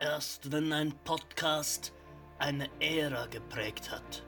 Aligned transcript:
Erst 0.00 0.52
wenn 0.52 0.72
ein 0.72 0.92
Podcast 1.02 1.92
eine 2.38 2.68
Ära 2.78 3.26
geprägt 3.26 3.90
hat, 3.90 4.24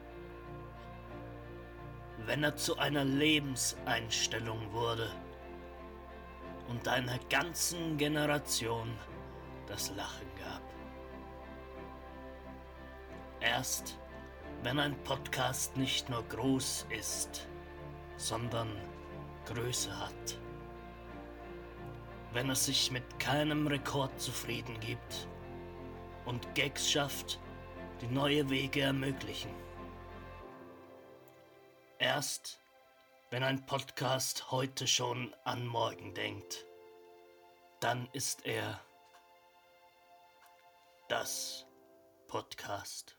wenn 2.26 2.43
er 2.43 2.56
zu 2.56 2.77
einer 2.77 3.04
Lebenseinstellung 3.04 4.72
wurde 4.72 5.09
und 6.67 6.88
einer 6.88 7.21
ganzen 7.30 7.96
Generation 7.98 8.98
das 9.69 9.95
Lachen 9.95 10.27
gab. 10.41 10.62
Erst 13.39 13.96
wenn 14.64 14.80
ein 14.80 15.00
Podcast 15.05 15.77
nicht 15.77 16.11
nur 16.11 16.25
groß 16.25 16.87
ist, 16.91 17.46
sondern 18.16 18.77
Größe 19.46 19.96
hat. 19.96 20.37
Wenn 22.32 22.48
er 22.48 22.57
sich 22.57 22.91
mit 22.91 23.21
keinem 23.21 23.68
Rekord 23.68 24.21
zufrieden 24.21 24.80
gibt 24.80 25.29
und 26.25 26.54
Gags 26.54 26.90
schafft, 26.90 27.39
die 28.00 28.07
neue 28.07 28.49
Wege 28.50 28.82
ermöglichen. 28.82 29.54
Erst 31.99 32.61
wenn 33.31 33.44
ein 33.44 33.64
Podcast 33.64 34.50
heute 34.50 34.89
schon 34.89 35.33
an 35.44 35.64
morgen 35.64 36.14
denkt, 36.14 36.67
dann 37.78 38.08
ist 38.12 38.44
er 38.44 38.80
das 41.08 41.64
Podcast. 42.27 43.16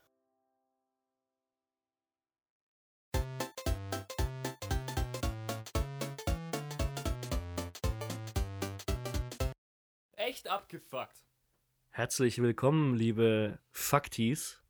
Echt 10.16 10.46
abgefuckt. 10.46 11.31
Herzlich 11.94 12.40
willkommen, 12.40 12.94
liebe 12.96 13.58
Faktis. 13.70 14.62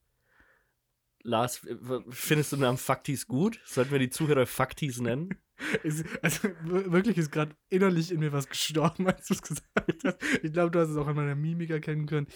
Lars, 1.23 1.64
findest 2.11 2.51
du 2.51 2.56
den 2.56 2.62
Namen 2.62 2.79
Faktis 2.79 3.29
gut? 3.29 3.61
Sollten 3.64 3.92
wir 3.92 4.01
die 4.01 4.11
Zuhörer 4.11 4.45
Faktis 4.47 5.01
nennen? 5.01 5.31
Es, 5.84 6.03
also 6.23 6.48
wirklich 6.64 7.17
ist 7.17 7.31
gerade 7.31 7.55
innerlich 7.69 8.11
in 8.11 8.19
mir 8.19 8.33
was 8.33 8.48
gestorben, 8.48 9.06
als 9.09 9.29
du 9.29 9.34
es 9.34 9.42
gesagt 9.42 10.03
hast. 10.05 10.19
Ich 10.42 10.53
glaube, 10.53 10.73
du 10.73 10.81
hast 10.81 10.89
es 10.89 10.97
auch 10.97 11.06
an 11.06 11.14
meiner 11.14 11.37
Mimik 11.37 11.70
erkennen 11.70 12.06
können. 12.06 12.27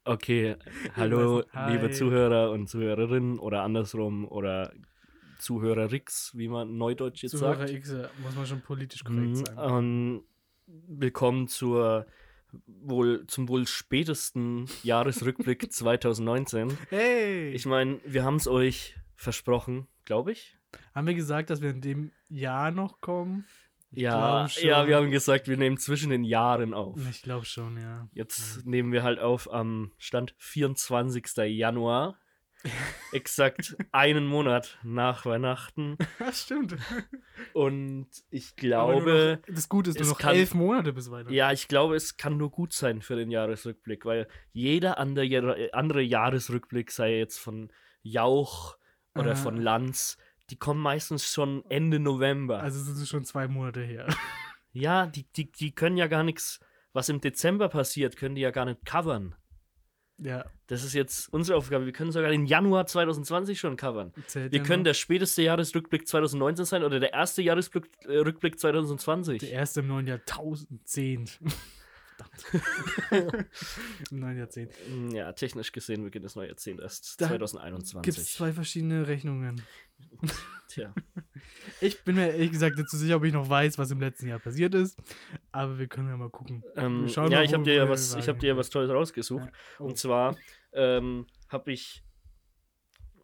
Okay, 0.04 0.56
hallo, 0.96 1.44
liebe 1.68 1.92
Zuhörer 1.92 2.52
und 2.52 2.68
Zuhörerinnen 2.68 3.40
oder 3.40 3.62
andersrum 3.62 4.28
oder 4.28 4.74
Zuhörerix, 5.40 6.32
wie 6.36 6.48
man 6.50 6.78
neudeutsch 6.78 7.24
jetzt 7.24 7.32
Zuhörer 7.38 7.60
sagt. 7.60 7.70
X, 7.70 7.92
äh, 7.92 8.08
muss 8.22 8.36
man 8.36 8.46
schon 8.46 8.62
politisch 8.62 9.04
korrekt 9.04 9.30
Mhm, 9.30 9.36
sein. 9.36 9.58
ähm, 9.58 10.24
willkommen 10.88 11.48
zur 11.48 12.06
wohl 12.66 13.28
zum 13.28 13.48
wohl 13.48 13.68
spätesten 13.68 14.66
Jahresrückblick 14.84 15.72
2019. 15.72 16.78
Hey! 16.90 17.50
Ich 17.52 17.66
meine, 17.66 18.00
wir 18.06 18.24
haben 18.24 18.38
es 18.38 18.48
euch 18.48 18.96
versprochen, 19.16 19.88
glaube 20.06 20.32
ich. 20.32 20.58
Haben 20.96 21.08
wir 21.08 21.14
gesagt, 21.14 21.50
dass 21.50 21.62
wir 21.62 21.72
in 21.72 21.82
dem 21.82 22.12
Jahr 22.28 22.72
noch 22.72 23.02
kommen? 23.02 23.46
Ich 23.92 24.04
Ja, 24.04 24.48
ja, 24.62 24.88
wir 24.88 24.98
haben 24.98 25.10
gesagt, 25.10 25.48
wir 25.48 25.58
nehmen 25.58 25.78
zwischen 25.78 26.12
den 26.12 26.24
Jahren 26.24 26.74
auf. 26.74 27.00
Ich 27.10 27.24
glaube 27.24 27.46
schon, 27.46 27.78
ja. 27.78 28.08
Jetzt 28.14 28.66
nehmen 28.66 28.92
wir 28.92 29.02
halt 29.02 29.20
auf 29.20 29.52
am 29.52 29.92
Stand 29.98 30.36
24. 30.38 31.26
Januar. 31.48 32.20
Exakt 33.12 33.76
einen 33.92 34.28
Monat 34.28 34.78
nach 34.84 35.26
Weihnachten. 35.26 35.98
Ja, 36.20 36.32
stimmt. 36.34 36.76
Und 37.54 38.08
ich 38.30 38.56
glaube, 38.56 39.40
noch, 39.48 39.56
das 39.56 39.70
Gute 39.70 39.90
ist 39.92 39.96
nur 39.96 40.04
es 40.04 40.10
noch 40.10 40.20
kann- 40.20 40.36
elf 40.36 40.54
Monate 40.54 40.92
bis 40.94 41.10
Weihnachten. 41.10 41.34
ja, 41.34 41.52
ich 41.52 41.68
glaube, 41.68 41.96
es 41.96 42.18
kann 42.18 42.38
nur 42.38 42.52
gut 42.52 42.74
sein 42.74 43.02
für 43.02 43.16
den 43.16 43.32
Jahresrückblick, 43.32 44.06
weil 44.06 44.28
jeder 44.52 44.98
andere, 44.98 45.70
andere 45.74 46.02
Jahresrückblick, 46.02 46.92
sei 46.92 47.18
jetzt 47.18 47.38
von 47.40 47.72
Jauch 48.04 48.78
oder 49.16 49.32
Aha. 49.32 49.36
von 49.36 49.58
Lanz, 49.58 50.18
die 50.50 50.58
kommen 50.58 50.82
meistens 50.82 51.32
schon 51.32 51.64
Ende 51.70 52.00
November. 52.00 52.60
Also 52.62 52.80
es 52.80 52.88
ist 53.00 53.10
schon 53.10 53.24
zwei 53.24 53.48
Monate 53.48 53.82
her. 53.82 54.08
ja, 54.74 55.06
die, 55.08 55.24
die, 55.32 55.52
die 55.52 55.74
können 55.74 55.98
ja 55.98 56.08
gar 56.08 56.24
nichts, 56.24 56.60
was 56.92 57.08
im 57.10 57.22
Dezember 57.22 57.70
passiert, 57.70 58.18
können 58.18 58.36
die 58.36 58.42
ja 58.42 58.52
gar 58.52 58.66
nicht 58.66 58.84
covern. 58.86 59.36
Ja, 60.22 60.46
Das 60.68 60.84
ist 60.84 60.94
jetzt 60.94 61.32
unsere 61.34 61.58
Aufgabe. 61.58 61.86
Wir 61.86 61.94
können 61.94 62.12
sogar 62.12 62.30
den 62.30 62.46
Januar 62.46 62.86
2020 62.86 63.60
schon 63.60 63.78
covern. 63.78 64.12
zählt 64.28 64.52
Wir 64.52 64.60
ja 64.60 64.66
können 64.66 64.82
noch. 64.82 64.90
der 64.90 64.94
späteste 64.94 65.42
Jahresrückblick 65.42 66.08
2019 66.08 66.66
sein 66.66 66.84
oder 66.84 67.00
der 67.00 67.14
erste 67.14 67.42
Jahresrückblick 67.42 68.06
äh, 68.10 68.18
Rückblick 68.20 68.60
2020. 68.60 69.40
Der 69.40 69.52
erste 69.52 69.80
im 69.80 69.88
neuen 69.88 70.08
Jahr 70.08 70.20
1010. 70.20 71.28
Verdammt. 71.28 71.58
Im 74.12 74.20
neuen 74.20 74.38
Jahrzehnt. 74.38 74.72
Mm, 74.90 75.12
Ja, 75.12 75.32
technisch 75.34 75.72
gesehen 75.72 76.04
beginnt 76.04 76.26
das 76.26 76.36
neue 76.36 76.48
Jahrzehnt 76.48 76.80
erst 76.80 77.20
Da 77.22 77.28
2021. 77.28 78.02
Gibt 78.02 78.18
es 78.18 78.34
zwei 78.34 78.54
verschiedene 78.54 79.08
Rechnungen. 79.08 79.62
Tja. 80.70 80.94
Ich 81.82 82.04
bin 82.04 82.16
mir 82.16 82.30
ehrlich 82.32 82.52
gesagt 82.52 82.78
nicht 82.78 82.90
so 82.90 82.98
sicher, 82.98 83.16
ob 83.18 83.24
ich 83.24 83.34
noch 83.34 83.50
weiß, 83.50 83.78
was 83.78 83.92
im 83.92 84.00
letzten 84.00 84.28
Jahr 84.28 84.40
passiert 84.40 84.76
ist. 84.76 84.98
Aber 85.52 85.80
wir 85.80 85.88
können 85.88 86.08
ja 86.10 86.18
mal 86.18 86.30
gucken. 86.30 86.64
Ähm, 86.76 87.08
ja, 87.08 87.24
mal, 87.28 87.44
ich 87.44 87.54
habe 87.54 87.64
dir 87.64 87.74
ja 87.74 87.90
was, 87.90 88.16
ich 88.16 88.28
habe 88.28 88.40
dir 88.40 88.48
ja 88.50 88.58
was 88.58 88.70
Tolles 88.70 88.90
rausgesucht. 88.92 89.46
Ja. 89.46 89.52
Oh. 89.80 89.86
Und 89.86 89.98
zwar 89.98 90.38
ähm, 90.74 91.26
habe 91.50 91.72
ich, 91.72 92.04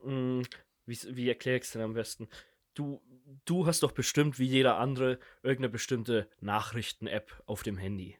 mh, 0.03 0.43
wie, 0.85 0.99
wie 1.15 1.29
erkläre 1.29 1.57
ich 1.57 1.63
es 1.63 1.71
denn 1.71 1.81
am 1.81 1.93
besten? 1.93 2.27
Du, 2.73 3.01
du 3.45 3.65
hast 3.67 3.83
doch 3.83 3.91
bestimmt, 3.91 4.37
wie 4.39 4.45
jeder 4.45 4.77
andere, 4.77 5.19
irgendeine 5.43 5.69
bestimmte 5.69 6.29
Nachrichten-App 6.41 7.41
auf 7.45 7.63
dem 7.63 7.77
Handy. 7.77 8.17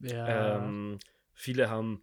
Ja. 0.00 0.58
Ähm, 0.58 0.98
viele 1.32 1.70
haben 1.70 2.02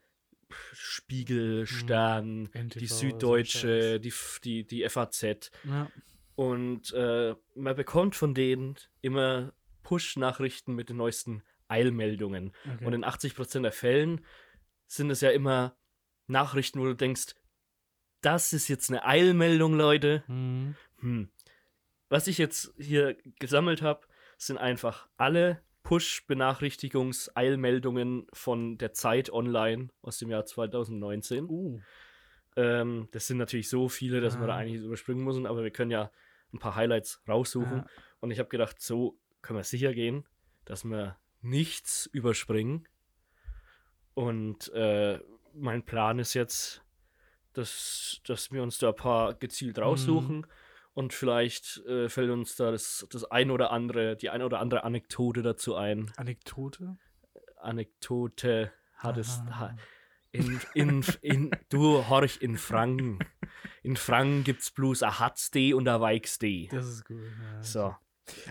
Spiegel, 0.49 1.67
Stern, 1.67 2.49
NTV, 2.53 2.79
die 2.79 2.87
Süddeutsche, 2.87 3.99
die, 3.99 4.13
die, 4.43 4.65
die 4.65 4.87
FAZ. 4.89 5.51
ja. 5.63 5.89
Und 6.35 6.93
äh, 6.93 7.33
man 7.55 7.75
bekommt 7.75 8.15
von 8.15 8.35
denen 8.35 8.75
immer 9.01 9.53
Push-Nachrichten 9.81 10.75
mit 10.75 10.89
den 10.89 10.97
neuesten 10.97 11.41
Eilmeldungen. 11.67 12.53
Okay. 12.75 12.85
Und 12.85 12.93
in 12.93 13.03
80% 13.03 13.63
der 13.63 13.71
Fällen 13.71 14.23
sind 14.85 15.09
es 15.09 15.21
ja 15.21 15.31
immer 15.31 15.75
Nachrichten, 16.27 16.79
wo 16.79 16.85
du 16.85 16.93
denkst, 16.93 17.33
das 18.21 18.53
ist 18.53 18.67
jetzt 18.67 18.89
eine 18.89 19.03
Eilmeldung, 19.03 19.73
Leute. 19.73 20.23
Mhm. 20.27 20.75
Hm. 20.99 21.29
Was 22.09 22.27
ich 22.27 22.37
jetzt 22.37 22.71
hier 22.77 23.17
gesammelt 23.39 23.81
habe, 23.81 24.05
sind 24.37 24.57
einfach 24.57 25.07
alle 25.17 25.63
Push-Benachrichtigungs-Eilmeldungen 25.87 28.27
von 28.33 28.77
der 28.77 28.91
Zeit 28.91 29.31
online 29.31 29.87
aus 30.01 30.17
dem 30.17 30.29
Jahr 30.29 30.45
2019. 30.45 31.49
Uh. 31.49 31.79
Ähm, 32.57 33.07
das 33.11 33.27
sind 33.27 33.37
natürlich 33.37 33.69
so 33.69 33.87
viele, 33.87 34.19
dass 34.19 34.37
wir 34.37 34.47
da 34.47 34.55
Ah. 34.55 34.57
eigentlich 34.57 34.83
überspringen 34.83 35.23
müssen, 35.23 35.45
aber 35.45 35.63
wir 35.63 35.71
können 35.71 35.91
ja 35.91 36.11
ein 36.51 36.59
paar 36.59 36.75
Highlights 36.75 37.21
raussuchen. 37.25 37.77
Ja. 37.77 37.85
Und 38.19 38.31
ich 38.31 38.39
habe 38.39 38.49
gedacht, 38.49 38.81
so 38.81 39.17
können 39.41 39.59
wir 39.59 39.63
sicher 39.63 39.93
gehen, 39.93 40.25
dass 40.65 40.83
wir 40.83 41.15
nichts 41.41 42.05
überspringen. 42.07 42.85
Und 44.13 44.67
äh, 44.73 45.21
mein 45.53 45.85
Plan 45.85 46.19
ist 46.19 46.33
jetzt, 46.33 46.83
dass, 47.53 48.19
dass 48.25 48.51
wir 48.51 48.61
uns 48.61 48.77
da 48.77 48.89
ein 48.89 48.95
paar 48.95 49.35
gezielt 49.35 49.79
raussuchen. 49.79 50.45
Und 50.97 51.13
vielleicht 51.13 51.85
äh, 51.85 52.09
fällt 52.09 52.31
uns 52.31 52.55
da 52.55 52.71
das, 52.71 53.05
das 53.11 53.23
ein 53.23 53.51
oder 53.51 53.69
andere, 53.69 54.15
die 54.15 54.31
eine 54.31 54.43
oder 54.43 54.59
andere 54.59 54.83
Anekdote 54.83 55.43
dazu 55.43 55.75
ein. 55.75 56.11
Anekdote? 56.17 56.97
Anekdote 57.57 58.71
hat 58.95 59.17
es. 59.17 59.39
Ha, 59.51 59.75
in, 60.31 60.59
in, 60.73 61.05
in, 61.21 61.51
du 61.69 62.09
horch 62.09 62.39
in 62.41 62.57
Franken. 62.57 63.19
In 63.83 63.95
Franken 63.95 64.43
gibt's 64.43 64.71
bloß 64.71 65.03
a 65.03 65.19
Hatzd 65.19 65.75
und 65.75 65.87
a 65.87 66.01
Weichsd. 66.01 66.71
Das 66.71 66.87
ist 66.87 67.05
gut. 67.05 67.17
Ja. 67.19 67.61
So. 67.61 67.95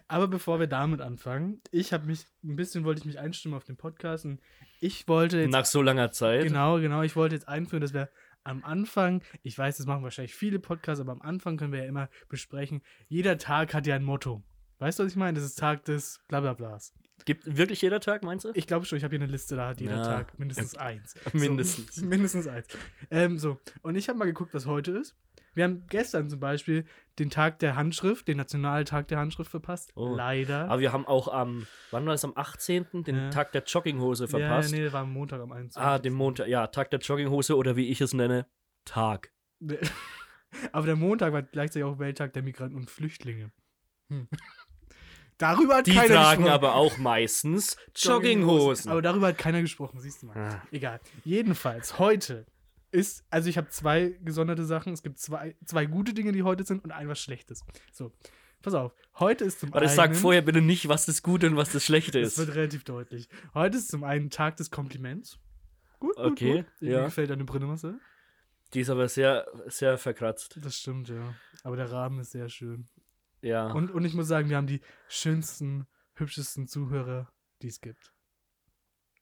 Aber 0.06 0.28
bevor 0.28 0.60
wir 0.60 0.68
damit 0.68 1.00
anfangen, 1.00 1.60
ich 1.72 1.92
habe 1.92 2.06
mich, 2.06 2.26
ein 2.44 2.54
bisschen 2.54 2.84
wollte 2.84 3.00
ich 3.00 3.06
mich 3.06 3.18
einstimmen 3.18 3.56
auf 3.56 3.64
den 3.64 3.76
Podcast 3.76 4.24
und 4.24 4.40
ich 4.78 5.08
wollte 5.08 5.40
jetzt 5.40 5.50
Nach 5.50 5.64
so 5.64 5.82
langer 5.82 6.12
Zeit. 6.12 6.44
Genau, 6.44 6.78
genau. 6.78 7.02
Ich 7.02 7.16
wollte 7.16 7.34
jetzt 7.34 7.48
einführen, 7.48 7.80
dass 7.80 7.92
wir 7.92 8.08
am 8.46 8.64
Anfang, 8.64 9.22
ich 9.42 9.58
weiß, 9.58 9.76
das 9.78 9.86
machen 9.86 10.02
wahrscheinlich 10.02 10.34
viele 10.34 10.58
Podcasts, 10.58 11.00
aber 11.00 11.12
am 11.12 11.22
Anfang 11.22 11.56
können 11.56 11.72
wir 11.72 11.80
ja 11.80 11.86
immer 11.86 12.08
besprechen, 12.28 12.82
jeder 13.08 13.38
Tag 13.38 13.74
hat 13.74 13.86
ja 13.86 13.94
ein 13.96 14.04
Motto. 14.04 14.42
Weißt 14.78 14.98
du, 14.98 15.04
was 15.04 15.12
ich 15.12 15.16
meine? 15.16 15.34
Das 15.34 15.44
ist 15.44 15.58
Tag 15.58 15.84
des 15.86 16.20
Blablablas. 16.28 16.92
Gibt 17.24 17.56
wirklich 17.56 17.80
jeder 17.82 17.98
Tag, 17.98 18.22
meinst 18.22 18.44
du? 18.44 18.50
Ich 18.54 18.66
glaube 18.66 18.84
schon, 18.84 18.98
ich 18.98 19.04
habe 19.04 19.16
hier 19.16 19.22
eine 19.22 19.32
Liste, 19.32 19.56
da 19.56 19.68
hat 19.68 19.80
jeder 19.80 19.96
Ja. 19.96 20.02
Tag 20.04 20.38
mindestens 20.38 20.76
eins. 20.76 21.14
Mindestens. 21.32 21.96
So, 21.96 22.04
mindestens 22.06 22.46
eins. 22.46 22.66
Ähm, 23.10 23.38
so, 23.38 23.58
und 23.82 23.96
ich 23.96 24.08
habe 24.08 24.18
mal 24.18 24.26
geguckt, 24.26 24.52
was 24.54 24.66
heute 24.66 24.92
ist. 24.92 25.16
Wir 25.56 25.64
haben 25.64 25.86
gestern 25.88 26.28
zum 26.28 26.38
Beispiel 26.38 26.84
den 27.18 27.30
Tag 27.30 27.58
der 27.60 27.76
Handschrift, 27.76 28.28
den 28.28 28.36
Nationaltag 28.36 29.08
der 29.08 29.18
Handschrift 29.18 29.50
verpasst. 29.50 29.90
Oh. 29.96 30.14
Leider. 30.14 30.68
Aber 30.68 30.80
wir 30.80 30.92
haben 30.92 31.06
auch 31.06 31.28
am, 31.28 31.66
wann 31.90 32.04
war 32.04 32.12
das, 32.12 32.24
am 32.26 32.32
18. 32.36 33.04
den 33.04 33.16
Ja. 33.16 33.30
Tag 33.30 33.52
der 33.52 33.62
Jogginghose 33.64 34.28
verpasst. 34.28 34.70
Ja, 34.70 34.76
nee, 34.76 34.82
der 34.82 34.92
war 34.92 35.00
am 35.02 35.12
Montag 35.14 35.40
am 35.40 35.50
21. 35.50 35.80
Ah, 35.82 35.98
dem 35.98 36.12
Montag, 36.12 36.48
ja, 36.48 36.66
Tag 36.66 36.90
der 36.90 37.00
Jogginghose 37.00 37.56
oder 37.56 37.74
wie 37.74 37.88
ich 37.88 38.02
es 38.02 38.12
nenne, 38.12 38.46
Tag. 38.84 39.32
Aber 40.72 40.86
der 40.86 40.96
Montag 40.96 41.32
war 41.32 41.42
gleichzeitig 41.42 41.84
auch 41.84 41.98
Welttag 41.98 42.34
der 42.34 42.42
Migranten 42.42 42.76
und 42.76 42.90
Flüchtlinge. 42.90 43.50
Hm. 44.10 44.28
Darüber 45.38 45.76
hat 45.76 45.86
Die 45.86 45.94
keiner 45.94 46.06
tragen 46.14 46.44
gesprochen. 46.44 46.48
aber 46.50 46.74
auch 46.76 46.96
meistens 46.96 47.76
Jogginghosen. 47.94 48.90
Aber 48.90 49.02
darüber 49.02 49.26
hat 49.28 49.36
keiner 49.38 49.60
gesprochen, 49.60 50.00
siehst 50.00 50.22
du 50.22 50.26
mal. 50.28 50.36
Ah. 50.36 50.62
Egal. 50.70 50.98
Jedenfalls, 51.24 51.98
heute 51.98 52.46
ist, 52.96 53.24
also 53.30 53.48
ich 53.48 53.58
habe 53.58 53.68
zwei 53.68 54.18
gesonderte 54.24 54.64
Sachen. 54.64 54.92
Es 54.92 55.02
gibt 55.02 55.18
zwei, 55.18 55.56
zwei 55.64 55.86
gute 55.86 56.14
Dinge, 56.14 56.32
die 56.32 56.42
heute 56.42 56.64
sind 56.64 56.82
und 56.84 56.90
ein 56.92 57.08
was 57.08 57.20
Schlechtes. 57.20 57.64
So, 57.92 58.12
pass 58.62 58.74
auf. 58.74 58.94
Heute 59.18 59.44
ist 59.44 59.60
zum 59.60 59.72
Aber 59.72 59.80
einen. 59.82 59.88
sag 59.94 60.16
vorher 60.16 60.42
bitte 60.42 60.60
nicht, 60.60 60.88
was 60.88 61.06
das 61.06 61.22
Gute 61.22 61.46
und 61.48 61.56
was 61.56 61.72
das 61.72 61.84
Schlechte 61.84 62.20
Das 62.20 62.32
ist. 62.32 62.38
wird 62.38 62.54
relativ 62.56 62.84
deutlich. 62.84 63.28
Heute 63.54 63.76
ist 63.78 63.88
zum 63.88 64.02
einen 64.04 64.30
Tag 64.30 64.56
des 64.56 64.70
Kompliments. 64.70 65.38
Gut, 65.98 66.16
gut, 66.16 66.24
Okay, 66.24 66.56
gut. 66.56 66.66
Mir 66.80 66.90
ja. 66.92 67.04
gefällt 67.04 67.30
deine 67.30 67.44
Brille, 67.44 67.66
Marcel. 67.66 67.98
Die 68.74 68.80
ist 68.80 68.90
aber 68.90 69.08
sehr, 69.08 69.46
sehr 69.66 69.96
verkratzt. 69.96 70.58
Das 70.62 70.76
stimmt, 70.76 71.08
ja. 71.08 71.34
Aber 71.62 71.76
der 71.76 71.90
Rahmen 71.92 72.18
ist 72.20 72.32
sehr 72.32 72.48
schön. 72.48 72.88
Ja. 73.40 73.70
Und, 73.72 73.90
und 73.90 74.04
ich 74.04 74.14
muss 74.14 74.26
sagen, 74.26 74.48
wir 74.48 74.56
haben 74.56 74.66
die 74.66 74.80
schönsten, 75.08 75.86
hübschesten 76.14 76.66
Zuhörer, 76.66 77.30
die 77.62 77.68
es 77.68 77.80
gibt. 77.80 78.12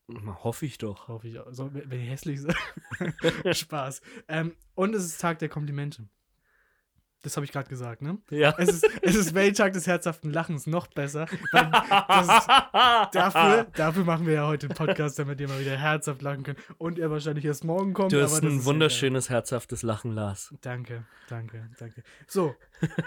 Hoffe 0.09 0.67
ich 0.67 0.79
doch. 0.79 1.09
Hoffe 1.09 1.29
ich 1.29 1.39
auch. 1.39 1.47
So, 1.51 1.73
wenn 1.73 1.89
die 1.91 1.99
hässlich 1.99 2.41
sind. 2.41 2.55
Spaß. 3.56 4.03
Ähm, 4.29 4.55
und 4.75 4.95
es 4.95 5.05
ist 5.05 5.21
Tag 5.21 5.39
der 5.39 5.49
Komplimente. 5.49 6.09
Das 7.25 7.39
habe 7.39 7.47
ich 7.47 7.53
gerade 7.53 7.71
gesagt, 7.71 8.03
ne? 8.03 8.19
Ja. 8.29 8.55
Es 8.59 8.69
ist, 8.69 8.87
es 9.01 9.15
ist 9.15 9.33
Welttag 9.35 9.73
des 9.73 9.87
herzhaften 9.87 10.31
Lachens, 10.31 10.67
noch 10.67 10.89
besser. 10.89 11.23
Ist, 11.23 12.49
dafür, 13.12 13.65
dafür 13.75 14.05
machen 14.05 14.27
wir 14.27 14.35
ja 14.35 14.47
heute 14.47 14.67
einen 14.67 14.77
Podcast, 14.77 15.19
damit 15.19 15.41
ihr 15.41 15.49
mal 15.49 15.59
wieder 15.59 15.75
herzhaft 15.75 16.21
lachen 16.21 16.43
könnt. 16.43 16.59
Und 16.77 16.99
er 16.99 17.11
wahrscheinlich 17.11 17.47
erst 17.47 17.65
morgen 17.65 17.95
kommt. 17.95 18.12
Du 18.12 18.21
hast 18.21 18.43
ein 18.43 18.62
wunderschönes, 18.67 19.31
herzhaftes 19.31 19.83
Lachen, 19.83 20.12
Lars. 20.12 20.49
egal. 20.51 20.59
Danke, 20.61 21.06
danke, 21.29 21.71
danke. 21.79 22.03
So, 22.27 22.55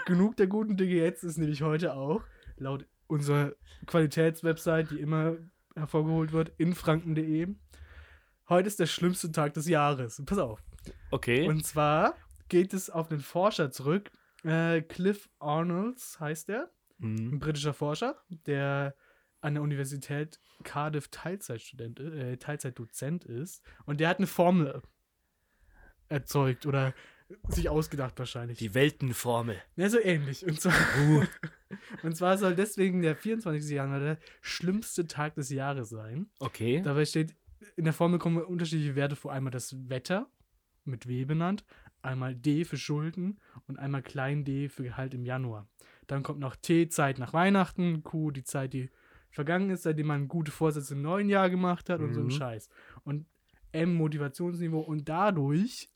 genug 0.04 0.36
der 0.36 0.48
guten 0.48 0.76
Dinge 0.76 0.94
jetzt 0.94 1.22
ist 1.22 1.38
nämlich 1.38 1.62
heute 1.62 1.94
auch, 1.94 2.22
laut 2.56 2.86
unserer 3.06 3.52
Qualitätswebsite, 3.86 4.96
die 4.96 5.00
immer 5.00 5.36
hervorgeholt 5.78 6.32
wird, 6.32 6.52
infranken.de. 6.58 7.48
Heute 8.48 8.68
ist 8.68 8.80
der 8.80 8.86
schlimmste 8.86 9.30
Tag 9.32 9.54
des 9.54 9.68
Jahres. 9.68 10.22
Pass 10.24 10.38
auf. 10.38 10.62
Okay. 11.10 11.46
Und 11.48 11.64
zwar 11.66 12.14
geht 12.48 12.72
es 12.72 12.88
auf 12.90 13.08
den 13.08 13.20
Forscher 13.20 13.70
zurück. 13.70 14.10
Äh, 14.44 14.82
Cliff 14.82 15.28
Arnolds 15.38 16.18
heißt 16.20 16.48
er, 16.50 16.70
ein 17.00 17.14
Mhm. 17.30 17.38
britischer 17.38 17.74
Forscher, 17.74 18.16
der 18.46 18.94
an 19.40 19.54
der 19.54 19.62
Universität 19.62 20.40
Cardiff 20.64 21.08
Teilzeitstudent, 21.08 22.00
äh, 22.00 22.36
Teilzeitdozent 22.38 23.24
ist. 23.24 23.62
Und 23.84 24.00
der 24.00 24.08
hat 24.08 24.18
eine 24.18 24.26
Formel 24.26 24.82
erzeugt 26.08 26.66
oder 26.66 26.94
sich 27.48 27.68
ausgedacht 27.68 28.18
wahrscheinlich. 28.18 28.58
Die 28.58 28.74
Weltenformel. 28.74 29.56
Ja, 29.76 29.88
so 29.90 29.98
ähnlich. 30.00 30.44
Und 30.46 30.60
zwar, 30.60 30.74
Uh. 31.00 31.22
und 32.02 32.16
zwar 32.16 32.38
soll 32.38 32.54
deswegen 32.54 33.02
der 33.02 33.16
24. 33.16 33.70
Januar 33.70 34.00
der 34.00 34.18
schlimmste 34.40 35.06
Tag 35.06 35.34
des 35.34 35.50
Jahres 35.50 35.90
sein. 35.90 36.30
Okay. 36.40 36.80
Dabei 36.82 37.04
steht, 37.04 37.34
in 37.76 37.84
der 37.84 37.92
Formel 37.92 38.18
kommen 38.18 38.42
unterschiedliche 38.42 38.94
Werte 38.96 39.16
vor. 39.16 39.32
Einmal 39.32 39.50
das 39.50 39.76
Wetter, 39.88 40.30
mit 40.84 41.06
W 41.06 41.24
benannt, 41.26 41.64
einmal 42.02 42.34
D 42.34 42.64
für 42.64 42.76
Schulden 42.78 43.38
und 43.66 43.78
einmal 43.78 44.02
klein 44.02 44.44
d 44.44 44.68
für 44.68 44.82
Gehalt 44.84 45.12
im 45.14 45.24
Januar. 45.24 45.68
Dann 46.06 46.22
kommt 46.22 46.40
noch 46.40 46.56
T, 46.56 46.88
Zeit 46.88 47.18
nach 47.18 47.34
Weihnachten, 47.34 48.02
Q, 48.02 48.30
die 48.30 48.44
Zeit, 48.44 48.72
die 48.72 48.88
vergangen 49.30 49.68
ist, 49.68 49.82
seitdem 49.82 50.06
man 50.06 50.28
gute 50.28 50.50
Vorsätze 50.50 50.94
im 50.94 51.02
neuen 51.02 51.28
Jahr 51.28 51.50
gemacht 51.50 51.90
hat 51.90 52.00
und 52.00 52.14
so 52.14 52.20
ein 52.20 52.26
Mhm. 52.26 52.30
Scheiß. 52.30 52.70
Und 53.04 53.26
M, 53.72 53.92
Motivationsniveau 53.94 54.80
und 54.80 55.06
dadurch 55.10 55.90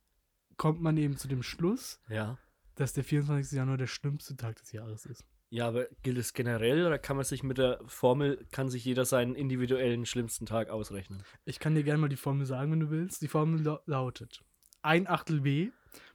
kommt 0.57 0.81
man 0.81 0.97
eben 0.97 1.17
zu 1.17 1.29
dem 1.29 1.43
Schluss, 1.43 2.01
Ja. 2.09 2.39
dass 2.75 2.93
der 2.93 3.05
24. 3.05 3.57
Januar 3.57 3.77
der 3.79 3.87
schlimmste 3.87 4.37
Tag 4.37 4.57
des 4.57 4.73
Jahres 4.73 5.07
ist. 5.07 5.25
Ja, 5.51 5.69
aber 5.69 5.87
gilt 6.03 6.17
es 6.17 6.33
generell 6.33 6.87
oder 6.87 6.99
kann 6.99 7.17
man 7.17 7.27
sich 7.27 7.43
mit 7.43 7.59
der 7.59 7.79
Formel, 7.87 8.47
kann 8.53 8.71
sich 8.71 8.85
jeder 8.87 9.05
seinen 9.05 9.35
individuellen 9.35 10.07
schlimmsten 10.07 10.47
Tag 10.47 10.71
ausrechnen? 10.71 11.23
Ich 11.45 11.59
kann 11.59 11.75
dir 11.75 11.83
gerne 11.83 12.01
mal 12.01 12.09
die 12.09 12.17
Formel 12.17 12.47
sagen, 12.47 12.73
wenn 12.73 12.81
du 12.81 12.91
willst. 12.91 13.21
Die 13.21 13.29
Formel 13.29 13.61
lau- 13.63 13.81
lautet: 13.85 14.43
ein 14.81 15.07
Achtel 15.07 15.45
W 15.45 15.71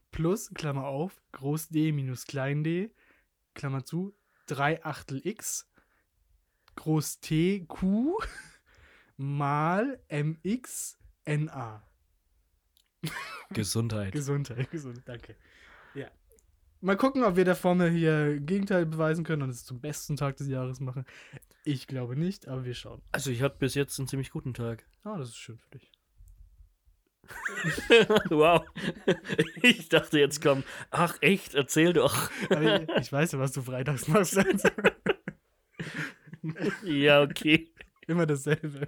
plus, 0.10 0.50
Klammer 0.56 0.86
auf, 0.86 1.22
Groß 1.34 1.70
D 1.70 1.92
minus 1.92 2.26
Klein 2.26 2.64
d, 2.64 2.92
Klammer 3.54 3.86
zu, 3.86 4.16
3 4.48 4.84
Achtel 4.84 5.22
X, 5.24 5.70
Groß 6.76 7.20
T 7.20 7.66
Q 7.68 8.18
mal 9.18 10.00
MX 10.10 10.98
NA. 11.28 11.84
Gesundheit. 13.54 14.12
Gesundheit, 14.12 14.70
Gesundheit, 14.72 15.08
danke. 15.08 15.36
Ja. 15.94 16.08
Mal 16.82 16.98
gucken, 16.98 17.24
ob 17.24 17.36
wir 17.36 17.46
der 17.46 17.56
Formel 17.56 17.90
hier 17.90 18.40
Gegenteil 18.40 18.86
beweisen 18.86 19.24
können 19.24 19.42
und 19.42 19.50
es 19.50 19.66
zum 19.66 19.80
besten 19.80 20.16
Tag 20.16 20.38
des 20.38 20.48
Jahres 20.48 20.80
machen. 20.80 21.06
Ich 21.64 21.88
glaube 21.88 22.16
nicht, 22.16 22.48
aber 22.48 22.66
wir 22.66 22.76
schauen. 22.76 23.02
Also 23.12 23.32
ich 23.32 23.42
hatte 23.42 23.58
bis 23.58 23.74
jetzt 23.74 23.98
einen 24.00 24.08
ziemlich 24.08 24.30
guten 24.30 24.54
Tag. 24.54 24.86
Ah, 25.04 25.18
das 25.18 25.30
ist 25.30 25.38
schön 25.38 25.58
für 25.58 25.80
dich. 25.80 25.92
wow. 28.30 28.64
Ich 29.62 29.90
dachte 29.90 30.20
jetzt 30.20 30.42
komm. 30.42 30.64
Ach 30.92 31.18
echt, 31.22 31.56
erzähl 31.56 31.94
doch. 31.94 32.30
Ich, 32.44 32.90
ich 33.02 33.12
weiß 33.12 33.34
ja, 33.34 33.40
was 33.40 33.52
du 33.52 33.62
freitags 33.62 34.08
machst. 34.08 34.40
Ja, 36.84 37.24
okay. 37.24 37.70
Immer 38.08 38.26
dasselbe. 38.26 38.86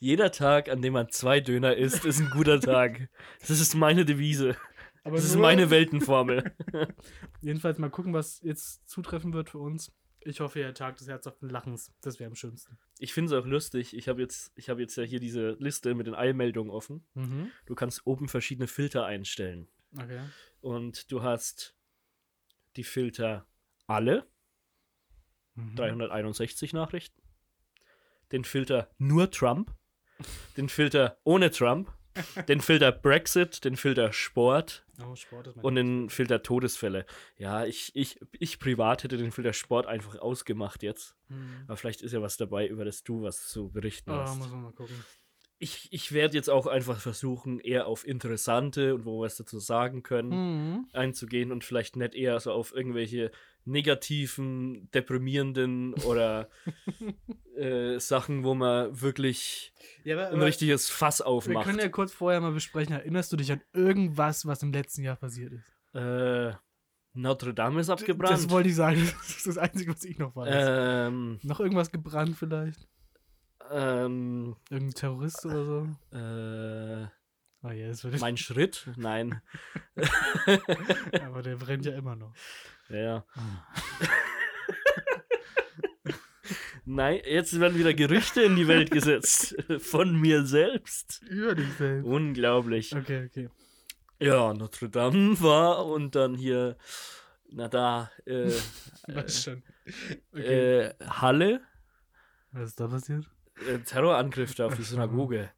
Jeder 0.00 0.32
Tag, 0.32 0.68
an 0.68 0.82
dem 0.82 0.94
man 0.94 1.10
zwei 1.10 1.40
Döner 1.40 1.76
isst, 1.76 2.04
ist 2.04 2.18
ein 2.20 2.30
guter 2.30 2.58
Tag. 2.58 3.08
Das 3.40 3.50
ist 3.60 3.74
meine 3.74 4.04
Devise. 4.04 4.56
Aber 5.04 5.16
Das 5.16 5.24
ist 5.24 5.36
meine 5.36 5.70
Weltenformel. 5.70 6.54
Jedenfalls 7.42 7.78
mal 7.78 7.90
gucken, 7.90 8.12
was 8.12 8.40
jetzt 8.42 8.88
zutreffen 8.88 9.32
wird 9.32 9.50
für 9.50 9.58
uns. 9.58 9.92
Ich 10.22 10.40
hoffe, 10.40 10.58
der 10.58 10.74
Tag 10.74 10.96
des 10.96 11.08
herzhaften 11.08 11.48
Lachens. 11.48 11.92
Das 12.02 12.18
wäre 12.18 12.28
am 12.28 12.34
schönsten. 12.34 12.78
Ich 12.98 13.14
finde 13.14 13.34
es 13.34 13.40
auch 13.42 13.46
lustig. 13.46 13.96
Ich 13.96 14.08
habe 14.08 14.20
jetzt, 14.20 14.52
ich 14.54 14.68
hab 14.68 14.78
jetzt 14.78 14.96
ja 14.96 15.02
hier 15.04 15.20
diese 15.20 15.52
Liste 15.58 15.94
mit 15.94 16.06
den 16.06 16.14
Eilmeldungen 16.14 16.70
offen. 16.70 17.06
Mhm. 17.14 17.50
Du 17.66 17.74
kannst 17.74 18.06
oben 18.06 18.28
verschiedene 18.28 18.66
Filter 18.68 19.06
einstellen. 19.06 19.68
Okay. 19.98 20.20
Und 20.60 21.10
du 21.10 21.22
hast 21.22 21.74
die 22.76 22.84
Filter 22.84 23.46
alle, 23.86 24.26
Mhm. 25.56 25.74
361 25.76 26.72
Nachrichten. 26.74 27.20
Den 28.32 28.44
Filter 28.44 28.88
nur 28.98 29.30
Trump. 29.30 29.74
Den 30.56 30.68
Filter 30.68 31.16
ohne 31.24 31.50
Trump. 31.50 31.92
Den 32.48 32.60
Filter 32.60 32.90
Brexit, 32.90 33.64
den 33.64 33.76
Filter 33.76 34.12
Sport 34.12 34.84
Oh, 35.02 35.14
Sport 35.14 35.56
und 35.62 35.76
den 35.76 36.10
Filter 36.10 36.42
Todesfälle. 36.42 37.06
Ja, 37.38 37.64
ich, 37.64 37.92
ich, 37.94 38.18
ich 38.38 38.58
privat 38.58 39.04
hätte 39.04 39.16
den 39.16 39.30
Filter 39.30 39.52
Sport 39.52 39.86
einfach 39.86 40.18
ausgemacht 40.18 40.82
jetzt. 40.82 41.16
Mhm. 41.28 41.62
Aber 41.68 41.76
vielleicht 41.76 42.02
ist 42.02 42.12
ja 42.12 42.20
was 42.20 42.36
dabei, 42.36 42.66
über 42.66 42.84
das 42.84 43.04
du 43.04 43.22
was 43.22 43.46
zu 43.46 43.70
berichten 43.70 44.10
Oh, 44.10 44.14
hast. 44.16 44.36
muss 44.38 44.50
man 44.50 44.62
mal 44.64 44.72
gucken. 44.72 44.96
Ich, 45.62 45.88
ich 45.92 46.12
werde 46.12 46.34
jetzt 46.36 46.50
auch 46.50 46.66
einfach 46.66 46.98
versuchen, 47.00 47.60
eher 47.60 47.86
auf 47.86 48.06
interessante 48.06 48.94
und 48.94 49.04
wo 49.04 49.20
wir 49.20 49.26
was 49.26 49.36
dazu 49.36 49.58
sagen 49.58 50.02
können, 50.02 50.30
Mhm. 50.30 50.86
einzugehen 50.92 51.52
und 51.52 51.64
vielleicht 51.64 51.96
nicht 51.96 52.14
eher 52.14 52.40
so 52.40 52.52
auf 52.52 52.74
irgendwelche 52.74 53.30
negativen, 53.64 54.90
deprimierenden 54.92 55.94
oder 56.04 56.48
äh, 57.56 57.98
Sachen, 57.98 58.44
wo 58.44 58.54
man 58.54 59.00
wirklich 59.00 59.72
Ja, 60.04 60.16
aber, 60.16 60.30
ein 60.34 60.42
richtiges 60.42 60.88
Fass 60.90 61.20
wir 61.20 61.26
aufmacht. 61.26 61.66
können 61.66 61.78
ja 61.78 61.88
kurz 61.88 62.12
vorher 62.12 62.40
mal 62.40 62.52
besprechen. 62.52 62.92
Erinnerst 62.94 63.32
du 63.32 63.36
dich 63.36 63.52
an 63.52 63.60
irgendwas, 63.72 64.46
was 64.46 64.62
im 64.62 64.72
letzten 64.72 65.02
Jahr 65.02 65.16
passiert 65.16 65.52
ist? 65.52 65.72
äh, 65.94 66.52
Notre 67.12 67.52
Dame 67.54 67.80
ist 67.80 67.90
abgebrannt. 67.90 68.32
Das 68.32 68.50
wollte 68.50 68.68
ich 68.68 68.76
sagen. 68.76 69.00
Das 69.18 69.30
ist 69.36 69.46
das 69.46 69.58
Einzige, 69.58 69.92
was 69.92 70.04
ich 70.04 70.18
noch 70.18 70.34
weiß. 70.36 70.48
ähm, 71.08 71.40
Noch 71.42 71.60
irgendwas 71.60 71.90
gebrannt 71.90 72.36
vielleicht? 72.36 72.88
ähm, 73.70 74.56
Irgendein 74.70 74.94
Terrorist 74.94 75.44
oder 75.44 75.64
so? 75.64 76.16
äh, 76.16 77.06
Oh 77.62 77.68
wird 77.68 78.20
mein 78.20 78.38
Schritt? 78.38 78.88
Nein. 78.96 79.42
Aber 81.22 81.42
der 81.42 81.56
brennt 81.56 81.84
ja 81.84 81.92
immer 81.92 82.16
noch. 82.16 82.32
Ja. 82.90 83.24
Nein, 86.84 87.20
jetzt 87.24 87.58
werden 87.60 87.78
wieder 87.78 87.94
Gerüchte 87.94 88.42
in 88.42 88.56
die 88.56 88.66
Welt 88.66 88.90
gesetzt. 88.90 89.54
Von 89.78 90.20
mir 90.20 90.44
selbst. 90.44 91.22
Über 91.28 91.54
dich 91.54 91.72
selbst. 91.74 92.04
Unglaublich. 92.06 92.94
Okay, 92.96 93.26
okay. 93.26 93.48
Ja, 94.18 94.52
Notre 94.54 94.88
Dame 94.88 95.40
war 95.40 95.86
und 95.86 96.14
dann 96.16 96.34
hier, 96.34 96.76
na 97.50 97.68
da, 97.68 98.10
äh, 98.26 98.50
Weiß 99.06 99.44
schon. 99.44 99.62
Okay. 100.32 100.88
äh, 100.88 100.94
Halle, 101.06 101.60
Was 102.52 102.70
ist 102.70 102.80
da 102.80 102.88
passiert? 102.88 103.30
äh, 103.68 103.78
Terrorangriff 103.78 104.54
da 104.54 104.66
auf 104.66 104.74
die 104.76 104.82
Synagoge. 104.82 105.50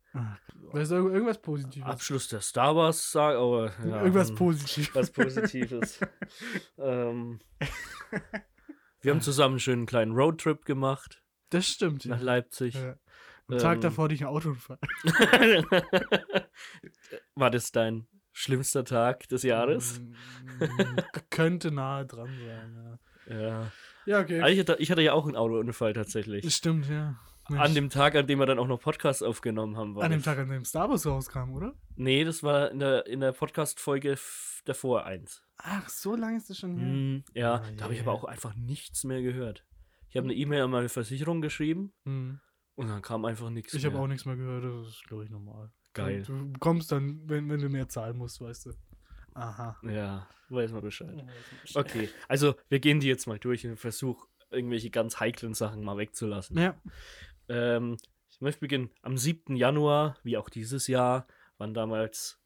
Weißt 0.73 0.91
du 0.91 1.09
irgendwas 1.09 1.41
Positives? 1.41 1.87
Abschluss 1.89 2.29
der 2.29 2.41
Star 2.41 2.77
Wars, 2.77 3.11
sag, 3.13 3.35
aber 3.37 3.73
ja, 3.87 4.01
irgendwas 4.01 4.29
hm, 4.31 4.37
Positives. 4.37 4.95
was 4.95 5.11
Positives. 5.11 6.01
ähm, 6.79 7.41
wir 9.01 9.13
haben 9.13 9.21
zusammen 9.21 9.55
einen 9.55 9.61
schönen 9.61 9.87
kleinen 9.87 10.13
Roadtrip 10.13 10.65
gemacht 10.65 11.23
Das 11.51 11.67
stimmt. 11.67 12.05
nach 12.07 12.19
Ja. 12.19 12.25
Leipzig. 12.25 12.75
Ja. 12.75 12.97
Am 13.49 13.59
Tag 13.59 13.77
Ähm, 13.77 13.81
davor 13.83 14.05
hatte 14.05 14.15
ich 14.15 14.21
einen 14.25 14.35
Autounfall. 14.35 14.79
War 17.35 17.51
das 17.51 17.73
dein 17.73 18.07
schlimmster 18.33 18.85
Tag 18.85 19.29
des 19.29 19.43
Jahres? 19.43 20.01
Mm, 20.01 20.15
könnte 21.31 21.71
nahe 21.71 22.07
dran 22.07 22.29
sein, 22.47 22.99
ja. 23.29 23.41
Ja. 23.41 23.73
Ja, 24.07 24.21
okay. 24.21 24.41
Ah, 24.41 24.49
Ich 24.49 24.59
hatte, 24.59 24.77
ich 24.79 24.91
hatte 24.91 25.03
ja 25.03 25.13
auch 25.13 25.27
einen 25.27 25.37
Autounfall 25.37 25.93
tatsächlich. 25.93 26.45
Das 26.45 26.55
stimmt, 26.55 26.89
ja. 26.89 27.19
An 27.55 27.59
Mensch. 27.59 27.75
dem 27.75 27.91
Tag, 27.91 28.15
an 28.15 28.27
dem 28.27 28.39
wir 28.39 28.47
dann 28.47 28.59
auch 28.59 28.67
noch 28.67 28.81
Podcasts 28.81 29.23
aufgenommen 29.23 29.77
haben. 29.77 29.99
An 30.01 30.11
dem 30.11 30.19
das. 30.21 30.25
Tag, 30.25 30.39
an 30.39 30.49
dem 30.51 30.65
Star 30.65 30.89
Wars 30.89 31.07
rauskam, 31.07 31.53
oder? 31.55 31.75
Nee, 31.97 32.25
das 32.25 32.43
war 32.43 32.71
in 32.71 32.79
der, 32.79 33.07
in 33.07 33.21
der 33.21 33.33
Podcast-Folge 33.33 34.17
davor 34.65 35.05
eins. 35.05 35.43
Ach, 35.59 35.89
so 35.89 36.17
lange 36.17 36.37
ist 36.37 36.51
das 36.51 36.59
schon 36.59 36.77
her. 36.77 36.89
Hm, 36.89 37.25
ja, 37.35 37.55
Ah, 37.55 37.71
da 37.77 37.85
habe 37.85 37.95
ich 37.95 38.01
aber 38.01 38.13
auch 38.13 38.25
einfach 38.25 38.55
nichts 38.55 39.05
mehr 39.05 39.23
gehört. 39.23 39.65
Ich 40.09 40.17
habe 40.17 40.27
eine 40.27 40.35
E-Mail 40.35 40.63
an 40.63 40.71
meine 40.71 40.89
Versicherung 40.89 41.41
geschrieben 41.41 41.93
Hm. 42.05 42.41
und 42.75 42.89
dann 42.89 43.01
kam 43.03 43.25
einfach 43.25 43.49
nichts 43.51 43.73
Ich 43.75 43.85
habe 43.87 43.99
auch 43.99 44.07
nichts 44.07 44.25
mehr 44.27 44.37
gehört, 44.37 44.65
das 44.65 44.89
ist, 44.95 45.05
glaube 45.05 45.25
ich, 45.25 45.31
normal. 45.31 45.71
Geil. 45.95 46.23
Du 46.27 46.53
bekommst 46.53 46.91
dann, 46.93 47.21
wenn, 47.29 47.49
wenn 47.51 47.61
du 47.61 47.69
mehr 47.69 47.89
zahlen 47.89 48.17
musst, 48.17 48.41
weißt 48.41 48.67
du. 48.67 48.71
Aha. 49.35 49.77
Ja, 49.83 50.27
weiß 50.51 50.73
man 50.73 50.83
Bescheid. 50.83 51.25
Okay, 51.75 52.09
also 52.29 52.55
wir 52.69 52.81
gehen 52.81 53.01
die 53.01 53.09
jetzt 53.09 53.27
mal 53.27 53.39
durch 53.39 53.67
und 53.67 53.77
versuchen, 53.77 54.27
irgendwelche 54.51 54.91
ganz 54.91 55.21
heiklen 55.21 55.55
Sachen 55.55 55.83
mal 55.83 55.97
wegzulassen. 55.97 56.59
Ja. 56.59 56.75
Ähm, 57.49 57.97
ich 58.31 58.41
möchte 58.41 58.61
beginnen. 58.61 58.91
Am 59.03 59.17
7. 59.17 59.57
Januar, 59.57 60.17
wie 60.23 60.37
auch 60.37 60.49
dieses 60.49 60.87
Jahr, 60.87 61.27
waren 61.59 61.75
damals 61.75 62.41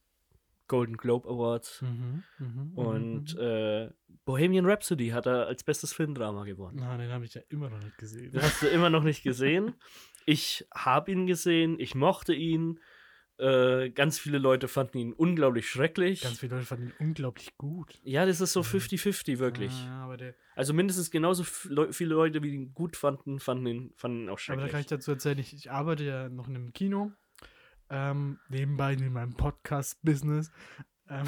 Golden 0.69 0.97
Globe 0.97 1.29
Awards. 1.29 1.83
Mhm, 1.83 2.23
mhm, 2.38 2.73
Und 2.75 3.35
mhm. 3.35 3.41
äh, 3.41 3.91
Bohemian 4.25 4.67
Rhapsody 4.67 5.09
hat 5.09 5.26
er 5.26 5.47
als 5.47 5.62
bestes 5.62 5.93
Filmdrama 5.93 6.45
gewonnen. 6.45 6.79
Na, 6.81 6.97
den 6.97 7.11
habe 7.11 7.25
ich 7.25 7.35
ja 7.35 7.43
immer 7.49 7.71
noch 7.71 7.83
nicht 7.83 7.97
gesehen. 7.99 8.33
Den 8.33 8.43
hast 8.43 8.62
du 8.62 8.67
immer 8.67 8.91
noch 8.91 9.03
nicht 9.03 9.23
gesehen. 9.23 9.75
Ich 10.29 10.67
habe 10.75 11.12
ihn 11.12 11.29
gesehen, 11.29 11.79
ich 11.79 11.95
mochte 11.95 12.35
ihn. 12.35 12.81
Äh, 13.38 13.90
ganz 13.90 14.19
viele 14.19 14.38
Leute 14.38 14.66
fanden 14.66 14.97
ihn 14.99 15.12
unglaublich 15.12 15.69
schrecklich. 15.69 16.23
Ganz 16.23 16.38
viele 16.40 16.55
Leute 16.55 16.66
fanden 16.66 16.87
ihn 16.87 16.95
unglaublich 16.99 17.57
gut. 17.59 17.99
ja, 18.02 18.25
das 18.25 18.40
ist 18.40 18.52
so 18.55 18.61
Mhm. 18.61 18.64
50-50, 18.64 19.38
wirklich. 19.38 19.73
Ja, 19.85 20.09
Also 20.55 20.73
mindestens 20.73 21.11
genauso 21.11 21.45
viele 21.45 22.14
Leute, 22.14 22.43
wie 22.43 22.55
ihn 22.55 22.73
gut 22.73 22.97
fanden, 22.97 23.38
fanden 23.38 23.66
ihn, 23.66 23.93
fanden 23.97 24.23
ihn 24.23 24.28
auch 24.28 24.33
aber 24.33 24.37
da 24.37 24.38
schrecklich. 24.38 24.71
kann 24.71 24.81
ich 24.81 24.87
dazu 24.87 25.11
erzählen, 25.11 25.38
ich, 25.38 25.52
ich 25.55 25.71
arbeite 25.71 26.05
ja 26.05 26.28
noch 26.31 26.49
in 26.49 26.57
einem 26.57 26.73
Kino. 26.73 27.12
Ähm, 27.90 28.38
nebenbei 28.49 28.95
in 28.95 29.12
meinem 29.12 29.35
Podcast-Business. 29.35 30.50
Ähm, 31.09 31.26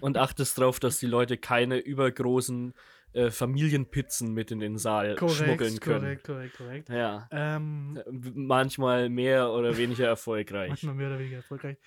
Und 0.00 0.18
achtest 0.18 0.58
darauf, 0.58 0.78
dass 0.78 0.98
die 1.00 1.06
Leute 1.06 1.36
keine 1.36 1.78
übergroßen 1.78 2.74
äh, 3.12 3.30
Familienpizzen 3.30 4.32
mit 4.32 4.50
in 4.50 4.58
den 4.60 4.76
Saal 4.78 5.16
schmuggeln 5.18 5.56
korrekt, 5.78 5.80
können. 5.80 6.00
korrekt, 6.00 6.24
korrekt, 6.24 6.56
korrekt. 6.56 6.88
Ja. 6.90 7.28
Ähm, 7.30 7.98
Äh, 8.04 8.10
Manchmal 8.34 9.08
mehr 9.08 9.50
oder 9.52 9.76
weniger 9.76 10.06
erfolgreich. 10.06 10.68
manchmal 10.68 10.94
mehr 10.94 11.08
oder 11.08 11.18
weniger 11.18 11.36
erfolgreich. 11.36 11.78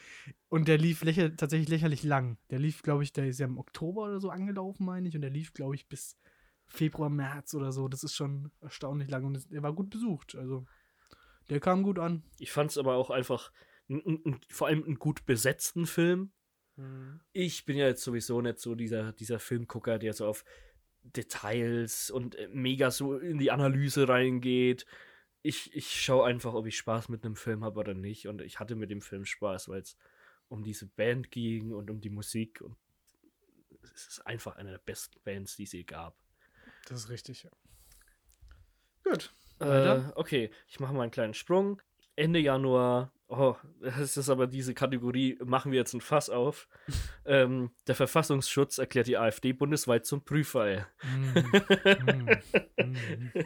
Und 0.47 0.67
der 0.67 0.77
lief 0.77 1.03
lächer, 1.03 1.35
tatsächlich 1.35 1.69
lächerlich 1.69 2.03
lang. 2.03 2.37
Der 2.49 2.59
lief, 2.59 2.81
glaube 2.81 3.03
ich, 3.03 3.13
der 3.13 3.27
ist 3.27 3.39
ja 3.39 3.45
im 3.45 3.57
Oktober 3.57 4.03
oder 4.03 4.19
so 4.19 4.29
angelaufen, 4.29 4.85
meine 4.85 5.07
ich. 5.07 5.15
Und 5.15 5.21
der 5.21 5.29
lief, 5.29 5.53
glaube 5.53 5.75
ich, 5.75 5.87
bis 5.87 6.17
Februar, 6.67 7.09
März 7.09 7.53
oder 7.53 7.71
so. 7.71 7.87
Das 7.87 8.03
ist 8.03 8.15
schon 8.15 8.51
erstaunlich 8.61 9.09
lang. 9.09 9.25
Und 9.25 9.51
der 9.51 9.61
war 9.63 9.73
gut 9.73 9.89
besucht. 9.89 10.35
Also, 10.35 10.65
der 11.49 11.59
kam 11.59 11.83
gut 11.83 11.99
an. 11.99 12.23
Ich 12.39 12.51
fand 12.51 12.71
es 12.71 12.77
aber 12.77 12.95
auch 12.95 13.09
einfach 13.09 13.51
n- 13.87 14.01
n- 14.05 14.21
n- 14.23 14.39
vor 14.49 14.67
allem 14.67 14.83
einen 14.83 14.99
gut 14.99 15.25
besetzten 15.25 15.85
Film. 15.85 16.31
Mhm. 16.75 17.19
Ich 17.33 17.65
bin 17.65 17.75
ja 17.77 17.87
jetzt 17.87 18.03
sowieso 18.03 18.39
nicht 18.41 18.59
so 18.59 18.73
dieser, 18.75 19.13
dieser 19.13 19.39
Filmgucker, 19.39 19.97
der 19.99 20.13
so 20.13 20.25
auf 20.27 20.43
Details 21.03 22.11
und 22.11 22.35
äh, 22.35 22.47
mega 22.49 22.91
so 22.91 23.17
in 23.17 23.37
die 23.37 23.51
Analyse 23.51 24.07
reingeht. 24.07 24.85
Ich, 25.41 25.73
ich 25.75 26.01
schaue 26.01 26.25
einfach, 26.27 26.53
ob 26.53 26.65
ich 26.65 26.77
Spaß 26.77 27.09
mit 27.09 27.23
einem 27.23 27.35
Film 27.35 27.63
habe 27.63 27.79
oder 27.79 27.93
nicht. 27.93 28.27
Und 28.27 28.41
ich 28.41 28.59
hatte 28.59 28.75
mit 28.75 28.91
dem 28.91 29.01
Film 29.01 29.25
Spaß, 29.25 29.69
weil 29.69 29.81
es 29.81 29.97
um 30.49 30.63
diese 30.63 30.85
Band 30.85 31.31
ging 31.31 31.71
und 31.71 31.89
um 31.89 32.01
die 32.01 32.09
Musik. 32.09 32.61
Und 32.61 32.75
es 33.93 34.07
ist 34.07 34.27
einfach 34.27 34.57
eine 34.57 34.71
der 34.71 34.79
besten 34.79 35.19
Bands, 35.23 35.55
die 35.55 35.63
es 35.63 35.71
je 35.71 35.83
gab. 35.83 36.17
Das 36.87 37.01
ist 37.01 37.09
richtig, 37.09 37.43
ja. 37.43 37.51
Gut. 39.03 39.33
Äh, 39.59 40.01
okay, 40.15 40.51
ich 40.67 40.79
mache 40.79 40.93
mal 40.93 41.03
einen 41.03 41.11
kleinen 41.11 41.33
Sprung. 41.33 41.81
Ende 42.19 42.39
Januar, 42.39 43.11
oh, 43.29 43.55
das 43.81 44.17
ist 44.17 44.29
aber 44.29 44.47
diese 44.47 44.73
Kategorie, 44.73 45.37
machen 45.43 45.71
wir 45.71 45.79
jetzt 45.79 45.93
ein 45.93 46.01
Fass 46.01 46.29
auf. 46.29 46.67
ähm, 47.25 47.71
der 47.87 47.95
Verfassungsschutz 47.95 48.77
erklärt 48.77 49.07
die 49.07 49.17
AfD 49.17 49.53
bundesweit 49.53 50.05
zum 50.05 50.23
Prüffall. 50.23 50.87
Mhm. 51.03 51.51
Mhm. 52.05 52.37
Mhm. 52.77 53.31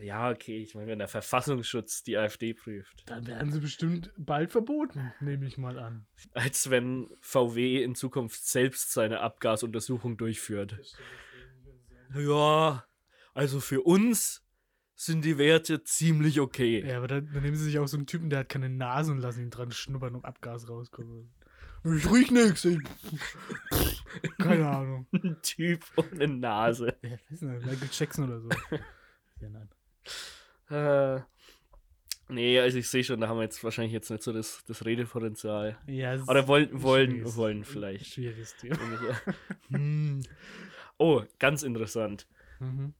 Ja, 0.00 0.30
okay, 0.30 0.62
ich 0.62 0.76
meine, 0.76 0.86
wenn 0.86 1.00
der 1.00 1.08
Verfassungsschutz 1.08 2.04
die 2.04 2.16
AfD 2.16 2.54
prüft. 2.54 3.02
Dann 3.06 3.26
werden 3.26 3.50
sie 3.50 3.58
bestimmt 3.58 4.12
bald 4.16 4.52
verboten, 4.52 5.12
nehme 5.18 5.44
ich 5.44 5.58
mal 5.58 5.76
an. 5.80 6.06
Als 6.34 6.70
wenn 6.70 7.10
VW 7.20 7.82
in 7.82 7.96
Zukunft 7.96 8.46
selbst 8.46 8.92
seine 8.92 9.18
Abgasuntersuchung 9.20 10.16
durchführt. 10.16 10.78
Ja, 12.14 12.84
also 13.34 13.58
für 13.58 13.82
uns 13.82 14.45
sind 14.96 15.24
die 15.24 15.38
Werte 15.38 15.84
ziemlich 15.84 16.40
okay. 16.40 16.84
Ja, 16.84 16.96
aber 16.96 17.06
dann, 17.06 17.30
dann 17.32 17.42
nehmen 17.42 17.56
sie 17.56 17.64
sich 17.64 17.78
auch 17.78 17.86
so 17.86 17.98
einen 17.98 18.06
Typen, 18.06 18.30
der 18.30 18.40
hat 18.40 18.48
keine 18.48 18.70
Nase 18.70 19.12
und 19.12 19.18
lassen 19.18 19.42
ihn 19.42 19.50
dran 19.50 19.70
schnuppern, 19.70 20.16
ob 20.16 20.24
Abgas 20.24 20.68
rauskommt. 20.68 21.28
Ich 21.84 22.10
riech 22.10 22.32
nix. 22.32 22.66
Keine 24.38 24.68
Ahnung. 24.68 25.06
Ein 25.12 25.36
Typ 25.40 25.84
ohne 25.96 26.26
Nase. 26.26 26.96
Ja, 27.02 27.10
weiß 27.30 27.42
nicht, 27.42 27.66
Michael 27.66 27.88
Jackson 27.92 28.24
oder 28.24 28.40
so. 28.40 28.48
Ja, 29.38 29.50
nein. 29.50 29.68
Äh, 30.70 31.22
nee, 32.32 32.58
also 32.58 32.78
ich 32.78 32.88
sehe 32.88 33.04
schon, 33.04 33.20
da 33.20 33.28
haben 33.28 33.36
wir 33.36 33.42
jetzt 33.42 33.62
wahrscheinlich 33.62 33.92
jetzt 33.92 34.10
nicht 34.10 34.22
so 34.22 34.32
das, 34.32 34.64
das 34.66 34.86
Redepotenzial. 34.86 35.78
Ja, 35.86 36.14
ist 36.14 36.26
Oder 36.26 36.48
wollen, 36.48 36.70
wollen, 36.82 37.36
wollen 37.36 37.62
vielleicht. 37.62 38.06
Schwieriges 38.06 38.56
Thema. 38.56 38.78
Hm. 39.68 40.22
Oh, 40.96 41.22
ganz 41.38 41.62
interessant. 41.64 42.26
Mhm. 42.60 42.94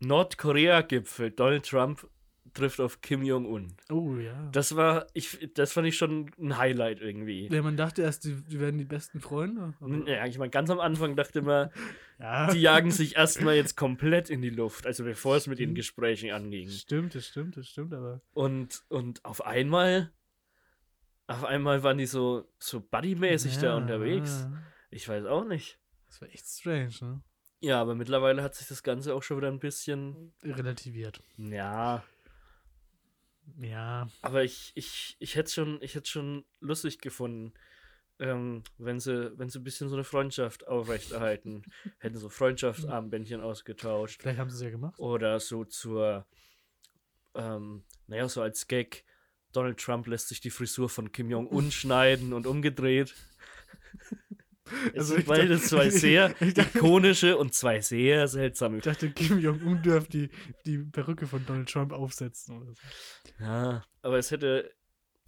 Nordkorea-Gipfel. 0.00 1.30
Donald 1.30 1.66
Trump 1.68 2.06
trifft 2.52 2.80
auf 2.80 3.00
Kim 3.00 3.22
Jong-un. 3.22 3.76
Oh 3.90 4.16
ja. 4.16 4.48
Das 4.50 4.74
war, 4.74 5.06
ich, 5.14 5.50
das 5.54 5.72
fand 5.72 5.86
ich 5.86 5.96
schon 5.96 6.32
ein 6.38 6.56
Highlight 6.58 7.00
irgendwie. 7.00 7.46
ja. 7.52 7.62
Man 7.62 7.76
dachte 7.76 8.02
erst, 8.02 8.24
die, 8.24 8.34
die 8.42 8.58
werden 8.58 8.76
die 8.78 8.84
besten 8.84 9.20
Freunde. 9.20 9.74
Ja, 10.06 10.26
ich 10.26 10.36
meine, 10.36 10.50
ganz 10.50 10.68
am 10.68 10.80
Anfang 10.80 11.14
dachte 11.14 11.42
man, 11.42 11.70
Ja. 12.18 12.52
die 12.52 12.60
jagen 12.60 12.90
sich 12.90 13.16
erstmal 13.16 13.54
jetzt 13.54 13.76
komplett 13.76 14.28
in 14.30 14.42
die 14.42 14.50
Luft, 14.50 14.84
also 14.86 15.04
bevor 15.04 15.36
es 15.36 15.46
mit 15.46 15.58
den 15.58 15.74
Gesprächen 15.74 16.32
anging. 16.32 16.68
Stimmt, 16.68 17.14
das 17.14 17.26
stimmt, 17.28 17.56
das 17.56 17.68
stimmt, 17.68 17.94
aber. 17.94 18.20
Und, 18.32 18.82
und 18.88 19.24
auf 19.24 19.46
einmal, 19.46 20.10
auf 21.28 21.44
einmal 21.44 21.82
waren 21.84 21.98
die 21.98 22.06
so, 22.06 22.48
so 22.58 22.80
buddymäßig 22.80 23.58
da 23.58 23.66
Ja, 23.68 23.76
unterwegs. 23.76 24.46
ja. 24.50 24.62
Ich 24.90 25.08
weiß 25.08 25.24
auch 25.26 25.44
nicht. 25.44 25.78
Das 26.08 26.20
war 26.20 26.28
echt 26.30 26.44
strange, 26.46 26.90
ne? 27.00 27.22
Ja, 27.60 27.80
aber 27.80 27.94
mittlerweile 27.94 28.42
hat 28.42 28.54
sich 28.54 28.66
das 28.68 28.82
Ganze 28.82 29.14
auch 29.14 29.22
schon 29.22 29.36
wieder 29.36 29.48
ein 29.48 29.58
bisschen, 29.60 30.32
Relativiert. 30.42 31.22
ja, 31.36 32.02
Ja. 33.58 34.08
aber 34.22 34.44
ich, 34.44 34.72
ich, 34.74 35.16
ich 35.18 35.34
hätte 35.34 35.50
schon, 35.50 35.78
ich 35.82 35.94
hätte 35.94 36.08
schon 36.08 36.44
lustig 36.60 37.00
gefunden, 37.00 37.52
ähm, 38.18 38.62
wenn 38.78 38.98
sie, 39.00 39.36
wenn 39.38 39.48
sie 39.50 39.58
ein 39.58 39.64
bisschen 39.64 39.88
so 39.88 39.94
eine 39.96 40.04
Freundschaft 40.04 40.66
aufrechterhalten. 40.68 41.62
Hätten 41.98 42.18
so 42.18 42.28
Freundschaftsarmbändchen 42.28 43.40
ausgetauscht. 43.40 44.20
Vielleicht 44.22 44.38
haben 44.38 44.50
sie 44.50 44.56
es 44.56 44.62
ja 44.62 44.70
gemacht. 44.70 44.98
Oder 44.98 45.40
so 45.40 45.64
zur, 45.64 46.26
ähm, 47.34 47.84
naja, 48.06 48.28
so 48.28 48.42
als 48.42 48.66
Gag, 48.68 49.04
Donald 49.52 49.78
Trump 49.80 50.06
lässt 50.06 50.28
sich 50.28 50.40
die 50.40 50.50
Frisur 50.50 50.88
von 50.90 51.12
Kim 51.12 51.30
Jong-un 51.30 51.70
schneiden 51.72 52.32
und 52.34 52.46
umgedreht. 52.46 53.14
Es 54.92 54.98
Also 55.00 55.14
sind 55.14 55.26
beides 55.26 55.68
zwei 55.68 55.90
sehr 55.90 56.28
dachte- 56.40 56.60
ikonische 56.78 57.36
und 57.36 57.54
zwei 57.54 57.80
sehr 57.80 58.28
seltsame. 58.28 58.78
Ich 58.78 58.84
dachte, 58.84 59.10
Kim 59.10 59.38
Jong-un 59.38 59.82
dürfte 59.82 60.10
die, 60.18 60.30
die 60.66 60.78
Perücke 60.78 61.26
von 61.26 61.44
Donald 61.46 61.68
Trump 61.68 61.92
aufsetzen 61.92 62.60
oder 62.62 62.72
so. 62.74 62.80
Ja, 63.40 63.84
aber 64.02 64.18
es 64.18 64.30
hätte, 64.30 64.70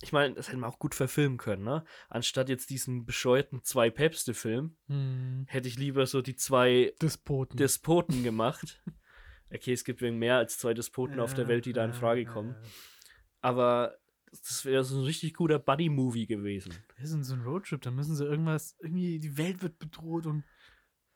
ich 0.02 0.12
meine, 0.12 0.34
das 0.34 0.49
hätten 0.49 0.61
wir 0.61 0.68
auch 0.68 0.78
gut 0.78 0.94
verfilmen 0.94 1.38
können, 1.38 1.64
ne? 1.64 1.84
Anstatt 2.08 2.49
jetzt 2.49 2.70
diesen 2.70 3.04
bescheuerten 3.04 3.62
zwei 3.62 3.90
Päpste-Film, 3.90 4.76
Hm. 4.88 5.44
hätte 5.49 5.68
ich 5.68 5.78
lieber 5.78 6.06
so 6.06 6.22
die 6.22 6.37
zwei 6.37 6.92
Despoten. 7.00 7.56
Despoten 7.56 8.22
gemacht. 8.25 8.82
Okay, 9.54 9.72
es 9.72 9.84
gibt 9.84 10.00
wegen 10.00 10.18
mehr 10.18 10.38
als 10.38 10.58
zwei 10.58 10.72
Despoten 10.75 11.20
auf 11.20 11.34
der 11.34 11.46
Welt, 11.46 11.66
die 11.66 11.72
da 11.75 11.84
in 11.84 11.92
Frage 11.92 12.25
kommen. 12.25 12.56
ja. 12.62 12.68
Aber 13.42 13.96
das 14.33 14.65
wäre 14.65 14.83
so 14.85 14.97
ein 14.99 15.05
richtig 15.05 15.35
guter 15.35 15.59
Buddy-Movie 15.59 16.27
gewesen. 16.27 16.73
Wir 16.97 17.07
sind 17.07 17.25
so 17.25 17.35
ein 17.35 17.43
Roadtrip, 17.43 17.81
da 17.83 17.91
müssen 17.91 18.17
sie 18.17 18.25
irgendwas, 18.25 18.77
irgendwie 18.81 19.19
die 19.21 19.37
Welt 19.37 19.62
wird 19.62 19.79
bedroht 19.79 20.27
und 20.27 20.45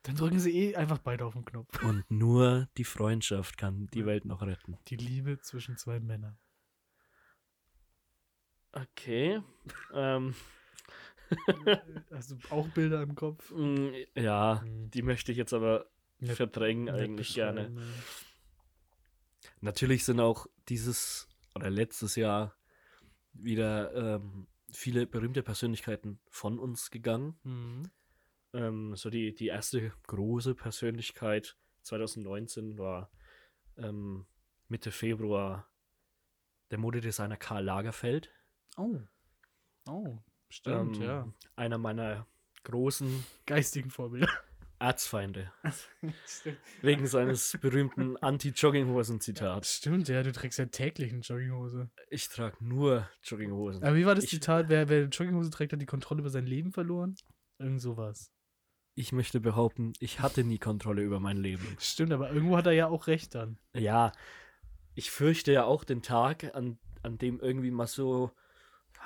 dann 0.03 0.15
drücken 0.15 0.39
sie 0.39 0.57
eh 0.57 0.77
einfach 0.77 0.99
beide 0.99 1.25
auf 1.25 1.33
den 1.33 1.45
Knopf. 1.45 1.83
Und 1.83 2.09
nur 2.11 2.69
die 2.77 2.85
Freundschaft 2.85 3.59
kann 3.59 3.89
die 3.93 4.07
Welt 4.07 4.25
noch 4.25 4.41
retten. 4.43 4.79
Die 4.87 4.95
Liebe 4.97 5.41
zwischen 5.41 5.77
zwei 5.79 5.99
Männern. 5.99 6.39
Okay. 8.73 9.41
ähm, 9.93 10.35
Hast 12.13 12.31
du 12.31 12.37
auch 12.51 12.69
Bilder 12.69 13.03
im 13.03 13.15
Kopf? 13.15 13.51
mm, 13.51 13.89
ja, 14.15 14.61
Hm. 14.63 14.91
die 14.91 15.03
möchte 15.03 15.33
ich 15.33 15.39
jetzt 15.39 15.53
aber 15.55 15.87
Nicht- 16.21 16.37
verdrängen 16.37 16.89
eigentlich 16.89 17.35
gerne. 17.35 17.71
ne. 17.71 17.83
Natürlich 19.61 20.05
sind 20.05 20.21
auch 20.21 20.47
dieses 20.69 21.29
oder 21.55 21.71
letztes 21.71 22.15
Jahr 22.17 22.56
wieder 23.43 23.95
ähm, 23.95 24.47
viele 24.71 25.07
berühmte 25.07 25.43
Persönlichkeiten 25.43 26.19
von 26.31 26.59
uns 26.59 26.91
gegangen. 26.91 27.39
Mhm. 27.43 27.91
Ähm, 28.53 28.97
so 28.97 29.11
die, 29.11 29.35
die 29.35 29.49
erste 29.49 29.93
große 30.07 30.55
Persönlichkeit 30.55 31.57
2019 31.83 32.79
war 32.79 33.11
ähm, 33.77 34.27
Mitte 34.69 34.91
Februar 34.91 35.69
der 36.71 36.79
Modedesigner 36.79 37.37
Karl 37.37 37.65
Lagerfeld. 37.65 38.31
Oh. 38.77 39.01
Oh, 39.89 40.19
stimmt, 40.49 40.97
ähm, 40.97 41.03
ja. 41.03 41.33
Einer 41.55 41.79
meiner 41.79 42.27
großen 42.65 43.25
Geistigen 43.47 43.91
Vorbilder. 43.91 44.29
Erzfeinde. 44.79 45.51
Wegen 46.83 47.07
seines 47.07 47.57
berühmten 47.61 48.17
Anti-Jogginghosen-Zitats. 48.19 49.77
stimmt, 49.77 50.09
ja, 50.09 50.23
du 50.23 50.33
trägst 50.33 50.59
ja 50.59 50.67
täglich 50.67 51.13
eine 51.13 51.21
Jogginghose. 51.23 51.91
Ich 52.11 52.29
trage 52.29 52.57
nur 52.61 53.09
Jogginghosen. 53.23 53.83
Aber 53.83 53.97
wie 53.97 54.07
war 54.07 54.15
das 54.15 54.25
Ich- 54.25 54.31
Zitat? 54.31 54.69
Wer, 54.69 54.89
wer 54.89 54.99
eine 54.99 55.07
Jogginghose 55.09 55.51
trägt, 55.51 55.73
hat 55.73 55.81
die 55.81 55.87
Kontrolle 55.87 56.21
über 56.21 56.31
sein 56.31 56.47
Leben 56.47 56.73
verloren? 56.73 57.15
Irgend 57.59 57.81
sowas. 57.81 58.31
Ich 58.95 59.13
möchte 59.13 59.41
behaupten, 59.41 59.93
ich 60.01 60.21
hatte 60.21 60.43
nie 60.45 60.59
Kontrolle 60.59 61.03
über 61.03 61.21
mein 61.21 61.37
Leben. 61.37 61.77
Stimmt, 61.81 62.13
aber 62.13 62.31
irgendwo 62.31 62.57
hat 62.57 62.67
er 62.67 62.73
ja 62.73 62.89
auch 62.89 63.07
recht 63.07 63.35
dann. 63.35 63.59
Ja, 63.75 64.13
ich 64.95 65.11
fürchte 65.11 65.53
ja 65.53 65.65
auch 65.65 65.85
den 65.85 66.03
Tag, 66.03 66.55
an, 66.55 66.79
an 67.03 67.19
dem 67.19 67.39
irgendwie 67.41 67.71
mal 67.71 67.87
so, 67.87 68.31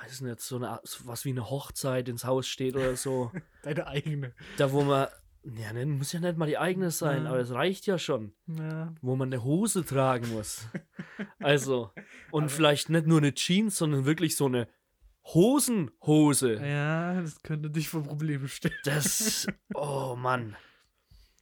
weiß 0.01 0.21
nicht, 0.21 0.39
so 0.39 0.55
eine, 0.57 0.79
so 0.83 1.05
was 1.07 1.25
wie 1.25 1.31
eine 1.31 1.49
Hochzeit 1.49 2.07
ins 2.07 2.23
Haus 2.23 2.47
steht 2.47 2.75
oder 2.75 2.95
so. 2.95 3.31
Deine 3.63 3.87
eigene. 3.87 4.33
da, 4.57 4.71
wo 4.71 4.83
man, 4.83 5.07
ja, 5.43 5.73
ne, 5.73 5.85
muss 5.85 6.11
ja 6.11 6.19
nicht 6.19 6.37
mal 6.37 6.45
die 6.47 6.57
eigene 6.57 6.91
sein, 6.91 7.23
Ja. 7.23 7.29
aber 7.29 7.39
es 7.39 7.51
reicht 7.51 7.85
ja 7.87 7.97
schon, 7.97 8.33
Ja. 8.47 8.93
wo 9.01 9.15
man 9.15 9.29
eine 9.33 9.43
Hose 9.43 9.85
tragen 9.85 10.29
muss. 10.33 10.67
Also, 11.39 11.91
und 12.31 12.43
Aber- 12.43 12.49
vielleicht 12.49 12.89
nicht 12.89 13.05
nur 13.07 13.17
eine 13.19 13.33
Jeans, 13.33 13.77
sondern 13.77 14.05
wirklich 14.05 14.35
so 14.35 14.45
eine 14.47 14.67
Hosenhose. 15.25 16.53
ja, 16.55 17.21
das 17.21 17.41
könnte 17.43 17.69
dich 17.69 17.89
vor 17.89 18.03
Probleme 18.03 18.47
stellen. 18.47 18.75
Das, 18.83 19.47
oh 19.73 20.15
Mann. 20.17 20.55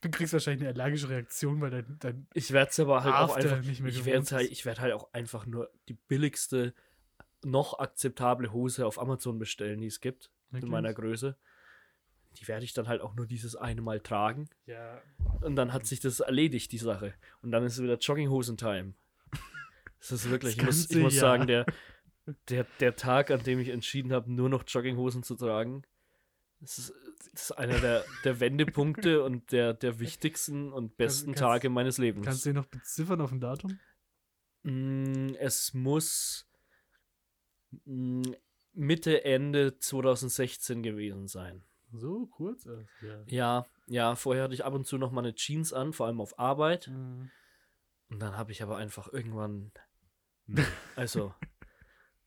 Du 0.02 0.10
kriegst 0.10 0.32
wahrscheinlich 0.32 0.62
eine 0.66 0.70
allergische 0.74 1.08
Reaktion, 1.10 1.60
weil 1.60 1.70
dein, 1.70 1.96
dein 1.98 2.26
Ich 2.32 2.52
werde 2.52 2.70
es 2.70 2.80
aber 2.80 3.04
halt 3.04 3.14
auch 3.14 3.36
einfach, 3.36 3.60
nicht 3.62 3.80
mehr 3.80 3.90
ich 3.90 3.98
gewohnt 3.98 4.06
werde 4.30 4.36
halt, 4.36 4.50
ich 4.50 4.64
werd 4.64 4.80
halt 4.80 4.92
auch 4.94 5.12
einfach 5.12 5.44
nur 5.46 5.70
die 5.88 5.94
billigste, 5.94 6.74
noch 7.44 7.78
akzeptable 7.78 8.52
Hose 8.52 8.86
auf 8.86 8.98
Amazon 9.00 9.38
bestellen, 9.38 9.80
die 9.80 9.86
es 9.88 10.00
gibt, 10.00 10.30
Wirklich? 10.50 10.64
in 10.64 10.70
meiner 10.70 10.94
Größe. 10.94 11.36
Die 12.38 12.46
werde 12.48 12.64
ich 12.64 12.72
dann 12.72 12.88
halt 12.88 13.00
auch 13.00 13.14
nur 13.14 13.26
dieses 13.26 13.56
eine 13.56 13.80
Mal 13.82 14.00
tragen. 14.00 14.48
Ja. 14.66 15.00
Und 15.40 15.56
dann 15.56 15.72
hat 15.72 15.86
sich 15.86 16.00
das 16.00 16.20
erledigt, 16.20 16.70
die 16.72 16.78
Sache. 16.78 17.14
Und 17.42 17.50
dann 17.50 17.64
ist 17.64 17.74
es 17.76 17.82
wieder 17.82 17.98
Jogginghosen-Time. 17.98 18.94
Das 19.98 20.12
ist 20.12 20.30
wirklich, 20.30 20.56
Das 20.56 20.62
ich 20.62 20.66
muss, 20.66 20.90
ich 20.90 20.96
muss 20.96 21.16
sagen, 21.16 21.46
der, 21.46 21.66
der, 22.48 22.64
der 22.80 22.96
Tag, 22.96 23.30
an 23.30 23.42
dem 23.42 23.58
ich 23.58 23.68
entschieden 23.68 24.12
habe, 24.12 24.32
nur 24.32 24.48
noch 24.48 24.64
Jogginghosen 24.66 25.22
zu 25.22 25.34
tragen, 25.34 25.82
das 26.60 26.78
ist, 26.78 26.94
das 27.32 27.42
ist 27.42 27.52
einer 27.52 27.78
der, 27.80 28.04
der 28.24 28.40
Wendepunkte 28.40 29.22
und 29.24 29.50
der, 29.52 29.74
der 29.74 29.98
wichtigsten 29.98 30.72
und 30.72 30.96
besten 30.96 31.28
kannst- 31.32 31.40
Tage 31.40 31.68
meines 31.68 31.98
Lebens. 31.98 32.24
Kannst 32.26 32.44
du 32.46 32.50
den 32.50 32.56
noch 32.56 32.66
beziffern 32.66 33.20
auf 33.20 33.32
ein 33.32 33.40
Datum? 33.40 33.78
Mm, 34.62 35.34
Es 35.38 35.74
muss 35.74 36.46
mm, 37.84 38.22
Mitte, 38.72 39.24
Ende 39.24 39.78
2016 39.78 40.82
gewesen 40.82 41.28
sein. 41.28 41.62
So 41.92 42.26
kurz 42.26 42.66
erst, 42.66 42.90
ja. 43.02 43.22
Ja, 43.26 43.66
ja, 43.86 44.14
vorher 44.14 44.44
hatte 44.44 44.54
ich 44.54 44.64
ab 44.64 44.74
und 44.74 44.86
zu 44.86 44.98
noch 44.98 45.10
mal 45.10 45.22
eine 45.22 45.34
Jeans 45.34 45.72
an, 45.72 45.92
vor 45.92 46.06
allem 46.06 46.20
auf 46.20 46.38
Arbeit. 46.38 46.88
Mhm. 46.88 47.30
Und 48.08 48.20
dann 48.20 48.36
habe 48.36 48.52
ich 48.52 48.62
aber 48.62 48.76
einfach 48.76 49.12
irgendwann. 49.12 49.72
Also, 50.96 51.34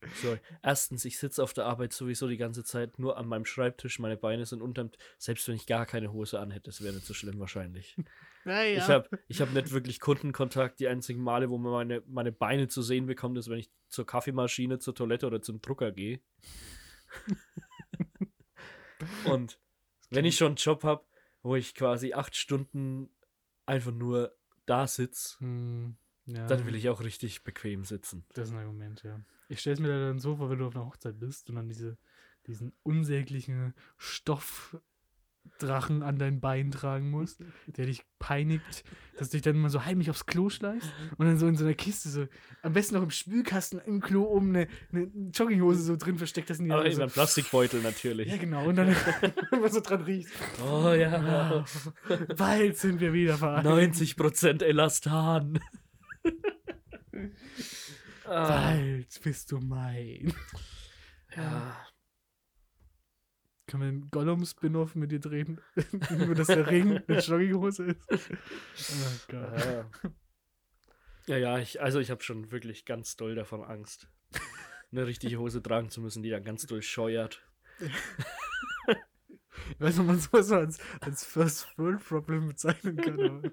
so, 0.22 0.38
erstens, 0.62 1.04
ich 1.04 1.18
sitze 1.18 1.42
auf 1.42 1.52
der 1.52 1.66
Arbeit 1.66 1.92
sowieso 1.92 2.28
die 2.28 2.36
ganze 2.36 2.64
Zeit 2.64 2.98
nur 2.98 3.16
an 3.16 3.26
meinem 3.26 3.44
Schreibtisch, 3.44 3.98
meine 3.98 4.16
Beine 4.16 4.46
sind 4.46 4.62
unterm. 4.62 4.90
Selbst 5.18 5.46
wenn 5.48 5.56
ich 5.56 5.66
gar 5.66 5.86
keine 5.86 6.12
Hose 6.12 6.40
anhätte, 6.40 6.64
das 6.70 6.82
wäre 6.82 6.94
nicht 6.94 7.06
so 7.06 7.14
schlimm 7.14 7.38
wahrscheinlich. 7.38 7.96
Naja. 8.46 8.76
Ich 8.76 8.88
habe 8.90 9.08
ich 9.26 9.40
hab 9.40 9.54
nicht 9.54 9.70
wirklich 9.70 10.00
Kundenkontakt. 10.00 10.78
Die 10.78 10.86
einzigen 10.86 11.22
Male, 11.22 11.48
wo 11.48 11.56
man 11.56 11.72
meine, 11.72 12.02
meine 12.06 12.30
Beine 12.30 12.68
zu 12.68 12.82
sehen 12.82 13.06
bekommt, 13.06 13.38
ist, 13.38 13.48
wenn 13.48 13.58
ich 13.58 13.70
zur 13.88 14.04
Kaffeemaschine, 14.04 14.78
zur 14.78 14.94
Toilette 14.94 15.26
oder 15.26 15.40
zum 15.40 15.62
Drucker 15.62 15.92
gehe. 15.92 16.20
Und 19.24 19.58
wenn 20.10 20.24
ich 20.24 20.36
schon 20.36 20.48
einen 20.48 20.56
Job 20.56 20.84
habe, 20.84 21.04
wo 21.42 21.56
ich 21.56 21.74
quasi 21.74 22.12
acht 22.14 22.36
Stunden 22.36 23.10
einfach 23.66 23.92
nur 23.92 24.34
da 24.66 24.86
sitze, 24.86 25.38
Hm, 25.40 25.96
ja. 26.26 26.46
dann 26.46 26.66
will 26.66 26.74
ich 26.74 26.88
auch 26.88 27.02
richtig 27.02 27.44
bequem 27.44 27.84
sitzen. 27.84 28.24
Das 28.34 28.48
ist 28.48 28.54
ein 28.54 28.60
Argument, 28.60 29.02
ja. 29.02 29.20
Ich 29.48 29.60
stelle 29.60 29.74
es 29.74 29.80
mir 29.80 29.88
dann 29.88 30.18
so 30.18 30.36
vor, 30.36 30.50
wenn 30.50 30.58
du 30.58 30.66
auf 30.66 30.74
einer 30.74 30.86
Hochzeit 30.86 31.18
bist 31.18 31.50
und 31.50 31.56
dann 31.56 31.68
diese, 31.68 31.98
diesen 32.46 32.72
unsäglichen 32.82 33.74
Stoffdrachen 35.64 36.02
an 36.02 36.18
dein 36.18 36.40
Bein 36.40 36.70
tragen 36.70 37.10
musst, 37.10 37.40
der 37.66 37.86
dich 37.86 38.02
peinigt, 38.18 38.84
dass 39.16 39.30
du 39.30 39.36
dich 39.36 39.42
dann 39.42 39.56
immer 39.56 39.70
so 39.70 39.84
heimlich 39.84 40.10
aufs 40.10 40.26
Klo 40.26 40.48
schleifst 40.50 40.90
und 41.16 41.26
dann 41.26 41.38
so 41.38 41.46
in 41.46 41.56
so 41.56 41.64
einer 41.64 41.74
Kiste 41.74 42.08
so, 42.08 42.26
am 42.62 42.72
besten 42.72 42.94
noch 42.94 43.02
im 43.02 43.10
Spülkasten 43.10 43.80
im 43.80 44.00
Klo 44.00 44.24
oben 44.24 44.50
eine, 44.50 44.68
eine 44.92 45.10
Jogginghose 45.32 45.82
so 45.82 45.96
drin 45.96 46.18
versteckt, 46.18 46.50
dass 46.50 46.58
die 46.58 46.70
Aber 46.70 46.84
in 46.84 46.92
so, 46.92 47.02
einem 47.02 47.10
Plastikbeutel 47.10 47.82
natürlich. 47.82 48.28
Ja, 48.28 48.36
genau, 48.36 48.66
und 48.66 48.76
dann 48.76 48.94
immer 49.52 49.68
so 49.68 49.80
dran 49.80 50.02
riechst. 50.02 50.34
Oh 50.62 50.92
ja. 50.92 51.64
Bald 52.36 52.78
sind 52.78 53.00
wir 53.00 53.12
wieder 53.12 53.36
vereint. 53.36 53.66
90% 53.66 54.62
Elastan. 54.62 55.60
Bald 58.24 59.20
bist 59.22 59.52
du 59.52 59.58
mein. 59.58 60.32
ja. 61.36 61.76
Können 63.66 63.82
wir 63.82 63.88
einen 63.88 64.10
Gollum-Spin-Off 64.10 64.94
mit 64.94 65.10
dir 65.10 65.20
drehen? 65.20 65.60
Nur, 66.10 66.34
dass 66.34 66.48
der 66.48 66.68
Ring 66.70 67.00
eine 67.08 67.18
Jogginghose 67.18 67.96
ist. 68.08 68.30
Oh 68.30 69.32
Gott. 69.32 69.58
Ja. 69.58 69.90
Ja, 71.26 71.38
ja, 71.38 71.58
ich, 71.58 71.80
also 71.80 72.00
ich 72.00 72.10
habe 72.10 72.22
schon 72.22 72.50
wirklich 72.50 72.84
ganz 72.84 73.16
doll 73.16 73.34
davon 73.34 73.62
Angst, 73.64 74.08
eine 74.92 75.06
richtige 75.06 75.38
Hose 75.38 75.62
tragen 75.62 75.88
zu 75.88 76.02
müssen, 76.02 76.22
die 76.22 76.28
dann 76.28 76.44
ganz 76.44 76.66
doll 76.66 76.82
scheuert. 76.82 77.42
Ich 79.70 79.80
weiß 79.80 79.94
nicht, 79.94 80.00
ob 80.00 80.06
man 80.06 80.18
sowas 80.18 80.48
so 80.48 80.56
als, 80.56 80.78
als 81.00 81.24
First 81.24 81.78
World 81.78 82.04
Problem 82.04 82.48
bezeichnen 82.48 82.96
kann, 82.96 83.18
aber 83.18 83.50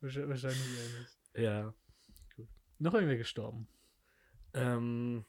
wahrscheinlich 0.00 0.44
eher 0.44 0.98
nicht. 0.98 1.18
Ja. 1.34 1.74
Noch 2.78 2.94
irgendwer 2.94 3.18
gestorben. 3.18 3.68
Ähm, 4.54 5.26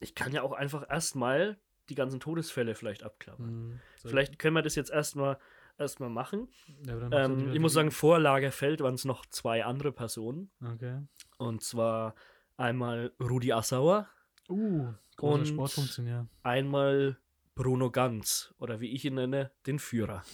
ich 0.00 0.14
kann 0.14 0.32
ja 0.32 0.42
auch 0.42 0.52
einfach 0.52 0.88
erstmal 0.88 1.58
die 1.90 1.94
ganzen 1.94 2.20
Todesfälle 2.20 2.74
vielleicht 2.74 3.02
abklappern. 3.02 3.46
Hm, 3.48 3.80
soll- 3.98 4.10
Vielleicht 4.10 4.38
können 4.38 4.54
wir 4.56 4.62
das 4.62 4.74
jetzt 4.76 4.90
erstmal 4.90 5.38
erstmal 5.78 6.10
machen. 6.10 6.48
Ja, 6.86 6.98
Ähm, 7.10 7.52
ich 7.52 7.58
muss 7.60 7.72
die- 7.72 7.76
sagen, 7.76 7.90
vor 7.90 8.18
Lagerfeld 8.18 8.80
waren 8.80 8.94
es 8.94 9.04
noch 9.04 9.26
zwei 9.26 9.64
andere 9.64 9.92
Personen. 9.92 10.50
Okay. 10.64 11.00
Und 11.38 11.62
zwar 11.62 12.14
einmal 12.56 13.12
Rudi 13.20 13.52
Assauer, 13.52 14.08
Uh, 14.48 14.92
großer 15.16 15.34
Und- 15.40 15.46
Sportfunktionär. 15.48 16.26
einmal 16.42 17.16
Bruno 17.54 17.90
Ganz 17.90 18.52
oder 18.58 18.80
wie 18.80 18.88
ich 18.92 19.04
ihn 19.04 19.14
nenne, 19.14 19.50
den 19.66 19.78
Führer. 19.78 20.24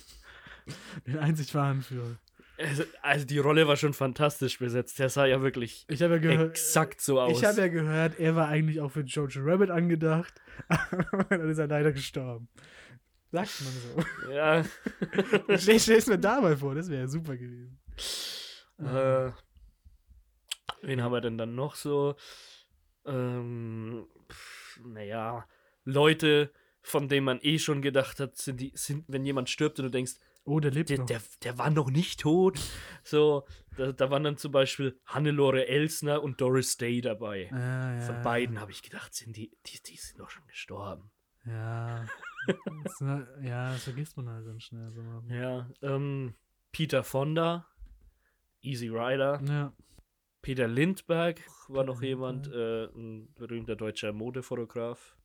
Den 1.07 1.19
einzig 1.19 1.55
wahren 1.55 1.83
Führer. 1.83 2.17
Also, 2.59 2.85
also 3.03 3.27
die 3.27 3.39
Rolle 3.39 3.69
war 3.69 3.77
schon 3.77 3.93
fantastisch 3.93 4.59
besetzt. 4.59 4.99
Der 4.99 5.09
sah 5.11 5.27
ja 5.27 5.43
wirklich 5.43 5.85
Ich 5.89 6.03
habe 6.03 6.15
ja 6.15 6.21
gehört. 6.21 6.51
exakt 6.53 7.01
so 7.01 7.21
aus. 7.21 7.39
Ich 7.39 7.45
habe 7.45 7.61
ja 7.61 7.69
gehört, 7.69 8.19
er 8.19 8.35
war 8.35 8.49
eigentlich 8.49 8.81
auch 8.81 8.91
für 8.91 9.01
Jojo 9.03 9.43
Rabbit 9.43 9.71
angedacht, 9.71 10.35
aber 10.69 11.25
dann 11.25 11.51
ist 11.51 11.59
er 11.59 11.67
leider 11.67 11.93
gestorben. 11.93 12.49
Sagt 13.33 13.51
man 13.63 13.73
so. 14.27 14.31
ja. 14.33 14.65
Stell, 15.59 15.81
stell's 15.81 16.07
mir 16.07 16.19
da 16.19 16.41
mal 16.41 16.57
vor, 16.57 16.75
das 16.75 16.89
wäre 16.89 17.03
ja 17.03 17.09
super 17.09 17.37
gewesen. 17.37 17.79
äh, 18.79 19.31
wen 20.83 21.03
haben 21.03 21.13
wir 21.13 21.21
denn 21.21 21.37
dann 21.37 21.55
noch 21.55 21.75
so? 21.75 22.15
Ähm, 23.05 24.07
naja, 24.85 25.47
Leute, 25.85 26.51
von 26.83 27.09
denen 27.09 27.25
man 27.27 27.39
eh 27.43 27.59
schon 27.59 27.83
gedacht 27.83 28.21
hat, 28.21 28.37
sind 28.37 28.61
die, 28.61 28.73
sind, 28.75 29.05
wenn 29.09 29.25
jemand 29.27 29.51
stirbt 29.51 29.79
und 29.79 29.87
du 29.87 29.91
denkst, 29.91 30.15
Oh, 30.47 30.61
der 30.61 30.71
lebt 30.71 30.91
der, 30.91 30.99
noch. 30.99 31.07
der, 31.07 31.21
der 31.43 31.59
war 31.59 31.71
noch 31.71 31.91
nicht 31.91 32.21
tot. 32.21 32.61
So, 33.03 33.47
da, 33.77 33.93
da 33.93 34.11
waren 34.11 34.23
dann 34.25 34.37
zum 34.37 34.53
Beispiel 34.53 34.99
Hannelore 35.05 35.67
Elsner 35.67 36.23
und 36.23 36.41
Doris 36.41 36.77
Day 36.77 37.01
dabei. 37.01 37.51
Ah, 37.53 37.95
ja, 37.97 38.01
Von 38.01 38.23
beiden 38.23 38.61
habe 38.61 38.71
ich 38.71 38.83
gedacht, 38.83 39.13
sind 39.13 39.37
die, 39.37 39.51
die, 39.67 39.83
die 39.83 39.97
sind 39.97 40.21
doch 40.21 40.31
schon 40.31 40.47
gestorben. 40.47 41.11
Ja. 41.45 42.07
das, 42.85 43.01
ja, 43.43 43.73
das 43.73 43.85
vergisst 43.85 44.17
man 44.17 44.29
halt 44.29 44.47
dann 44.47 44.61
schnell. 44.61 44.91
So. 44.93 45.25
Ja, 45.35 45.69
ähm, 45.83 46.35
Peter 46.73 47.03
Fonda, 47.05 47.67
Easy 48.63 48.89
Rider, 48.89 49.41
Ja. 49.45 49.73
Peter 50.43 50.69
Lindbergh 50.69 51.41
war 51.67 51.83
noch 51.83 52.03
jemand, 52.03 52.47
äh, 52.53 52.85
ein 52.87 53.33
berühmter 53.35 53.75
deutscher 53.75 54.13
Modefotograf. 54.13 55.16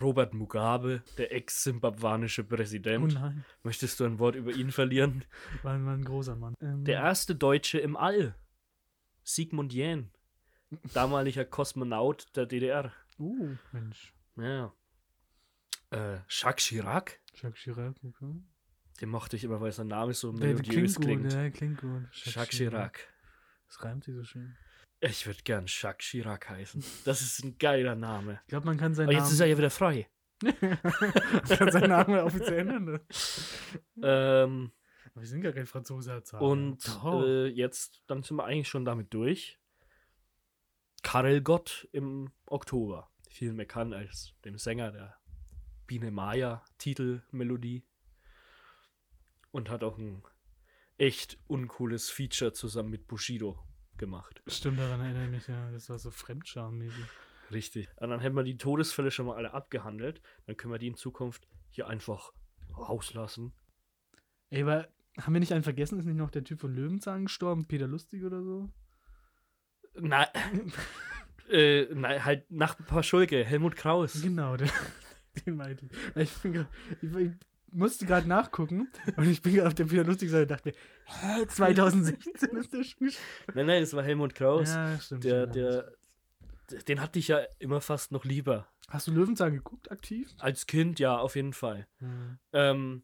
Robert 0.00 0.32
Mugabe, 0.34 1.02
der 1.16 1.32
ex-simbabwanische 1.34 2.42
Oh 2.42 2.54
Präsident. 2.56 3.14
nein, 3.14 3.44
Möchtest 3.64 3.98
du 4.00 4.04
ein 4.04 4.18
Wort 4.18 4.36
über 4.36 4.52
ihn 4.52 4.70
verlieren? 4.70 5.24
war, 5.62 5.74
ein 5.74 6.04
großer 6.04 6.36
Mann. 6.36 6.54
Ähm, 6.60 6.84
Der 6.84 7.00
erste 7.00 7.34
Deutsche 7.34 7.78
im 7.78 7.96
All. 7.96 8.34
Sigmund 9.24 9.72
Jähn. 9.72 10.10
Damaliger 10.94 11.44
Kosmonaut 11.44 12.26
der 12.36 12.46
DDR. 12.46 12.92
Uh, 13.18 13.56
Mensch. 13.72 14.14
Ja. 14.36 14.72
Äh, 15.90 16.18
Jacques 16.28 16.64
Chirac. 16.66 17.18
Jacques 17.34 17.58
Chirac, 17.60 17.96
okay. 18.04 18.34
Den 19.00 19.08
mochte 19.08 19.36
ich 19.36 19.44
immer, 19.44 19.60
weil 19.60 19.72
sein 19.72 19.88
Name 19.88 20.12
so 20.12 20.32
melodiös 20.32 20.96
klingt 20.96 21.00
klingt. 21.00 21.22
gut, 21.24 21.32
ja, 21.32 21.50
klingt 21.50 21.80
gut. 21.80 22.02
Jacques 22.12 22.56
Chirac. 22.56 23.00
Das 23.66 23.82
reimt 23.84 24.04
sich 24.04 24.14
so 24.14 24.24
schön. 24.24 24.56
Ich 25.00 25.26
würde 25.26 25.40
gern 25.44 25.64
Jacques 25.68 26.06
Chirac 26.08 26.48
heißen. 26.48 26.82
Das 27.04 27.20
ist 27.20 27.44
ein 27.44 27.56
geiler 27.58 27.94
Name. 27.94 28.40
Ich 28.42 28.48
glaube, 28.48 28.66
man 28.66 28.76
kann 28.76 28.94
seinen 28.94 29.06
Aber 29.06 29.12
jetzt 29.12 29.22
Namen, 29.24 29.32
ist 29.34 29.40
er 29.40 29.46
ja 29.46 29.58
wieder 29.58 29.70
frei. 29.70 30.08
man 30.42 30.56
kann 31.48 31.70
seinen 31.72 31.90
Namen 31.90 32.18
offiziell 32.20 32.68
ändern. 32.68 33.00
Ähm, 34.02 34.72
Aber 35.12 35.20
wir 35.22 35.26
sind 35.28 35.42
gar 35.42 35.52
kein 35.52 35.66
Franzose, 35.66 36.10
Herr 36.12 36.24
Zahn. 36.24 36.40
und 36.40 37.00
Oh. 37.04 37.22
äh, 37.24 37.46
jetzt, 37.48 38.02
dann 38.08 38.22
sind 38.22 38.36
wir 38.36 38.44
eigentlich 38.44 38.68
schon 38.68 38.84
damit 38.84 39.12
durch. 39.14 39.58
Karel 41.02 41.42
Gott 41.42 41.88
im 41.92 42.32
Oktober. 42.46 43.08
Vielen 43.30 43.56
bekannt 43.56 43.94
als 43.94 44.34
dem 44.44 44.58
Sänger 44.58 44.90
der 44.90 45.16
Biene 45.86 46.10
Maya 46.10 46.64
Titelmelodie. 46.78 47.84
Und 49.52 49.70
hat 49.70 49.82
auch 49.84 49.96
ein 49.96 50.22
echt 50.98 51.38
uncooles 51.46 52.10
Feature 52.10 52.52
zusammen 52.52 52.90
mit 52.90 53.06
Bushido 53.06 53.58
gemacht. 53.98 54.42
Stimmt, 54.46 54.78
daran 54.78 55.00
erinnere 55.00 55.24
ich 55.24 55.30
mich, 55.30 55.48
ja. 55.48 55.70
Das 55.70 55.90
war 55.90 55.98
so 55.98 56.10
fremdschammäßig. 56.10 57.04
Richtig. 57.50 57.88
Und 57.96 58.10
dann 58.10 58.20
hätten 58.20 58.36
wir 58.36 58.44
die 58.44 58.56
Todesfälle 58.56 59.10
schon 59.10 59.26
mal 59.26 59.36
alle 59.36 59.54
abgehandelt. 59.54 60.20
Dann 60.46 60.56
können 60.56 60.72
wir 60.72 60.78
die 60.78 60.88
in 60.88 60.96
Zukunft 60.96 61.48
hier 61.70 61.88
einfach 61.88 62.32
rauslassen. 62.76 63.52
Ey, 64.50 64.62
aber 64.62 64.88
haben 65.20 65.32
wir 65.32 65.40
nicht 65.40 65.52
einen 65.52 65.62
vergessen? 65.62 65.98
Ist 65.98 66.04
nicht 66.04 66.16
noch 66.16 66.30
der 66.30 66.44
Typ 66.44 66.60
von 66.60 66.74
Löwenzahn 66.74 67.24
gestorben? 67.24 67.66
Peter 67.66 67.86
Lustig 67.86 68.24
oder 68.24 68.42
so? 68.42 68.70
Nein, 69.94 70.26
äh, 71.50 71.86
nein, 71.94 72.24
halt 72.24 72.50
nach 72.50 72.76
Paschulke, 72.86 73.44
Helmut 73.44 73.76
Kraus. 73.76 74.22
Genau, 74.22 74.56
der, 74.56 74.70
den 75.46 75.56
meinte 75.56 75.86
ich. 75.86 76.16
Ich, 76.16 76.32
bin 76.38 76.52
grad, 76.52 76.68
ich, 77.02 77.14
ich 77.14 77.32
musste 77.72 78.06
gerade 78.06 78.28
nachgucken 78.28 78.88
und 79.16 79.28
ich 79.28 79.42
bin 79.42 79.54
gerade 79.54 79.68
auf 79.68 79.74
der 79.74 79.84
Peter 79.84 80.04
Lustig 80.04 80.30
Seite 80.30 80.42
und 80.42 80.50
dachte 80.50 80.68
mir, 80.68 80.74
hä, 81.04 81.46
2016 81.48 82.56
ist 82.56 82.72
der 82.72 82.80
gestorben? 82.80 83.12
Nein, 83.54 83.66
nein, 83.66 83.80
das 83.82 83.94
war 83.94 84.02
Helmut 84.02 84.34
Kraus. 84.34 84.70
Ja, 84.70 84.98
stimmt. 84.98 85.24
der, 85.24 85.46
der, 85.46 85.92
den 86.86 87.00
hatte 87.00 87.18
ich 87.18 87.28
ja 87.28 87.40
immer 87.58 87.80
fast 87.80 88.12
noch 88.12 88.24
lieber. 88.24 88.68
Hast 88.88 89.06
du 89.06 89.12
Löwenzahn 89.12 89.52
geguckt, 89.52 89.90
aktiv? 89.90 90.30
Als 90.38 90.66
Kind, 90.66 90.98
ja, 90.98 91.18
auf 91.18 91.36
jeden 91.36 91.52
Fall. 91.52 91.86
Hm. 91.98 92.38
Ähm, 92.52 93.02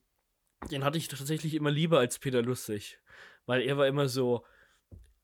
den 0.70 0.84
hatte 0.84 0.98
ich 0.98 1.08
tatsächlich 1.08 1.54
immer 1.54 1.70
lieber 1.70 1.98
als 1.98 2.18
Peter 2.18 2.42
Lustig. 2.42 2.98
Weil 3.46 3.62
er 3.62 3.76
war 3.76 3.86
immer 3.86 4.08
so 4.08 4.44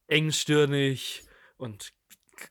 engstirnig 0.06 1.24
und 1.56 1.92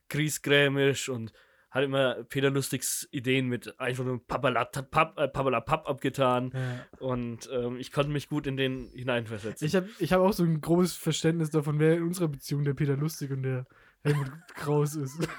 griesgrämisch 0.10 1.10
und 1.10 1.34
hat 1.72 1.84
immer 1.84 2.24
Peter 2.24 2.50
Lustigs 2.50 3.08
Ideen 3.12 3.48
mit 3.48 3.80
einfach 3.80 4.04
nur 4.04 4.26
Papalapap 4.26 5.18
äh, 5.20 5.28
Papalapap 5.28 5.88
abgetan. 5.88 6.52
Ja. 6.54 6.86
Und 7.00 7.50
ähm, 7.52 7.78
ich 7.78 7.92
konnte 7.92 8.12
mich 8.12 8.28
gut 8.28 8.48
in 8.48 8.58
den 8.58 8.90
hineinversetzen. 8.94 9.68
Ich 9.68 9.76
habe 9.76 9.88
ich 10.00 10.12
hab 10.14 10.22
auch 10.22 10.34
so 10.34 10.44
ein 10.44 10.62
grobes 10.62 10.96
Verständnis 10.96 11.52
davon, 11.52 11.80
wer 11.80 11.98
in 11.98 12.04
unserer 12.04 12.28
Beziehung 12.28 12.64
der 12.64 12.74
Peter 12.74 12.96
Lustig 12.98 13.32
und 13.32 13.44
der 13.44 13.68
Helmut 14.04 14.32
Kraus 14.56 14.96
ist. 14.96 15.16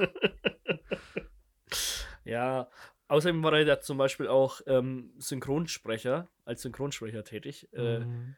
Ja, 2.25 2.69
außerdem 3.09 3.43
war 3.43 3.55
er 3.55 3.65
da 3.65 3.81
zum 3.81 3.97
Beispiel 3.99 4.29
auch 4.29 4.61
ähm, 4.67 5.13
Synchronsprecher, 5.19 6.29
als 6.45 6.63
Synchronsprecher 6.63 7.25
tätig, 7.25 7.69
äh, 7.73 8.01
Mhm. 8.01 8.37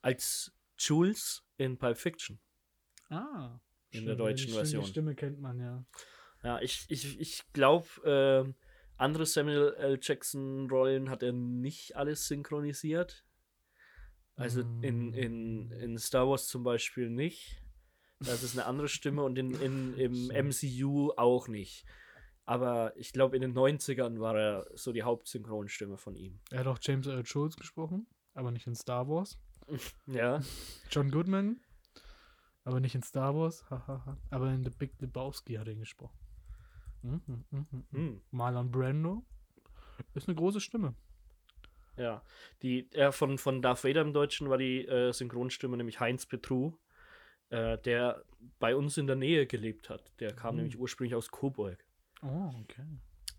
als 0.00 0.52
Jules 0.78 1.44
in 1.56 1.76
Pulp 1.76 1.98
Fiction. 1.98 2.38
Ah. 3.08 3.58
in 3.90 4.04
der 4.06 4.16
deutschen 4.16 4.52
Version. 4.52 4.82
Die 4.84 4.90
Stimme 4.90 5.14
kennt 5.14 5.40
man 5.40 5.58
ja. 5.60 5.84
Ja, 6.46 6.60
ich, 6.60 6.84
ich, 6.86 7.18
ich 7.18 7.42
glaube, 7.54 7.88
ähm, 8.04 8.54
andere 8.96 9.26
Samuel 9.26 9.74
L. 9.78 9.98
Jackson-Rollen 10.00 11.10
hat 11.10 11.24
er 11.24 11.32
nicht 11.32 11.96
alles 11.96 12.28
synchronisiert. 12.28 13.24
Also 14.36 14.60
in, 14.60 15.12
in, 15.12 15.72
in 15.72 15.98
Star 15.98 16.28
Wars 16.28 16.46
zum 16.46 16.62
Beispiel 16.62 17.10
nicht. 17.10 17.60
Das 18.20 18.44
ist 18.44 18.56
eine 18.56 18.66
andere 18.66 18.86
Stimme 18.86 19.24
und 19.24 19.36
in, 19.36 19.54
in, 19.60 19.94
im 19.98 20.28
MCU 20.48 21.10
auch 21.16 21.48
nicht. 21.48 21.84
Aber 22.44 22.96
ich 22.96 23.12
glaube, 23.12 23.34
in 23.34 23.42
den 23.42 23.52
90ern 23.52 24.20
war 24.20 24.38
er 24.38 24.66
so 24.74 24.92
die 24.92 25.02
Hauptsynchronstimme 25.02 25.98
von 25.98 26.14
ihm. 26.14 26.38
Er 26.52 26.60
hat 26.60 26.68
auch 26.68 26.78
James 26.80 27.08
Earl 27.08 27.24
Jones 27.26 27.56
gesprochen, 27.56 28.06
aber 28.34 28.52
nicht 28.52 28.68
in 28.68 28.76
Star 28.76 29.08
Wars. 29.08 29.36
Ja. 30.06 30.40
John 30.92 31.10
Goodman, 31.10 31.60
aber 32.62 32.78
nicht 32.78 32.94
in 32.94 33.02
Star 33.02 33.34
Wars. 33.34 33.64
aber 34.30 34.52
in 34.52 34.62
The 34.62 34.70
Big 34.70 34.92
Lebowski 35.00 35.54
hat 35.54 35.66
er 35.66 35.72
ihn 35.72 35.80
gesprochen. 35.80 36.16
Hm. 37.92 38.20
Marlon 38.30 38.70
Brando 38.70 39.24
ist 40.14 40.28
eine 40.28 40.34
große 40.36 40.60
Stimme. 40.60 40.94
Ja, 41.96 42.22
die, 42.62 42.92
äh, 42.92 43.10
von, 43.10 43.38
von 43.38 43.62
Darth 43.62 43.82
Vader 43.84 44.02
im 44.02 44.12
Deutschen 44.12 44.50
war 44.50 44.58
die 44.58 44.86
äh, 44.86 45.12
Synchronstimme 45.12 45.76
nämlich 45.78 45.98
Heinz 45.98 46.26
Petru, 46.26 46.74
äh, 47.48 47.78
der 47.78 48.22
bei 48.58 48.76
uns 48.76 48.98
in 48.98 49.06
der 49.06 49.16
Nähe 49.16 49.46
gelebt 49.46 49.88
hat. 49.88 50.12
Der 50.20 50.34
kam 50.34 50.54
Mhm. 50.54 50.62
nämlich 50.62 50.78
ursprünglich 50.78 51.14
aus 51.14 51.30
Coburg. 51.30 51.82
Oh, 52.22 52.50
okay. 52.62 52.84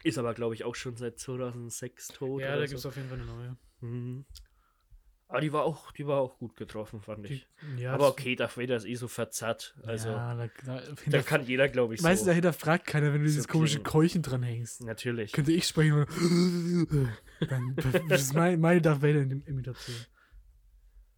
Ist 0.04 0.18
aber, 0.18 0.34
glaube 0.34 0.56
ich, 0.56 0.64
auch 0.64 0.76
schon 0.76 0.96
seit 0.96 1.20
2006 1.20 2.08
tot. 2.10 2.42
Ja, 2.42 2.56
da 2.56 2.62
so. 2.62 2.68
gibt 2.68 2.80
es 2.80 2.86
auf 2.86 2.96
jeden 2.96 3.10
Fall 3.10 3.20
eine 3.20 3.28
neue. 3.28 3.58
Mhm. 3.82 4.26
Aber 5.30 5.42
die 5.42 5.52
war, 5.52 5.66
auch, 5.66 5.92
die 5.92 6.08
war 6.08 6.22
auch 6.22 6.38
gut 6.38 6.56
getroffen, 6.56 7.02
fand 7.02 7.30
ich. 7.30 7.46
Die, 7.76 7.82
ja, 7.82 7.94
aber 7.94 8.08
okay, 8.08 8.36
Darth 8.38 8.58
Vader 8.58 8.78
ist 8.78 8.86
eh 8.86 8.96
so 8.96 9.10
verzerrt. 9.10 9.76
Also, 9.84 10.10
ja, 10.10 10.36
da, 10.36 10.50
da, 10.66 10.82
da 11.08 11.22
kann 11.22 11.46
jeder, 11.46 11.68
glaube 11.68 11.96
ich, 11.96 12.02
du, 12.02 12.16
so. 12.16 12.26
dahinter 12.26 12.54
fragt 12.54 12.88
keiner, 12.88 13.14
wenn 13.14 13.24
du 13.24 13.28
so 13.28 13.34
dieses 13.34 13.48
komische 13.50 13.80
klingen. 13.80 13.92
Keuchen 13.92 14.22
dranhängst. 14.22 14.84
Natürlich. 14.86 15.34
Könnte 15.34 15.52
ich 15.52 15.68
sprechen 15.68 16.06
und 16.06 17.10
dann, 17.50 17.76
das 18.08 18.22
ist 18.22 18.34
mein, 18.34 18.60
meine 18.62 18.82
Darth 18.82 19.02
Vader 19.02 19.22
Imitation. 19.22 19.98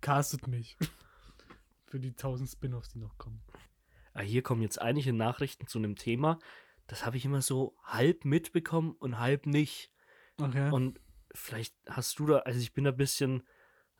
Castet 0.01 0.47
mich. 0.47 0.75
Für 1.85 1.99
die 1.99 2.13
tausend 2.13 2.49
Spin-offs, 2.49 2.89
die 2.89 2.99
noch 2.99 3.17
kommen. 3.17 3.41
Ah, 4.13 4.21
hier 4.21 4.41
kommen 4.41 4.61
jetzt 4.63 4.81
einige 4.81 5.13
Nachrichten 5.13 5.67
zu 5.67 5.77
einem 5.77 5.95
Thema. 5.95 6.39
Das 6.87 7.05
habe 7.05 7.17
ich 7.17 7.25
immer 7.25 7.41
so 7.43 7.75
halb 7.83 8.25
mitbekommen 8.25 8.95
und 8.99 9.19
halb 9.19 9.45
nicht. 9.45 9.91
Okay. 10.41 10.71
Und 10.71 10.99
vielleicht 11.33 11.75
hast 11.87 12.17
du 12.17 12.25
da, 12.25 12.39
also 12.39 12.59
ich 12.59 12.73
bin 12.73 12.85
da 12.85 12.91
ein 12.91 12.97
bisschen 12.97 13.43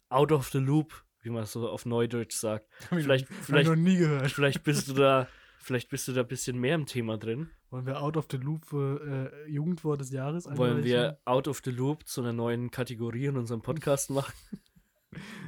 out 0.09 0.31
of 0.31 0.49
the 0.49 0.57
loop, 0.59 1.03
wie 1.21 1.29
man 1.29 1.45
so 1.45 1.69
auf 1.69 1.85
Neudeutsch 1.85 2.35
sagt. 2.35 2.67
Vielleicht, 2.89 3.29
Hab 3.29 3.39
ich 3.39 3.45
vielleicht, 3.45 3.69
noch 3.69 3.75
nie 3.75 3.97
gehört. 3.97 4.31
vielleicht 4.31 4.63
bist 4.63 4.87
du 4.89 4.93
da, 4.93 5.27
vielleicht 5.59 5.89
bist 5.89 6.07
du 6.07 6.13
da 6.13 6.21
ein 6.21 6.27
bisschen 6.27 6.57
mehr 6.59 6.75
im 6.75 6.85
Thema 6.85 7.17
drin. 7.17 7.49
Wollen 7.69 7.85
wir 7.85 8.01
Out 8.01 8.17
of 8.17 8.27
the 8.31 8.37
Loop 8.37 8.65
für 8.65 9.31
äh, 9.45 9.49
Jugendwort 9.49 10.01
des 10.01 10.09
Jahres 10.11 10.45
Wollen 10.45 10.77
einreichen? 10.77 10.83
wir 10.85 11.19
out 11.25 11.47
of 11.47 11.61
the 11.63 11.69
loop 11.71 12.07
zu 12.07 12.21
einer 12.21 12.33
neuen 12.33 12.71
Kategorie 12.71 13.25
in 13.27 13.37
unserem 13.37 13.61
Podcast 13.61 14.09
machen? 14.09 14.33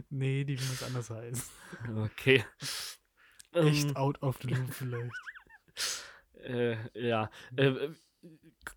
Nee, 0.10 0.44
die 0.44 0.56
muss 0.56 0.82
anders 0.82 1.12
heißen. 1.12 1.44
Okay. 1.98 2.44
Echt 3.54 3.86
Ähm, 3.90 3.96
Out 3.96 4.20
of 4.24 4.40
the 4.42 4.48
Loop 4.48 4.74
vielleicht. 4.74 5.12
Äh, 6.44 6.78
ja. 7.00 7.30
Äh, 7.56 7.90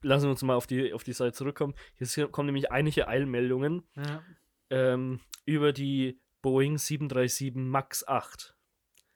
lassen 0.02 0.24
wir 0.24 0.30
uns 0.30 0.42
mal 0.42 0.54
auf 0.56 0.66
die, 0.66 0.92
auf 0.92 1.02
die 1.02 1.14
Seite 1.14 1.32
zurückkommen. 1.32 1.72
Hier 1.94 2.28
kommen 2.28 2.46
nämlich 2.48 2.70
einige 2.70 3.08
Eilmeldungen 3.08 3.82
Ja. 3.96 4.22
Ähm, 4.70 5.20
über 5.44 5.72
die 5.72 6.20
Boeing 6.42 6.78
737 6.78 7.54
MAX 7.54 8.06
8. 8.06 8.54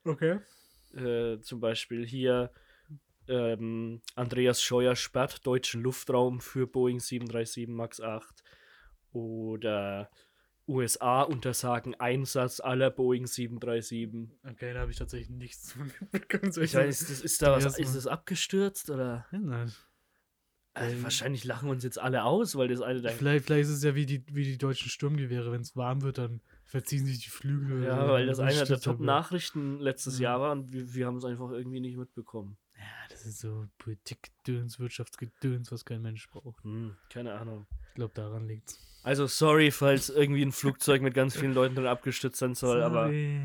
Okay. 0.05 0.41
Äh, 0.95 1.41
zum 1.41 1.61
Beispiel 1.61 2.07
hier 2.07 2.51
ähm, 3.29 4.01
Andreas 4.15 4.63
Scheuer 4.63 4.97
sperrt 4.97 5.47
deutschen 5.47 5.83
Luftraum 5.83 6.41
für 6.41 6.67
Boeing 6.67 7.01
737 7.01 7.69
MAX 7.69 8.01
8. 8.01 8.43
Oder 9.13 10.11
USA 10.69 11.23
untersagen 11.23 11.95
Einsatz 11.95 12.61
aller 12.61 12.91
Boeing 12.91 13.27
737. 13.27 14.29
Okay, 14.51 14.75
da 14.75 14.81
habe 14.81 14.91
ich 14.91 14.99
tatsächlich 14.99 15.31
nichts 15.31 15.75
mitbekommen. 16.11 16.53
Soll 16.53 16.65
Ich 16.65 16.75
weiß, 16.75 17.03
ist, 17.03 17.25
ist 17.25 17.43
da 17.43 17.53
was, 17.53 17.79
ist 17.79 17.97
das 17.97 18.07
abgestürzt 18.07 18.91
oder? 18.91 19.27
Ja, 19.33 19.39
nein. 19.39 19.73
Ähm, 20.81 21.03
wahrscheinlich 21.03 21.45
lachen 21.45 21.69
uns 21.69 21.85
jetzt 21.85 21.99
alle 21.99 22.25
aus, 22.25 22.57
weil 22.57 22.69
das 22.69 22.81
eine 22.81 23.01
der 23.01 23.13
Vielleicht, 23.13 23.47
vielleicht 23.47 23.69
ist 23.69 23.77
es 23.77 23.83
ja 23.83 23.95
wie 23.95 24.07
die, 24.07 24.25
wie 24.33 24.45
die 24.45 24.59
deutschen 24.59 24.89
Sturmgewehre. 24.91 25.51
Wenn 25.53 25.61
es 25.63 25.77
warm 25.77 26.03
wird, 26.03 26.19
dann 26.19 26.41
verziehen 26.65 27.07
sich 27.07 27.21
die 27.21 27.31
Flügel. 27.31 27.85
Ja, 27.85 28.09
weil 28.09 28.27
das 28.27 28.39
dann 28.39 28.49
einer 28.49 28.65
der 28.65 28.77
er. 28.77 28.81
Top-Nachrichten 28.81 29.81
letztes 29.81 30.19
Ja. 30.19 30.31
Jahr 30.31 30.41
war 30.41 30.53
und 30.53 30.73
wir, 30.73 30.95
wir 30.95 31.07
haben 31.07 31.17
es 31.17 31.25
einfach 31.25 31.51
irgendwie 31.51 31.81
nicht 31.81 31.97
mitbekommen. 31.97 32.57
Ja, 32.77 32.85
das 33.11 33.27
ist 33.27 33.41
so 33.41 33.67
Politikgedöns, 33.79 34.79
Wirtschaftsgedöns, 34.79 35.73
was 35.73 35.85
kein 35.85 36.03
Mensch 36.03 36.29
braucht. 36.31 36.63
Hm, 36.65 36.95
keine 37.11 37.35
Ahnung. 37.35 37.67
Ich 37.89 37.95
glaube, 37.95 38.13
daran 38.15 38.47
liegt's. 38.47 38.81
Also 39.03 39.27
sorry, 39.27 39.71
falls 39.71 40.11
irgendwie 40.11 40.43
ein 40.43 40.53
Flugzeug 40.53 41.03
mit 41.03 41.15
ganz 41.15 41.37
vielen 41.37 41.55
Leuten 41.55 41.75
drin 41.75 41.87
abgestürzt 41.87 42.39
sein 42.39 42.55
soll, 42.55 42.83
aber 42.83 43.05
Sorry. 43.07 43.41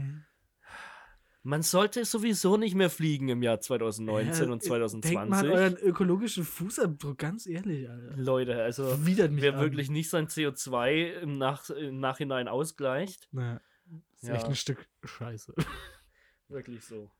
Man 1.43 1.61
sollte 1.61 2.05
sowieso 2.05 2.55
nicht 2.57 2.73
mehr 2.75 2.89
fliegen 2.89 3.27
im 3.29 3.43
Jahr 3.43 3.59
2019 3.59 4.47
Ja, 4.47 4.51
und 4.53 4.63
Denkt 4.63 4.69
mal 4.69 4.83
an 4.83 5.29
2020. 5.31 5.51
euren 5.51 5.77
ökologischen 5.77 6.43
Fußabdruck, 6.45 7.17
ganz 7.17 7.45
ehrlich, 7.47 7.89
Alter. 7.89 8.15
Leute, 8.17 8.61
also 8.63 9.05
Widert 9.05 9.31
mich 9.31 9.41
wer 9.43 9.55
an. 9.55 9.59
wirklich 9.61 9.89
nicht 9.89 10.09
sein 10.09 10.27
CO2 10.27 11.19
im, 11.21 11.37
Nach 11.37 11.69
im 11.69 11.99
Nachhinein 11.99 12.47
ausgleicht, 12.47 13.27
Naja, 13.31 13.59
ist 14.15 14.27
Ja. 14.29 14.35
echt 14.35 14.45
ein 14.45 14.55
Stück 14.55 14.87
Scheiße. 15.03 15.53
wirklich 16.47 16.83
so. 16.85 17.11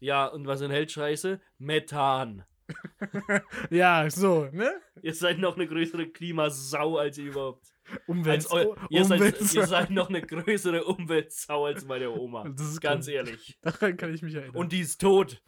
Ja, 0.00 0.26
und 0.26 0.46
was 0.46 0.60
enthält 0.60 0.90
Scheiße? 0.92 1.40
Methan. 1.58 2.44
ja, 3.70 4.08
so, 4.10 4.48
ne? 4.52 4.70
Ihr 5.02 5.14
seid 5.14 5.38
noch 5.38 5.56
eine 5.56 5.66
größere 5.66 6.08
Klimasau 6.08 6.98
als 6.98 7.16
ihr 7.18 7.26
überhaupt. 7.30 7.66
Umwelt, 8.06 8.50
Als 8.50 8.66
ihr, 8.90 9.04
seid, 9.04 9.40
ihr 9.54 9.66
seid 9.66 9.90
noch 9.90 10.08
eine 10.08 10.20
größere 10.22 10.84
Umweltsau 10.84 11.66
als 11.66 11.84
meine 11.84 12.10
Oma. 12.10 12.48
Das 12.48 12.68
ist 12.68 12.80
Ganz 12.80 13.06
gut. 13.06 13.14
ehrlich. 13.14 13.58
Daran 13.62 13.96
kann 13.96 14.12
ich 14.14 14.22
mich 14.22 14.34
erinnern. 14.34 14.56
Und 14.56 14.72
die 14.72 14.80
ist 14.80 15.00
tot. 15.00 15.42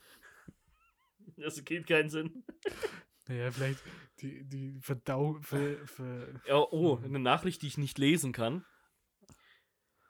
Das 1.37 1.63
gibt 1.65 1.87
keinen 1.87 2.11
Sinn. 2.11 2.45
naja, 3.29 3.51
vielleicht 3.51 3.81
die, 4.21 4.45
die 4.45 4.79
Verdau... 4.81 5.39
Ver, 5.41 5.77
ver, 5.87 6.29
Ja, 6.47 6.57
oh, 6.57 7.01
eine 7.03 7.19
Nachricht, 7.19 7.63
die 7.63 7.67
ich 7.67 7.79
nicht 7.79 7.99
lesen 7.99 8.33
kann. 8.33 8.65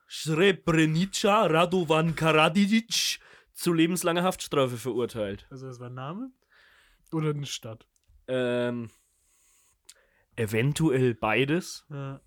Srebrenica 0.09 1.47
Radovan 1.47 2.17
Karadzic 2.17 3.21
zu 3.53 3.73
lebenslanger 3.73 4.25
Haftstrafe 4.25 4.77
verurteilt. 4.77 5.47
also 5.51 5.69
das 5.69 5.79
war 5.79 5.89
ein 5.89 5.95
Name? 5.95 6.33
Oder 7.13 7.31
eine 7.31 7.47
Stadt? 7.47 7.87
Ähm, 8.27 8.91
eventuell 10.37 11.15
beides, 11.15 11.87
Ja. 11.91 12.21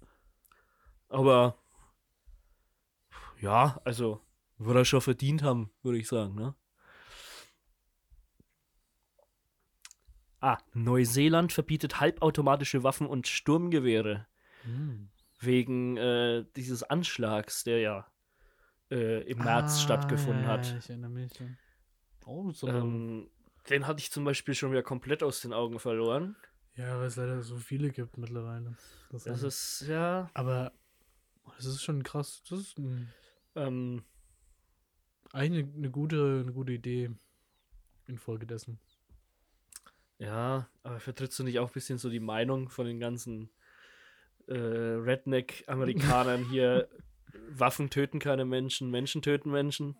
aber 1.09 1.57
ja, 3.41 3.79
also 3.83 4.21
würde 4.57 4.79
er 4.81 4.85
schon 4.85 5.01
verdient 5.01 5.43
haben, 5.43 5.71
würde 5.81 5.97
ich 5.97 6.07
sagen, 6.07 6.35
ne? 6.35 6.55
Ah, 10.39 10.57
Neuseeland 10.73 11.53
verbietet 11.53 11.99
halbautomatische 12.01 12.83
Waffen 12.83 13.07
und 13.07 13.27
Sturmgewehre. 13.27 14.27
Hm. 14.63 15.09
wegen 15.39 15.97
äh, 15.97 16.45
dieses 16.55 16.83
Anschlags, 16.83 17.65
der 17.65 17.79
ja 17.79 18.07
äh, 18.89 19.23
im 19.29 19.39
März 19.39 19.73
Ah, 19.75 19.79
stattgefunden 19.79 20.43
ja, 20.43 20.49
hat. 20.49 20.71
Ja, 20.71 20.77
ich 20.77 20.89
erinnere 20.89 21.09
mich. 21.11 21.31
Oh, 22.25 22.51
so 22.51 22.67
Ähm, 22.69 23.29
den 23.69 23.87
hatte 23.87 23.99
ich 23.99 24.09
zum 24.11 24.23
Beispiel 24.23 24.53
schon 24.55 24.71
wieder 24.71 24.83
komplett 24.83 25.21
aus 25.21 25.41
den 25.41 25.51
Augen 25.51 25.79
verloren. 25.79 26.37
Ja, 26.75 26.97
weil 26.97 27.07
es 27.07 27.15
leider 27.15 27.41
so 27.43 27.57
viele 27.57 27.91
gibt 27.91 28.17
mittlerweile. 28.17 28.75
Das 29.11 29.23
Das 29.23 29.43
ist, 29.43 29.87
ja. 29.87 30.29
aber 30.33 30.71
das 31.57 31.65
ist 31.65 31.83
schon 31.83 32.03
krass. 32.03 32.41
Das 32.49 32.59
ist 32.59 32.77
ein, 32.77 33.11
Ähm, 33.55 34.03
eigentlich 35.31 35.65
eine, 35.65 35.75
eine, 35.75 35.91
gute, 35.91 36.41
eine 36.41 36.53
gute 36.53 36.73
Idee 36.73 37.11
infolgedessen. 38.07 38.79
ja, 40.19 40.67
aber 40.83 40.99
vertrittst 40.99 41.37
du 41.39 41.43
nicht 41.43 41.59
auch 41.59 41.67
ein 41.69 41.73
bisschen 41.73 41.97
so 41.97 42.09
die 42.09 42.19
Meinung 42.19 42.69
von 42.69 42.85
den 42.85 42.99
ganzen 42.99 43.49
äh, 44.47 44.55
Redneck-Amerikanern 44.55 46.45
hier? 46.49 46.87
Waffen 47.49 47.89
töten 47.89 48.19
keine 48.19 48.45
Menschen, 48.45 48.91
Menschen 48.91 49.21
töten 49.21 49.51
Menschen. 49.51 49.97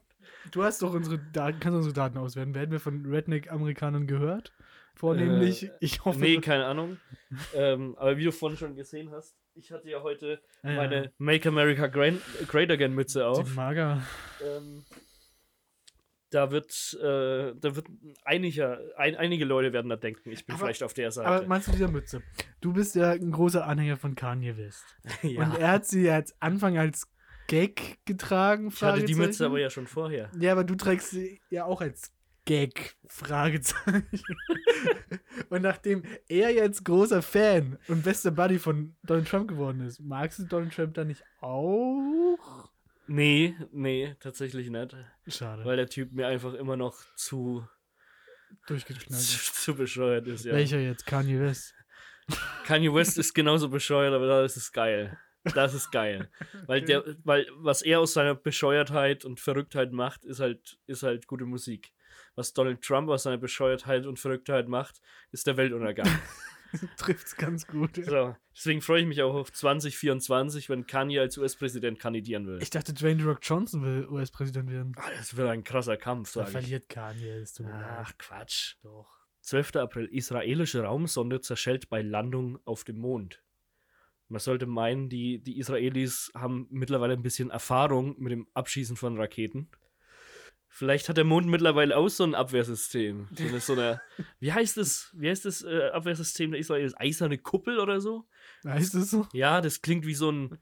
Du 0.52 0.64
hast 0.64 0.82
doch 0.82 0.94
unsere 0.94 1.18
Daten, 1.18 1.60
kannst 1.60 1.78
unsere 1.78 1.94
Daten 1.94 2.18
auswerten. 2.18 2.54
Werden 2.54 2.72
wir 2.72 2.80
von 2.80 3.06
Redneck-Amerikanern 3.06 4.08
gehört? 4.08 4.54
Vornehmlich, 4.96 5.64
Äh, 5.64 5.72
ich 5.80 6.06
hoffe. 6.06 6.20
Nee, 6.20 6.38
keine 6.40 6.66
Ahnung. 6.66 6.98
ähm, 7.56 7.96
aber 7.98 8.18
wie 8.18 8.26
du 8.26 8.32
vorhin 8.32 8.58
schon 8.58 8.76
gesehen 8.76 9.12
hast, 9.12 9.36
ich 9.56 9.72
hatte 9.72 9.90
ja 9.90 10.02
heute 10.04 10.42
Ah, 10.62 10.70
ja. 10.72 10.76
meine 10.78 11.12
Make 11.18 11.50
America 11.50 11.88
Great, 11.88 12.16
Great 12.48 12.72
Again 12.72 12.94
Mütze 12.94 13.26
auf. 13.28 13.44
Die 13.44 13.56
Mager. 13.56 14.02
ähm, 14.44 14.84
da 16.30 16.50
wird, 16.50 16.72
äh, 17.00 17.54
da 17.60 17.76
wird 17.76 17.86
einiger, 18.24 18.80
ein, 18.98 19.16
einige 19.16 19.46
Leute 19.46 19.72
werden 19.72 19.90
da 19.90 19.96
denken, 19.98 20.32
ich 20.32 20.46
bin 20.48 20.56
Aber- 20.56 20.66
vielleicht 20.66 20.82
auf 20.84 20.94
der 20.96 21.12
Seite. 21.12 21.28
Aber 21.30 21.46
meinst 21.48 21.68
du 21.68 21.72
dieser 21.72 21.92
Mütze? 21.92 22.24
Du 22.62 22.74
bist 22.74 22.96
ja 22.96 23.12
ein 23.12 23.32
großer 23.32 23.66
Anhänger 23.68 23.98
von 23.98 24.16
Kanye 24.16 24.58
West. 24.58 24.84
ja. 25.22 25.44
Und 25.44 25.58
er 25.60 25.68
hat 25.72 25.86
sie 25.86 26.04
ja 26.06 26.16
als 26.16 26.36
Anfang 26.42 26.78
als 26.78 27.08
Gag 27.48 28.00
getragen. 28.06 28.70
ich 28.70 28.82
hatte 28.82 29.04
die 29.04 29.14
Mütze 29.16 29.46
aber 29.46 29.60
ja 29.60 29.70
schon 29.70 29.86
vorher. 29.86 30.32
Ja, 30.40 30.54
aber 30.54 30.64
du 30.64 30.74
trägst 30.76 31.12
sie 31.12 31.40
ja 31.52 31.66
auch 31.66 31.82
als 31.82 32.12
Gag, 32.46 32.96
Fragezeichen. 33.08 34.06
und 35.50 35.62
nachdem 35.62 36.04
er 36.28 36.52
jetzt 36.52 36.84
großer 36.84 37.22
Fan 37.22 37.78
und 37.88 38.04
bester 38.04 38.32
Buddy 38.32 38.60
von 38.60 38.96
Donald 39.04 39.28
Trump 39.28 39.48
geworden 39.48 39.82
ist, 39.82 40.00
magst 40.00 40.40
du 40.40 40.44
Donald 40.44 40.74
Trump 40.74 40.94
dann 40.94 41.08
nicht 41.08 41.24
auch? 41.40 42.70
Nee, 43.08 43.56
nee, 43.72 44.16
tatsächlich 44.20 44.70
nicht. 44.70 44.96
Schade. 45.28 45.66
Weil 45.66 45.78
der 45.78 45.90
Typ 45.90 46.12
mir 46.12 46.28
einfach 46.28 46.54
immer 46.54 46.78
noch 46.78 46.98
zu, 47.16 47.68
Durchgeknallt. 48.68 49.22
zu, 49.24 49.54
zu 49.54 49.76
bescheuert 49.76 50.28
ist, 50.28 50.46
ja. 50.46 50.54
Welcher 50.54 50.80
jetzt? 50.80 51.06
Kanye 51.06 51.40
West. 51.40 51.74
Kanye 52.66 52.94
West 52.94 53.18
ist 53.18 53.34
genauso 53.34 53.70
bescheuert, 53.70 54.14
aber 54.14 54.28
das 54.28 54.58
ist 54.58 54.72
geil. 54.72 55.18
Das 55.54 55.74
ist 55.74 55.92
geil. 55.92 56.30
Weil 56.68 56.82
der, 56.84 57.04
weil 57.26 57.48
was 57.58 57.82
er 57.82 58.00
aus 58.00 58.14
seiner 58.14 58.34
Bescheuertheit 58.34 59.26
und 59.26 59.42
Verrücktheit 59.42 59.92
macht, 59.92 60.24
ist 60.24 60.40
halt, 60.40 60.78
ist 60.88 61.04
halt 61.04 61.28
gute 61.28 61.46
Musik. 61.46 61.92
Was 62.36 62.54
Donald 62.54 62.82
Trump 62.82 63.10
aus 63.10 63.24
seiner 63.24 63.38
Bescheuertheit 63.38 64.06
und 64.06 64.20
Verrücktheit 64.20 64.68
macht, 64.68 65.02
ist 65.32 65.46
der 65.48 65.58
Weltuntergang. 65.58 66.08
Trifft's 66.98 67.36
ganz 67.36 67.68
gut. 67.68 68.04
so, 68.04 68.36
deswegen 68.56 68.82
freue 68.82 69.02
ich 69.02 69.08
mich 69.08 69.22
auch 69.22 69.36
auf 69.36 69.54
2024, 69.54 70.70
wenn 70.70 70.88
Kanye 70.88 71.20
als 71.20 71.38
US-Präsident 71.38 72.00
kandidieren 72.00 72.48
will. 72.48 72.60
Ich 72.64 72.72
dachte, 72.72 72.94
Dwayne 72.94 73.22
The 73.22 73.28
Rock 73.28 73.40
Johnson 73.44 73.84
will 73.84 74.08
US-Präsident 74.10 74.72
werden. 74.72 74.94
Ah, 74.98 75.12
das 75.16 75.38
wird 75.38 75.48
ein 75.50 75.64
krasser 75.64 75.98
Kampf, 75.98 76.34
Da 76.34 76.40
sag 76.40 76.48
ich. 76.48 76.52
verliert 76.54 76.90
Kanye, 76.90 77.40
das 77.42 77.54
tut 77.54 77.68
mir. 77.68 77.74
Ach, 77.76 78.18
Quatsch. 78.18 78.76
Doch. 78.82 79.08
12. 79.42 79.76
April. 79.76 80.06
Israelische 80.06 80.82
Raumsonde 80.84 81.42
zerschellt 81.42 81.90
bei 81.90 82.02
Landung 82.02 82.58
auf 82.66 82.84
dem 82.84 82.98
Mond. 82.98 83.44
Man 84.30 84.40
sollte 84.40 84.66
meinen, 84.66 85.10
die, 85.10 85.40
die 85.44 85.60
Israelis 85.60 86.32
haben 86.34 86.66
mittlerweile 86.72 87.14
ein 87.14 87.22
bisschen 87.22 87.52
Erfahrung 87.52 88.16
mit 88.18 88.32
dem 88.32 88.48
Abschießen 88.56 88.96
von 88.96 89.18
Raketen. 89.18 89.70
Vielleicht 90.76 91.08
hat 91.08 91.18
der 91.18 91.24
Mond 91.24 91.46
mittlerweile 91.48 91.96
auch 91.96 92.10
so 92.10 92.24
ein 92.24 92.34
Abwehrsystem. 92.34 93.28
So 93.36 93.44
eine, 93.44 93.60
so 93.60 93.74
eine 93.74 94.02
wie 94.40 94.52
heißt 94.52 94.76
das, 94.78 95.12
wie 95.14 95.30
heißt 95.30 95.46
das 95.46 95.62
äh, 95.64 95.90
Abwehrsystem 95.94 96.50
der 96.52 96.60
Israelis? 96.60 96.96
Eiserne 96.98 97.38
Kuppel 97.38 97.80
oder 97.80 98.02
so? 98.02 98.26
Heißt 98.66 98.96
das 98.96 99.12
so? 99.12 99.28
Ja, 99.34 99.62
das 99.62 99.84
klingt 99.84 100.06
wie 100.08 100.16
so 100.16 100.32
ein, 100.32 100.58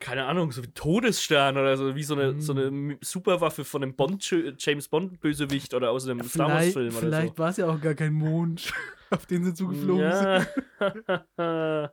keine 0.00 0.24
Ahnung, 0.24 0.50
so 0.50 0.64
wie 0.64 0.72
Todesstern 0.72 1.56
oder 1.56 1.76
so, 1.76 1.94
wie 1.94 2.02
so 2.02 2.14
eine, 2.16 2.40
so 2.40 2.52
eine 2.54 2.64
M- 2.64 2.98
Superwaffe 3.00 3.64
von 3.64 3.84
einem 3.84 3.94
Bond 3.94 4.28
James 4.58 4.88
Bond 4.88 5.20
Bösewicht 5.20 5.74
oder 5.74 5.92
aus 5.92 6.08
einem 6.08 6.20
Star 6.24 6.48
Wars 6.48 6.58
Vielleicht, 6.58 6.72
Film 6.72 6.88
oder 6.88 6.92
so. 6.94 7.00
vielleicht 7.06 7.38
war 7.38 7.50
es 7.50 7.56
ja 7.58 7.66
auch 7.68 7.80
gar 7.80 7.94
kein 7.94 8.14
Mond, 8.14 8.72
auf 9.10 9.26
den 9.26 9.44
sie 9.44 9.54
zugeflogen 9.54 10.10
sind. 10.12 10.48
Ja. 10.80 11.92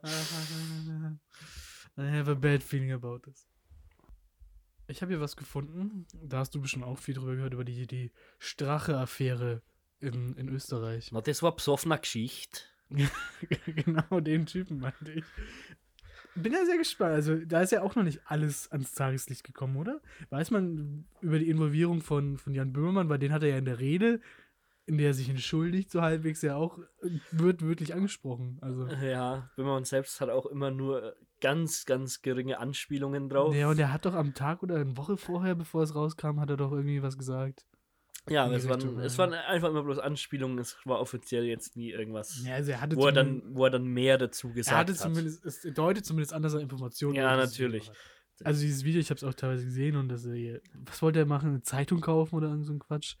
I 1.96 2.06
have 2.16 2.28
a 2.28 2.34
bad 2.34 2.62
feeling 2.64 2.90
about 2.92 3.18
this. 3.24 3.46
Ich 4.90 5.02
habe 5.02 5.12
hier 5.12 5.20
was 5.20 5.36
gefunden. 5.36 6.06
Da 6.22 6.38
hast 6.38 6.54
du 6.54 6.60
bestimmt 6.60 6.84
auch 6.84 6.98
viel 6.98 7.14
drüber 7.14 7.36
gehört, 7.36 7.54
über 7.54 7.64
die, 7.64 7.86
die 7.86 8.10
Strache-Affäre 8.38 9.62
in, 10.00 10.34
in 10.34 10.48
Österreich. 10.48 11.12
Na, 11.12 11.20
das 11.20 11.42
war 11.42 11.54
besoffener 11.54 11.98
Geschichte. 11.98 12.62
genau 13.66 14.20
den 14.20 14.46
Typen 14.46 14.80
meinte 14.80 15.12
ich. 15.12 15.24
Bin 16.34 16.52
ja 16.52 16.64
sehr 16.64 16.78
gespannt. 16.78 17.14
Also, 17.14 17.36
da 17.36 17.62
ist 17.62 17.72
ja 17.72 17.82
auch 17.82 17.94
noch 17.94 18.02
nicht 18.02 18.20
alles 18.24 18.70
ans 18.72 18.92
Tageslicht 18.92 19.44
gekommen, 19.44 19.76
oder? 19.76 20.00
Weiß 20.30 20.50
man 20.50 21.04
über 21.20 21.38
die 21.38 21.48
Involvierung 21.48 22.00
von, 22.02 22.36
von 22.36 22.54
Jan 22.54 22.72
Böhmermann, 22.72 23.08
weil 23.08 23.18
den 23.18 23.32
hat 23.32 23.42
er 23.42 23.50
ja 23.50 23.58
in 23.58 23.64
der 23.64 23.78
Rede, 23.78 24.20
in 24.86 24.98
der 24.98 25.08
er 25.08 25.14
sich 25.14 25.28
entschuldigt, 25.28 25.90
so 25.90 26.02
halbwegs 26.02 26.42
ja 26.42 26.56
auch, 26.56 26.78
äh, 27.02 27.18
wird 27.30 27.62
wirklich 27.62 27.94
angesprochen. 27.94 28.58
Also. 28.60 28.86
Ja, 28.86 29.50
Böhmermann 29.56 29.84
selbst 29.84 30.20
hat 30.20 30.30
auch 30.30 30.46
immer 30.46 30.70
nur 30.70 31.16
ganz, 31.40 31.84
ganz 31.86 32.22
geringe 32.22 32.58
Anspielungen 32.58 33.28
drauf. 33.28 33.54
Ja, 33.54 33.68
und 33.70 33.78
er 33.78 33.92
hat 33.92 34.04
doch 34.06 34.14
am 34.14 34.34
Tag 34.34 34.62
oder 34.62 34.76
eine 34.76 34.96
Woche 34.96 35.16
vorher, 35.16 35.54
bevor 35.54 35.82
es 35.82 35.94
rauskam, 35.94 36.40
hat 36.40 36.50
er 36.50 36.56
doch 36.56 36.72
irgendwie 36.72 37.02
was 37.02 37.16
gesagt. 37.18 37.66
Ja, 38.28 38.52
es 38.52 38.68
waren, 38.68 38.98
es 38.98 39.16
waren 39.18 39.32
einfach 39.32 39.70
immer 39.70 39.82
bloß 39.82 39.98
Anspielungen. 39.98 40.58
Es 40.58 40.76
war 40.84 41.00
offiziell 41.00 41.44
jetzt 41.44 41.76
nie 41.76 41.90
irgendwas, 41.90 42.44
Ja, 42.44 42.54
also 42.54 42.72
er 42.72 42.80
hatte 42.80 42.96
wo, 42.96 43.06
er 43.06 43.12
dann, 43.12 43.42
wo 43.54 43.64
er 43.64 43.70
dann 43.70 43.86
mehr 43.86 44.18
dazu 44.18 44.52
gesagt 44.52 44.74
er 44.74 44.78
hatte 44.78 44.92
hat. 44.92 44.98
zumindest, 44.98 45.44
es 45.44 45.62
deutet 45.74 46.04
zumindest 46.04 46.34
an, 46.34 46.42
dass 46.42 46.54
er 46.54 46.60
Informationen 46.60 47.16
Ja, 47.16 47.36
natürlich. 47.36 47.90
Also 48.44 48.62
dieses 48.62 48.84
Video, 48.84 49.00
ich 49.00 49.10
habe 49.10 49.16
es 49.18 49.24
auch 49.24 49.34
teilweise 49.34 49.64
gesehen 49.64 49.96
und 49.96 50.08
das, 50.08 50.24
äh, 50.26 50.60
was 50.84 51.02
wollte 51.02 51.18
er 51.18 51.26
machen? 51.26 51.50
Eine 51.50 51.62
Zeitung 51.62 52.00
kaufen 52.00 52.36
oder 52.36 52.48
irgend 52.48 52.66
so 52.66 52.72
ein 52.72 52.78
Quatsch? 52.78 53.16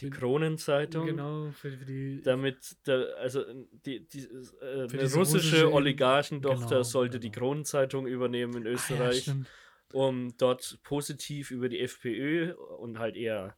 Die 0.00 0.10
Kronenzeitung. 0.10 1.06
Genau, 1.06 1.50
für, 1.52 1.70
für 1.72 1.84
die. 1.84 2.20
Damit, 2.22 2.76
der, 2.86 3.16
also 3.18 3.42
die, 3.84 4.06
die 4.08 4.20
äh, 4.20 4.62
eine 4.62 4.86
diese 4.88 5.18
russische 5.18 5.64
russische- 5.64 5.72
Oligarchentochter 5.72 6.68
Genau, 6.68 6.82
sollte 6.82 7.18
die 7.20 7.30
genau. 7.30 7.46
Kronenzeitung 7.46 8.06
übernehmen 8.06 8.54
in 8.54 8.62
Ah, 8.62 8.70
ja, 8.70 8.74
Österreich. 8.74 9.30
um 9.92 10.36
dort 10.38 10.78
positiv 10.82 11.50
über 11.50 11.68
die 11.68 11.80
FPÖ 11.80 12.54
und 12.54 12.98
halt 12.98 13.16
eher, 13.16 13.56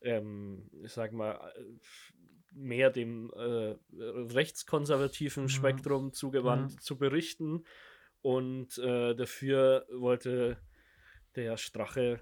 ähm, 0.00 0.70
ich 0.82 0.92
sag 0.92 1.12
mal, 1.12 1.34
äh, 1.56 1.62
mehr 2.56 2.90
dem 2.90 3.30
äh, 3.36 3.74
rechtskonservativen 3.98 5.44
Ja. 5.44 5.48
Spektrum 5.48 6.12
zugewandt 6.12 6.72
Ja. 6.72 6.78
zu 6.80 6.96
berichten. 6.96 7.64
Und 8.22 8.78
äh, 8.78 9.14
dafür 9.14 9.84
wollte 9.90 10.56
der 11.36 11.56
Strache 11.56 12.20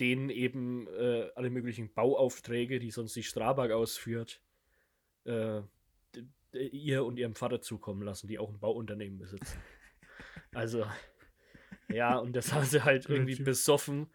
denen 0.00 0.30
eben 0.30 0.88
äh, 0.88 1.28
alle 1.34 1.50
möglichen 1.50 1.92
Bauaufträge, 1.92 2.78
die 2.78 2.90
sonst 2.90 3.14
die 3.16 3.22
Strabag 3.22 3.70
ausführt, 3.70 4.40
äh, 5.24 5.62
ihr 6.52 7.04
und 7.04 7.18
ihrem 7.18 7.34
Vater 7.34 7.60
zukommen 7.60 8.02
lassen, 8.02 8.28
die 8.28 8.38
auch 8.38 8.50
ein 8.50 8.60
Bauunternehmen 8.60 9.18
besitzen. 9.18 9.58
Also, 10.52 10.86
ja, 11.88 12.16
und 12.16 12.36
das 12.36 12.52
haben 12.52 12.64
sie 12.64 12.84
halt 12.84 13.08
irgendwie 13.08 13.42
besoffen 13.42 14.06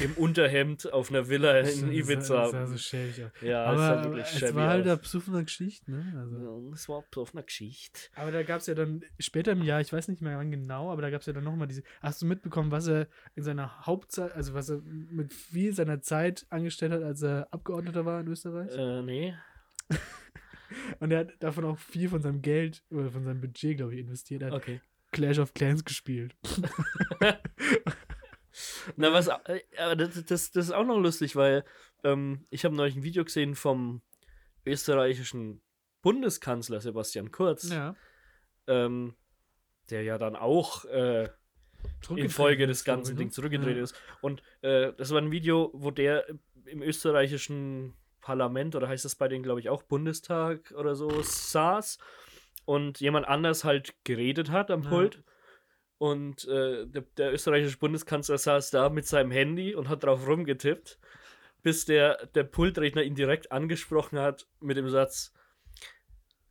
im 0.00 0.12
Unterhemd 0.14 0.92
auf 0.92 1.10
einer 1.10 1.28
Villa 1.28 1.58
in 1.58 1.66
Das 1.66 1.82
Ibiza. 1.82 2.20
sah, 2.22 2.42
das 2.42 2.50
sah 2.52 2.66
so 2.66 2.76
schäbig 2.78 3.24
aus. 3.24 3.30
ja, 3.42 3.72
es 3.72 3.78
sah 3.78 4.02
Aber 4.02 4.18
es 4.18 4.38
shabby 4.38 4.54
war 4.54 4.68
halt 4.68 4.86
eine 4.86 4.96
besoffene 4.96 5.44
Geschichte, 5.44 5.90
ne? 5.90 6.14
Also. 6.18 6.36
Ja, 6.38 6.72
Es 6.74 6.88
war 6.88 7.04
auf 7.16 7.34
einer 7.34 7.42
Geschichte. 7.42 8.00
Aber 8.14 8.30
da 8.30 8.42
gab 8.42 8.60
es 8.60 8.66
ja 8.66 8.74
dann 8.74 9.04
später 9.18 9.52
im 9.52 9.62
Jahr, 9.62 9.80
ich 9.80 9.92
weiß 9.92 10.08
nicht 10.08 10.22
mehr 10.22 10.38
wann 10.38 10.50
genau, 10.50 10.90
aber 10.90 11.02
da 11.02 11.10
gab 11.10 11.20
es 11.20 11.26
ja 11.26 11.32
dann 11.32 11.44
nochmal 11.44 11.68
diese. 11.68 11.82
Hast 12.00 12.22
du 12.22 12.26
mitbekommen, 12.26 12.70
was 12.70 12.86
er 12.86 13.08
in 13.34 13.42
seiner 13.42 13.84
Hauptzeit, 13.86 14.32
also 14.32 14.54
was 14.54 14.68
er 14.70 14.80
mit 14.82 15.32
viel 15.32 15.72
seiner 15.74 16.00
Zeit 16.00 16.46
angestellt 16.50 16.92
hat, 16.92 17.02
als 17.02 17.22
er 17.22 17.48
Abgeordneter 17.50 18.04
war 18.06 18.20
in 18.20 18.28
Österreich? 18.28 18.74
Äh, 18.76 19.02
nee. 19.02 19.34
Und 21.00 21.10
er 21.10 21.18
hat 21.20 21.32
davon 21.40 21.66
auch 21.66 21.78
viel 21.78 22.08
von 22.08 22.22
seinem 22.22 22.40
Geld 22.40 22.82
oder 22.90 23.10
von 23.10 23.24
seinem 23.24 23.40
Budget, 23.42 23.76
glaube 23.76 23.92
ich, 23.94 24.00
investiert. 24.00 24.40
Er 24.42 24.46
hat 24.48 24.54
Okay. 24.54 24.80
Clash 25.10 25.38
of 25.38 25.52
Clans 25.52 25.84
gespielt. 25.84 26.34
Na, 28.96 29.12
was, 29.12 29.28
äh, 29.28 29.60
aber 29.78 29.96
das, 29.96 30.24
das, 30.24 30.50
das 30.52 30.66
ist 30.66 30.72
auch 30.72 30.84
noch 30.84 30.98
lustig, 30.98 31.36
weil 31.36 31.64
ähm, 32.04 32.46
ich 32.50 32.64
habe 32.64 32.74
neulich 32.74 32.96
ein 32.96 33.02
Video 33.02 33.24
gesehen 33.24 33.54
vom 33.54 34.02
österreichischen 34.66 35.60
Bundeskanzler 36.02 36.80
Sebastian 36.80 37.30
Kurz, 37.30 37.70
Ja. 37.70 37.94
ähm, 38.66 39.14
der 39.90 40.02
ja 40.02 40.18
dann 40.18 40.36
auch 40.36 40.84
äh, 40.86 41.28
in 42.16 42.28
Folge 42.30 42.66
des 42.66 42.84
ganzen 42.84 43.16
Dings 43.16 43.34
zurückgedreht 43.34 43.76
ist. 43.76 43.94
Und 44.20 44.42
äh, 44.62 44.92
das 44.96 45.10
war 45.10 45.20
ein 45.20 45.30
Video, 45.30 45.70
wo 45.74 45.90
der 45.90 46.26
im 46.64 46.82
österreichischen 46.82 47.94
Parlament, 48.20 48.76
oder 48.76 48.88
heißt 48.88 49.04
das 49.04 49.16
bei 49.16 49.28
denen, 49.28 49.42
glaube 49.42 49.60
ich, 49.60 49.68
auch 49.68 49.82
Bundestag 49.82 50.72
oder 50.76 50.94
so, 50.94 51.22
saß 51.22 51.98
und 52.64 53.00
jemand 53.00 53.26
anders 53.26 53.64
halt 53.64 53.94
geredet 54.04 54.50
hat 54.50 54.70
am 54.70 54.82
Ja. 54.84 54.90
Und 56.02 56.48
äh, 56.48 56.84
der, 56.88 57.02
der 57.16 57.32
österreichische 57.32 57.78
Bundeskanzler 57.78 58.36
saß 58.36 58.70
da 58.70 58.88
mit 58.88 59.06
seinem 59.06 59.30
Handy 59.30 59.76
und 59.76 59.88
hat 59.88 60.02
drauf 60.02 60.26
rumgetippt, 60.26 60.98
bis 61.62 61.84
der, 61.84 62.26
der 62.34 62.42
Pultredner 62.42 63.04
ihn 63.04 63.14
direkt 63.14 63.52
angesprochen 63.52 64.18
hat 64.18 64.48
mit 64.58 64.76
dem 64.76 64.88
Satz: 64.88 65.32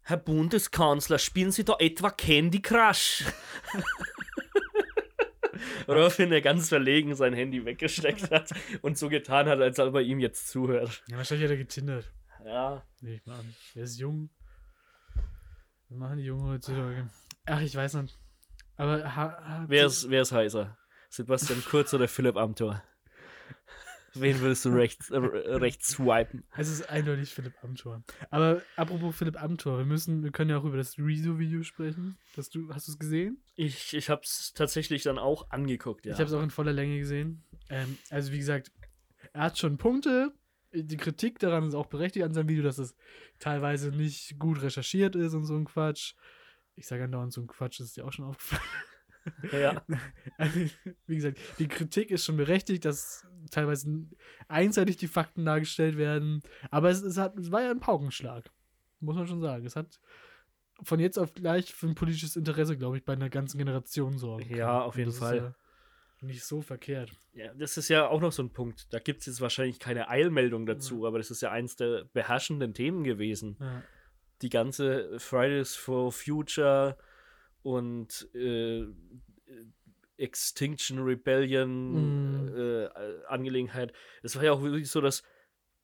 Herr 0.04 0.16
Bundeskanzler, 0.16 1.20
spielen 1.20 1.52
Sie 1.52 1.66
da 1.66 1.76
etwa 1.80 2.12
Candy 2.12 2.62
Crush? 2.62 3.26
Woraufhin 5.86 6.32
er 6.32 6.40
ganz 6.40 6.70
verlegen 6.70 7.14
sein 7.16 7.34
Handy 7.34 7.66
weggesteckt 7.66 8.32
hat 8.32 8.52
und 8.82 8.98
so 8.98 9.10
getan 9.10 9.50
hat, 9.50 9.60
als 9.60 9.80
ob 9.80 9.96
er 9.96 10.02
ihm 10.02 10.22
jetzt 10.22 10.48
zuhört. 10.48 11.04
Ja, 11.10 11.18
wahrscheinlich 11.18 11.44
hat 11.44 11.52
er 11.52 11.58
getindert. 11.58 12.10
Ja. 12.46 12.86
Nehme 13.02 13.16
ich 13.16 13.26
mal 13.26 13.38
an. 13.38 13.54
Er 13.76 13.84
ist 13.84 14.00
jung. 14.00 14.30
Was 15.90 15.98
machen 15.98 16.20
die 16.20 16.24
Jungen 16.24 16.48
heutzutage? 16.48 17.10
Ach, 17.48 17.60
ich 17.60 17.76
weiß 17.76 17.96
nicht. 17.96 18.21
Aber 18.82 19.16
ha, 19.16 19.66
Wer 19.68 19.86
ist, 19.86 20.10
wer 20.10 20.24
ist 20.24 20.32
heißer? 20.32 20.76
Sebastian 21.12 21.64
Kurz 21.64 21.94
oder 21.94 22.08
Philipp 22.08 22.36
Amthor? 22.36 22.82
Wen 24.16 24.40
würdest 24.40 24.66
du 24.66 24.70
rechts, 24.70 25.12
äh, 25.12 25.18
rechts 25.18 25.90
swipen? 25.90 26.46
es 26.58 26.68
ist 26.68 26.90
eindeutig 26.90 27.32
Philipp 27.32 27.54
Amthor. 27.64 28.04
Aber 28.32 28.64
apropos 28.76 29.16
Philipp 29.16 29.40
Amthor, 29.40 29.78
wir 29.78 29.86
müssen, 29.86 30.24
wir 30.24 30.32
können 30.32 30.50
ja 30.50 30.58
auch 30.58 30.64
über 30.64 30.78
das 30.78 30.98
Rezo-Video 30.98 31.62
sprechen. 31.62 32.18
Das 32.36 32.50
du, 32.50 32.74
hast 32.74 32.88
du 32.88 32.94
es 32.94 32.98
gesehen? 32.98 33.44
Ich, 33.56 33.94
ich 33.94 34.10
hab's 34.10 34.52
tatsächlich 34.54 35.04
dann 35.04 35.20
auch 35.20 35.52
angeguckt, 35.52 36.08
ja. 36.08 36.14
Ich 36.14 36.20
habe 36.20 36.28
es 36.28 36.34
auch 36.34 36.42
in 36.42 36.50
voller 36.50 36.74
Länge 36.74 36.98
gesehen. 36.98 37.44
Ähm, 37.70 38.00
also 38.10 38.32
wie 38.32 38.40
gesagt, 38.40 38.72
er 39.32 39.44
hat 39.44 39.60
schon 39.60 39.78
Punkte. 39.78 40.34
Die 40.74 40.98
Kritik 40.98 41.38
daran 41.38 41.68
ist 41.68 41.76
auch 41.76 41.86
berechtigt 41.86 42.26
an 42.26 42.34
seinem 42.34 42.50
Video, 42.50 42.64
dass 42.64 42.80
es 42.80 42.96
teilweise 43.38 43.92
nicht 43.92 44.40
gut 44.40 44.64
recherchiert 44.64 45.16
ist 45.16 45.36
und 45.36 45.46
so 45.46 45.56
ein 45.56 45.66
Quatsch. 45.66 46.16
Ich 46.82 46.88
sage 46.88 47.04
andauernd 47.04 47.32
so 47.32 47.42
ein 47.42 47.48
Quatsch, 47.48 47.80
das 47.80 47.88
ist 47.88 47.98
dir 47.98 48.06
auch 48.06 48.12
schon 48.12 48.26
aufgefallen. 48.26 48.62
ja. 49.52 49.84
Also, 50.38 50.60
wie 51.06 51.16
gesagt, 51.16 51.38
die 51.60 51.68
Kritik 51.68 52.10
ist 52.10 52.26
schon 52.26 52.38
berechtigt, 52.38 52.86
dass 52.86 53.28
teilweise 53.52 54.08
einseitig 54.48 54.98
die 54.98 55.08
Fakten 55.08 55.46
dargestellt 55.46 55.96
werden. 55.98 56.42
Aber 56.72 56.90
es, 56.90 57.04
es, 57.04 57.18
hat, 57.18 57.38
es 57.38 57.52
war 57.52 57.62
ja 57.62 57.70
ein 57.70 57.80
Paukenschlag. 57.80 58.50
Muss 59.00 59.16
man 59.16 59.28
schon 59.28 59.42
sagen. 59.42 59.64
Es 59.66 59.76
hat 59.76 60.00
von 60.84 61.00
jetzt 61.00 61.20
auf 61.20 61.34
gleich 61.36 61.72
für 61.72 61.88
ein 61.88 61.94
politisches 61.94 62.36
Interesse, 62.36 62.78
glaube 62.78 62.98
ich, 62.98 63.06
bei 63.06 63.14
einer 63.14 63.30
ganzen 63.30 63.60
Generation 63.60 64.18
sorgen. 64.18 64.48
können. 64.48 64.58
Ja, 64.58 64.82
auf 64.82 64.98
jeden 64.98 65.12
Fall. 65.12 65.38
Ja 65.38 65.56
nicht 66.22 66.44
so 66.44 66.62
verkehrt. 66.62 67.12
ja. 67.34 67.52
Das 67.56 67.78
ist 67.78 67.90
ja 67.90 68.08
auch 68.08 68.22
noch 68.22 68.32
so 68.32 68.44
ein 68.44 68.52
Punkt. 68.52 68.94
Da 68.94 69.00
gibt 69.00 69.22
es 69.22 69.26
jetzt 69.26 69.42
wahrscheinlich 69.42 69.80
keine 69.80 70.08
Eilmeldung 70.08 70.66
dazu, 70.66 71.08
aber 71.08 71.18
das 71.18 71.32
ist 71.32 71.42
ja 71.42 71.52
eins 71.52 71.76
der 71.76 72.06
beherrschenden 72.14 72.74
Themen 72.74 73.04
gewesen. 73.04 73.58
Ja. 73.60 73.84
Die 74.42 74.50
ganze 74.50 75.20
Fridays 75.20 75.76
for 75.76 76.12
Future 76.12 76.98
und 77.64 78.28
äh, 78.34 78.86
Extinction 80.18 81.00
Rebellion 81.00 82.46
Mhm. 82.46 82.56
äh, 82.56 82.90
Angelegenheit. 83.28 83.94
Es 84.24 84.36
war 84.36 84.44
ja 84.44 84.52
auch 84.52 84.62
wirklich 84.62 84.90
so, 84.90 85.02
dass 85.02 85.24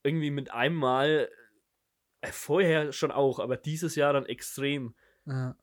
irgendwie 0.03 0.31
mit 0.31 0.51
einem 0.51 0.75
Mal, 0.75 1.29
äh, 2.21 2.31
vorher 2.31 2.91
schon 2.93 3.11
auch, 3.11 3.39
aber 3.39 3.57
dieses 3.57 3.95
Jahr 3.95 4.13
dann 4.13 4.25
extrem, 4.25 4.95
Ja. 5.25 5.55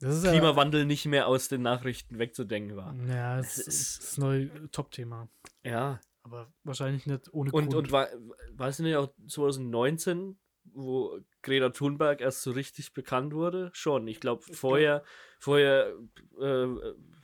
Ist 0.00 0.24
ja, 0.24 0.32
Klimawandel 0.32 0.84
nicht 0.84 1.06
mehr 1.06 1.28
aus 1.28 1.46
den 1.48 1.62
Nachrichten 1.62 2.18
wegzudenken 2.18 2.76
war. 2.76 2.92
ja, 3.06 3.38
es 3.38 3.58
Es 3.58 3.68
ist 3.68 4.02
ist- 4.02 4.18
neue 4.18 4.68
Top-Thema. 4.72 5.28
Ja. 5.64 6.00
Aber 6.24 6.52
wahrscheinlich 6.64 7.06
nicht 7.06 7.32
ohne 7.32 7.52
Und, 7.52 7.68
Grund. 7.70 7.74
und 7.74 7.92
war, 7.92 8.08
war 8.52 8.68
es 8.68 8.78
nicht 8.80 8.96
auch 8.96 9.12
2019, 9.28 10.38
wo 10.74 11.18
Greta 11.42 11.70
Thunberg 11.70 12.20
erst 12.20 12.42
so 12.42 12.50
richtig 12.52 12.92
bekannt 12.94 13.34
wurde? 13.34 13.70
Schon. 13.72 14.06
Ich 14.08 14.20
glaube, 14.20 14.42
vorher, 14.52 15.04
vorher 15.38 15.92
äh, 16.38 16.66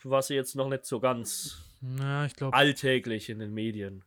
war 0.03 0.23
sie 0.23 0.35
jetzt 0.35 0.57
noch 0.57 0.69
nicht 0.69 0.85
so 0.85 1.01
ganz 1.01 1.63
ja, 1.81 2.25
ich 2.25 2.35
glaube. 2.35 2.57
alltäglich 2.57 3.31
in 3.31 3.39
den 3.39 3.53
Medien. 3.53 4.05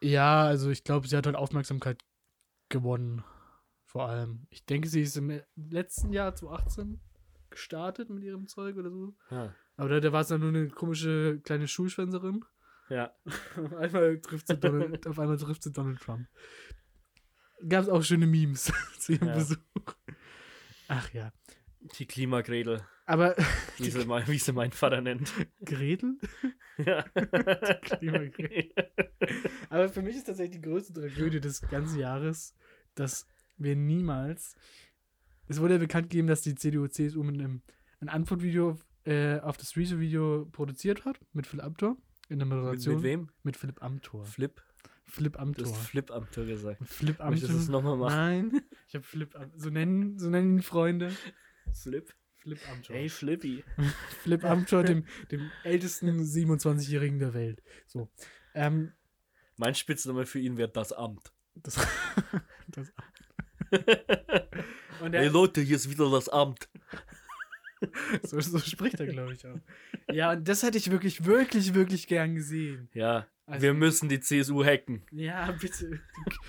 Ja, 0.00 0.44
also 0.44 0.70
ich 0.70 0.84
glaube, 0.84 1.06
sie 1.08 1.16
hat 1.16 1.26
halt 1.26 1.36
Aufmerksamkeit 1.36 2.02
gewonnen. 2.68 3.24
Vor 3.84 4.08
allem. 4.08 4.46
Ich 4.50 4.64
denke, 4.64 4.88
sie 4.88 5.02
ist 5.02 5.16
im 5.16 5.42
letzten 5.54 6.12
Jahr 6.12 6.34
2018 6.34 7.00
gestartet 7.50 8.10
mit 8.10 8.24
ihrem 8.24 8.48
Zeug 8.48 8.76
oder 8.76 8.90
so. 8.90 9.14
Ja. 9.30 9.54
Aber 9.76 9.88
da, 9.88 10.00
da 10.00 10.12
war 10.12 10.22
es 10.22 10.28
dann 10.28 10.40
nur 10.40 10.48
eine 10.48 10.68
komische 10.68 11.40
kleine 11.40 11.68
Schulschwänzerin. 11.68 12.44
ja. 12.88 13.12
auf, 13.56 13.74
einmal 13.74 14.18
trifft 14.20 14.48
sie 14.48 14.56
Donald, 14.56 15.06
auf 15.06 15.18
einmal 15.18 15.36
trifft 15.36 15.62
sie 15.62 15.72
Donald 15.72 16.00
Trump. 16.00 16.26
Gab 17.68 17.82
es 17.84 17.88
auch 17.88 18.02
schöne 18.02 18.26
Memes 18.26 18.72
zu 18.98 19.12
ihrem 19.12 19.28
Ja. 19.28 19.34
Besuch. 19.34 19.58
Ach 20.88 21.12
ja. 21.12 21.32
Die 21.98 22.06
Klimagredel, 22.06 22.80
Aber 23.06 23.34
wie 23.78 23.90
sie, 23.90 24.04
mein, 24.04 24.26
wie 24.28 24.38
sie 24.38 24.52
mein 24.52 24.70
Vater 24.70 25.00
nennt. 25.00 25.32
Gretel? 25.64 26.16
ja. 26.78 27.02
Klimagredel. 27.82 28.72
Aber 29.68 29.88
für 29.88 30.02
mich 30.02 30.16
ist 30.16 30.24
tatsächlich 30.24 30.60
die 30.60 30.68
größte 30.68 30.92
Tragödie 30.92 31.40
des 31.40 31.60
ganzen 31.62 31.98
Jahres, 31.98 32.54
dass 32.94 33.26
wir 33.56 33.74
niemals. 33.76 34.54
Es 35.48 35.60
wurde 35.60 35.74
ja 35.74 35.78
bekannt 35.80 36.10
gegeben, 36.10 36.28
dass 36.28 36.42
die 36.42 36.54
CDU, 36.54 36.86
CSU 36.86 37.22
mit 37.24 37.34
einem 37.34 37.62
ein 38.00 38.08
Antwortvideo 38.08 38.78
äh, 39.04 39.40
auf 39.40 39.56
das 39.56 39.76
Rezo-Video 39.76 40.46
produziert 40.52 41.04
hat, 41.04 41.18
mit 41.32 41.46
Philipp 41.46 41.64
Amthor 41.64 41.96
in 42.28 42.38
der 42.38 42.46
mit, 42.46 42.58
Moderation. 42.58 42.94
mit 42.96 43.02
wem? 43.04 43.30
Mit 43.42 43.56
Philipp 43.56 43.82
Amthor. 43.82 44.24
Flip? 44.24 44.62
Philipp 45.04 45.34
Du 45.34 45.38
Amthor. 45.40 45.66
hast 45.66 45.76
Flip 45.88 46.10
am 46.10 46.30
Tor 46.30 46.44
gesagt. 46.44 46.80
Philipp 46.86 47.18
Möchtest 47.20 47.52
du 47.52 47.56
es 47.58 47.68
nochmal 47.68 47.96
machen? 47.96 48.16
Nein, 48.16 48.62
ich 48.88 48.94
habe 48.94 49.04
Philipp 49.04 49.34
Am 49.36 49.50
so 49.56 49.68
nennen, 49.70 50.18
so 50.18 50.30
nennen 50.30 50.56
ihn 50.58 50.62
Freunde. 50.62 51.14
Flip? 51.72 52.12
Philipp 52.38 52.58
Amthor. 52.70 52.96
Hey, 52.96 53.08
Flippy. 53.08 53.62
Philipp 54.22 54.44
Amthor, 54.44 54.82
dem, 54.82 55.04
dem 55.30 55.50
ältesten 55.62 56.08
27-Jährigen 56.22 57.18
der 57.20 57.34
Welt. 57.34 57.62
So. 57.86 58.08
Ähm, 58.54 58.92
Mein 59.56 59.74
Spitzname 59.74 60.26
für 60.26 60.40
ihn 60.40 60.56
wäre 60.56 60.68
das 60.70 60.92
Amt. 60.92 61.32
das, 61.54 61.76
das 62.68 62.92
Und 65.00 65.12
Hey 65.14 65.28
Leute, 65.28 65.60
hier 65.60 65.76
ist 65.76 65.88
wieder 65.90 66.10
das 66.10 66.28
Amt. 66.28 66.68
so, 68.22 68.40
so 68.40 68.58
spricht 68.58 69.00
er, 69.00 69.06
glaube 69.06 69.32
ich, 69.34 69.46
auch. 69.46 69.58
Ja, 70.12 70.32
und 70.32 70.46
das 70.48 70.62
hätte 70.62 70.78
ich 70.78 70.90
wirklich, 70.90 71.24
wirklich, 71.24 71.74
wirklich 71.74 72.06
gern 72.06 72.34
gesehen. 72.34 72.88
Ja, 72.92 73.26
Also- 73.46 73.62
wir 73.62 73.74
müssen 73.74 74.08
die 74.08 74.20
CSU 74.20 74.64
hacken. 74.64 75.04
Ja, 75.10 75.50
bitte. 75.52 76.00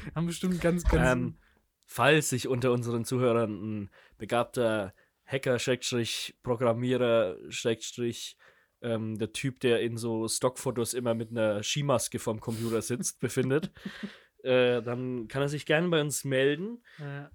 Die 0.05 0.15
haben 0.15 0.27
bestimmt 0.27 0.59
ganz, 0.61 0.83
ganz. 0.83 1.11
Ähm, 1.11 1.37
falls 1.85 2.29
sich 2.29 2.47
unter 2.47 2.71
unseren 2.71 3.05
Zuhörern 3.05 3.51
ein 3.83 3.89
begabter 4.17 4.93
Hacker, 5.25 5.59
Schrägstrich, 5.59 6.35
Programmierer, 6.43 7.37
Schrägstrich, 7.49 8.37
ähm, 8.81 9.17
der 9.17 9.31
Typ, 9.31 9.61
der 9.61 9.79
in 9.81 9.95
so 9.97 10.27
Stockfotos 10.27 10.93
immer 10.93 11.13
mit 11.13 11.31
einer 11.31 11.63
Skimaske 11.63 12.19
vorm 12.19 12.41
Computer 12.41 12.81
sitzt, 12.81 13.19
befindet, 13.21 13.71
äh, 14.43 14.81
dann 14.81 15.27
kann 15.29 15.41
er 15.41 15.47
sich 15.49 15.65
gerne 15.65 15.87
bei 15.87 16.01
uns 16.01 16.25
melden. 16.25 16.83
äh, 16.99 17.25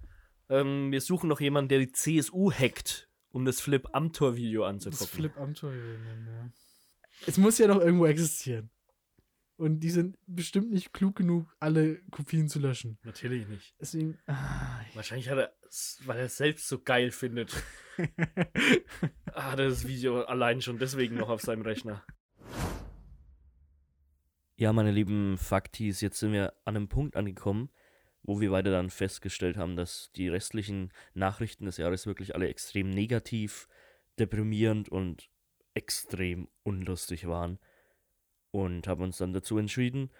Ähm, 0.50 0.92
wir 0.92 1.00
suchen 1.00 1.28
noch 1.28 1.40
jemanden, 1.40 1.68
der 1.70 1.78
die 1.78 1.92
CSU 1.92 2.50
hackt, 2.52 3.07
um 3.30 3.44
das 3.44 3.60
Flip 3.60 3.86
Amthor-Video 3.92 4.62
das 4.62 4.70
anzugucken. 4.70 5.06
Philipp 5.08 5.36
Amthor. 5.36 5.72
Ja. 5.72 6.50
Es 7.26 7.36
muss 7.38 7.58
ja 7.58 7.66
noch 7.66 7.80
irgendwo 7.80 8.06
existieren. 8.06 8.70
Und 9.56 9.80
die 9.80 9.90
sind 9.90 10.16
bestimmt 10.26 10.70
nicht 10.70 10.92
klug 10.92 11.16
genug, 11.16 11.52
alle 11.58 12.00
Kopien 12.12 12.48
zu 12.48 12.60
löschen. 12.60 12.96
Natürlich 13.02 13.48
nicht. 13.48 13.74
Deswegen. 13.80 14.16
Ah, 14.26 14.80
Wahrscheinlich 14.94 15.28
hat 15.28 15.38
er, 15.38 15.52
weil 16.04 16.18
er 16.18 16.26
es 16.26 16.36
selbst 16.36 16.68
so 16.68 16.80
geil 16.80 17.10
findet, 17.10 17.52
hat 17.96 18.06
er 19.58 19.68
das 19.68 19.88
Video 19.88 20.22
allein 20.22 20.60
schon 20.60 20.78
deswegen 20.78 21.16
noch 21.16 21.28
auf 21.28 21.40
seinem 21.40 21.62
Rechner. 21.62 22.04
Ja, 24.54 24.72
meine 24.72 24.92
lieben 24.92 25.38
Faktis, 25.38 26.00
jetzt 26.00 26.20
sind 26.20 26.32
wir 26.32 26.52
an 26.64 26.76
einem 26.76 26.88
Punkt 26.88 27.16
angekommen, 27.16 27.70
wo 28.22 28.40
wir 28.40 28.50
beide 28.50 28.70
dann 28.70 28.90
festgestellt 28.90 29.56
haben, 29.56 29.76
dass 29.76 30.12
die 30.12 30.28
restlichen 30.28 30.92
Nachrichten 31.14 31.66
des 31.66 31.76
Jahres 31.76 32.06
wirklich 32.06 32.34
alle 32.34 32.48
extrem 32.48 32.90
negativ, 32.90 33.68
deprimierend 34.18 34.88
und 34.88 35.30
extrem 35.74 36.48
unlustig 36.62 37.26
waren. 37.26 37.58
Und 38.50 38.88
haben 38.88 39.02
uns 39.02 39.18
dann 39.18 39.32
dazu 39.32 39.58
entschieden, 39.58 40.10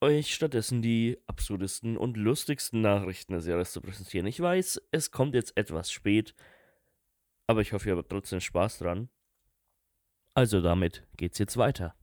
euch 0.00 0.34
stattdessen 0.34 0.82
die 0.82 1.18
absurdesten 1.26 1.96
und 1.96 2.16
lustigsten 2.16 2.80
Nachrichten 2.80 3.34
des 3.34 3.46
Jahres 3.46 3.72
zu 3.72 3.80
präsentieren. 3.80 4.26
Ich 4.26 4.40
weiß, 4.40 4.82
es 4.90 5.12
kommt 5.12 5.34
jetzt 5.34 5.56
etwas 5.56 5.92
spät, 5.92 6.34
aber 7.46 7.60
ich 7.60 7.72
hoffe, 7.72 7.88
ihr 7.88 7.96
habt 7.96 8.10
trotzdem 8.10 8.40
Spaß 8.40 8.78
dran. 8.78 9.08
Also 10.34 10.60
damit 10.60 11.06
geht's 11.16 11.38
jetzt 11.38 11.56
weiter. 11.56 11.94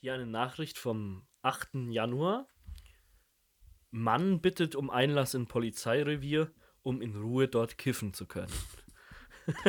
Hier 0.00 0.14
eine 0.14 0.26
Nachricht 0.26 0.78
vom 0.78 1.26
8. 1.44 1.90
Januar. 1.90 2.48
Mann 3.90 4.40
bittet 4.40 4.74
um 4.74 4.90
Einlass 4.90 5.34
in 5.34 5.46
Polizeirevier, 5.46 6.50
um 6.82 7.00
in 7.00 7.14
Ruhe 7.14 7.48
dort 7.48 7.78
kiffen 7.78 8.14
zu 8.14 8.26
können. 8.26 8.52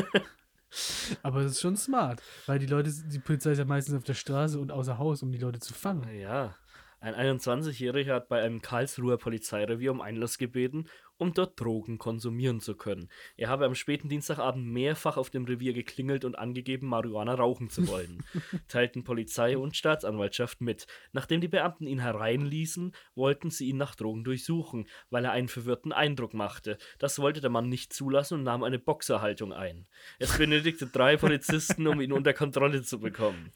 Aber 1.21 1.43
das 1.43 1.53
ist 1.53 1.61
schon 1.61 1.77
smart, 1.77 2.21
weil 2.47 2.59
die 2.59 2.65
Leute, 2.65 2.91
die 2.91 3.19
Polizei 3.19 3.51
ist 3.51 3.59
ja 3.59 3.65
meistens 3.65 3.95
auf 3.95 4.03
der 4.03 4.13
Straße 4.13 4.59
und 4.59 4.71
außer 4.71 4.97
Haus, 4.97 5.21
um 5.21 5.31
die 5.31 5.37
Leute 5.37 5.59
zu 5.59 5.73
fangen. 5.73 6.17
Ja, 6.17 6.55
ein 7.01 7.13
21-Jähriger 7.13 8.15
hat 8.15 8.29
bei 8.29 8.41
einem 8.41 8.61
Karlsruher 8.61 9.17
Polizeirevier 9.17 9.91
um 9.91 10.01
Einlass 10.01 10.37
gebeten, 10.37 10.87
um 11.17 11.33
dort 11.33 11.59
Drogen 11.59 11.97
konsumieren 11.97 12.59
zu 12.59 12.75
können. 12.75 13.09
Er 13.37 13.49
habe 13.49 13.65
am 13.65 13.75
späten 13.75 14.09
Dienstagabend 14.09 14.67
mehrfach 14.67 15.17
auf 15.17 15.29
dem 15.29 15.45
Revier 15.45 15.73
geklingelt 15.73 16.25
und 16.25 16.37
angegeben, 16.37 16.87
Marihuana 16.87 17.35
rauchen 17.35 17.69
zu 17.69 17.87
wollen, 17.87 18.23
teilten 18.67 19.03
Polizei 19.03 19.57
und 19.57 19.75
Staatsanwaltschaft 19.75 20.61
mit. 20.61 20.87
Nachdem 21.13 21.41
die 21.41 21.47
Beamten 21.47 21.87
ihn 21.87 21.99
hereinließen, 21.99 22.93
wollten 23.15 23.49
sie 23.49 23.69
ihn 23.69 23.77
nach 23.77 23.95
Drogen 23.95 24.23
durchsuchen, 24.23 24.87
weil 25.09 25.25
er 25.25 25.31
einen 25.31 25.47
verwirrten 25.47 25.91
Eindruck 25.91 26.33
machte. 26.33 26.77
Das 26.99 27.19
wollte 27.19 27.41
der 27.41 27.49
Mann 27.49 27.69
nicht 27.69 27.93
zulassen 27.93 28.39
und 28.39 28.43
nahm 28.43 28.63
eine 28.63 28.79
Boxerhaltung 28.79 29.53
ein. 29.53 29.87
Es 30.19 30.37
benötigte 30.37 30.87
drei 30.87 31.17
Polizisten, 31.17 31.87
um 31.87 32.01
ihn 32.01 32.11
unter 32.11 32.33
Kontrolle 32.33 32.81
zu 32.83 32.99
bekommen. 32.99 33.51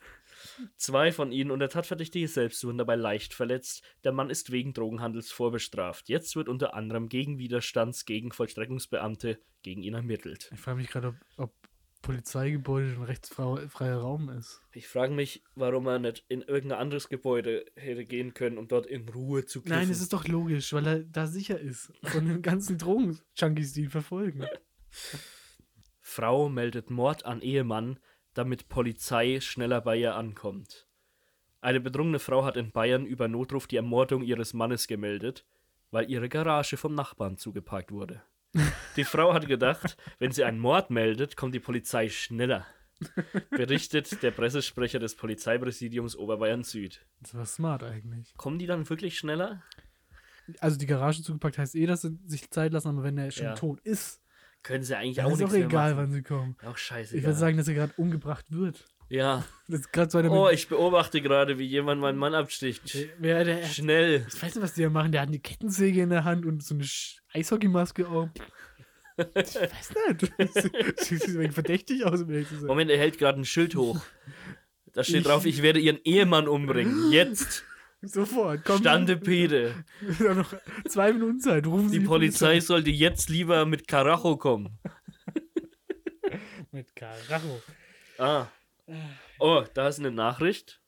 Zwei 0.75 1.11
von 1.11 1.31
ihnen 1.31 1.51
und 1.51 1.59
der 1.59 1.69
Tatverdächtige 1.69 2.27
selbst 2.27 2.63
wurden 2.63 2.77
dabei 2.77 2.95
leicht 2.95 3.33
verletzt. 3.33 3.83
Der 4.03 4.11
Mann 4.11 4.29
ist 4.29 4.51
wegen 4.51 4.73
Drogenhandels 4.73 5.31
vorbestraft. 5.31 6.09
Jetzt 6.09 6.35
wird 6.35 6.49
unter 6.49 6.73
anderem 6.73 7.09
gegen 7.09 7.37
Widerstands 7.37 8.05
gegen 8.05 8.31
Vollstreckungsbeamte 8.31 9.39
gegen 9.61 9.83
ihn 9.83 9.93
ermittelt. 9.93 10.49
Ich 10.53 10.59
frage 10.59 10.77
mich 10.77 10.89
gerade, 10.89 11.09
ob, 11.09 11.15
ob 11.37 11.53
Polizeigebäude 12.01 12.93
ein 12.93 13.03
rechtsfreier 13.03 13.97
Raum 13.97 14.29
ist. 14.29 14.61
Ich 14.71 14.87
frage 14.87 15.13
mich, 15.13 15.43
warum 15.55 15.85
er 15.87 15.99
nicht 15.99 16.23
in 16.29 16.41
irgendein 16.41 16.79
anderes 16.79 17.09
Gebäude 17.09 17.65
hätte 17.75 18.05
gehen 18.05 18.33
können, 18.33 18.57
um 18.57 18.67
dort 18.67 18.87
in 18.87 19.07
Ruhe 19.09 19.45
zu 19.45 19.61
kiffen. 19.61 19.77
Nein, 19.77 19.89
es 19.89 20.01
ist 20.01 20.13
doch 20.13 20.27
logisch, 20.27 20.71
weil 20.73 20.87
er 20.87 20.99
da 20.99 21.27
sicher 21.27 21.59
ist. 21.59 21.91
Von 22.03 22.25
den 22.25 22.41
ganzen 22.41 22.77
Drogen-Junkies, 22.77 23.73
die 23.73 23.81
ihn 23.81 23.89
verfolgen. 23.89 24.45
Frau 25.99 26.49
meldet 26.49 26.89
Mord 26.89 27.25
an 27.25 27.41
Ehemann, 27.41 27.99
damit 28.33 28.69
Polizei 28.69 29.39
schneller 29.41 29.81
bei 29.81 29.97
ihr 29.97 30.15
ankommt. 30.15 30.87
Eine 31.61 31.79
bedrungene 31.81 32.19
Frau 32.19 32.45
hat 32.45 32.55
in 32.57 32.71
Bayern 32.71 33.05
über 33.05 33.27
Notruf 33.27 33.67
die 33.67 33.75
Ermordung 33.75 34.21
ihres 34.23 34.53
Mannes 34.53 34.87
gemeldet, 34.87 35.45
weil 35.91 36.09
ihre 36.09 36.29
Garage 36.29 36.77
vom 36.77 36.93
Nachbarn 36.95 37.37
zugeparkt 37.37 37.91
wurde. 37.91 38.21
Die 38.95 39.03
Frau 39.03 39.33
hat 39.33 39.47
gedacht, 39.47 39.95
wenn 40.17 40.31
sie 40.31 40.43
einen 40.43 40.57
Mord 40.59 40.89
meldet, 40.89 41.35
kommt 41.37 41.53
die 41.53 41.59
Polizei 41.59 42.09
schneller. 42.09 42.65
Berichtet 43.51 44.23
der 44.23 44.31
Pressesprecher 44.31 44.99
des 44.99 45.15
Polizeipräsidiums 45.15 46.15
Oberbayern 46.15 46.63
Süd. 46.63 47.05
Das 47.21 47.35
war 47.35 47.45
smart 47.45 47.83
eigentlich. 47.83 48.33
Kommen 48.37 48.57
die 48.59 48.65
dann 48.65 48.89
wirklich 48.89 49.17
schneller? 49.17 49.61
Also 50.59 50.77
die 50.77 50.87
Garage 50.87 51.21
zugepackt 51.21 51.57
heißt 51.59 51.75
eh, 51.75 51.85
dass 51.85 52.01
sie 52.01 52.17
sich 52.25 52.49
Zeit 52.49 52.73
lassen, 52.73 52.87
aber 52.89 53.03
wenn 53.03 53.17
er 53.17 53.29
schon 53.31 53.45
Ja. 53.45 53.53
tot 53.55 53.79
ist, 53.81 54.19
Können 54.63 54.83
sie 54.83 54.95
eigentlich 54.97 55.15
dann 55.17 55.25
auch 55.27 55.31
ist 55.31 55.39
nichts 55.39 55.53
auch 55.53 55.57
egal, 55.59 55.91
machen. 55.95 56.03
wann 56.03 56.11
sie 56.11 56.21
kommen. 56.23 56.55
Auch 56.65 56.77
scheiße. 56.77 57.15
Ich 57.17 57.23
würde 57.23 57.37
sagen, 57.37 57.57
dass 57.57 57.67
er 57.67 57.73
gerade 57.75 57.93
umgebracht 57.97 58.45
wird. 58.49 58.85
ja. 59.09 59.43
Das 59.67 59.81
ist 59.81 59.93
gerade 59.93 60.09
so 60.11 60.17
einer 60.17 60.31
Oh, 60.31 60.49
ich 60.49 60.67
beobachte 60.67 61.21
gerade, 61.21 61.57
wie 61.59 61.65
jemand 61.65 62.01
meinen 62.01 62.17
Mann 62.17 62.33
absticht. 62.35 62.97
wer, 63.19 63.43
der, 63.45 63.63
Schnell. 63.67 64.25
Ich 64.27 64.35
weiß 64.41 64.55
nicht, 64.55 64.63
was 64.63 64.73
die 64.73 64.81
da 64.83 64.89
machen. 64.89 65.11
Der 65.11 65.21
hat 65.21 65.29
eine 65.29 65.39
Kettensäge 65.39 66.01
in 66.01 66.09
der 66.09 66.23
Hand 66.23 66.45
und 66.45 66.63
so 66.63 66.75
eine 66.75 66.85
Eishockeymaske 67.33 68.07
auf. 68.07 68.29
Ich 69.17 69.55
weiß 69.55 69.93
nicht. 70.07 71.01
Sieht 71.01 71.23
sieht 71.23 71.53
verdächtig 71.53 72.05
aus, 72.05 72.21
um. 72.21 72.31
Moment, 72.67 72.89
er 72.89 72.97
hält 72.97 73.17
gerade 73.17 73.37
ein 73.41 73.43
Schild 73.43 73.75
hoch. 73.75 73.99
Da 74.93 75.03
steht 75.03 75.25
drauf, 75.27 75.45
ich 75.45 75.61
werde 75.61 75.79
ihren 75.79 75.99
Ehemann 76.05 76.47
umbringen. 76.47 77.11
Jetzt. 77.11 77.65
Sofort, 78.01 78.63
komm. 78.63 78.79
Standepede. 78.79 79.83
Wir 80.01 80.29
haben 80.29 80.37
noch 80.39 80.53
zwei 80.87 81.11
Minuten 81.11 81.39
Zeit. 81.39 81.67
Rufen 81.67 81.89
Sie 81.89 81.99
Die 81.99 82.05
Polizei 82.05 82.59
sollte 82.61 82.89
jetzt 82.89 83.29
lieber 83.29 83.65
mit 83.65 83.87
Karacho 83.87 84.37
kommen. 84.37 84.77
Mit 86.71 86.95
Karacho. 86.95 87.61
Ah. 88.19 88.45
Oh, 89.39 89.63
da 89.73 89.87
ist 89.87 89.97
eine 89.99 90.11
Nachricht. 90.11 90.81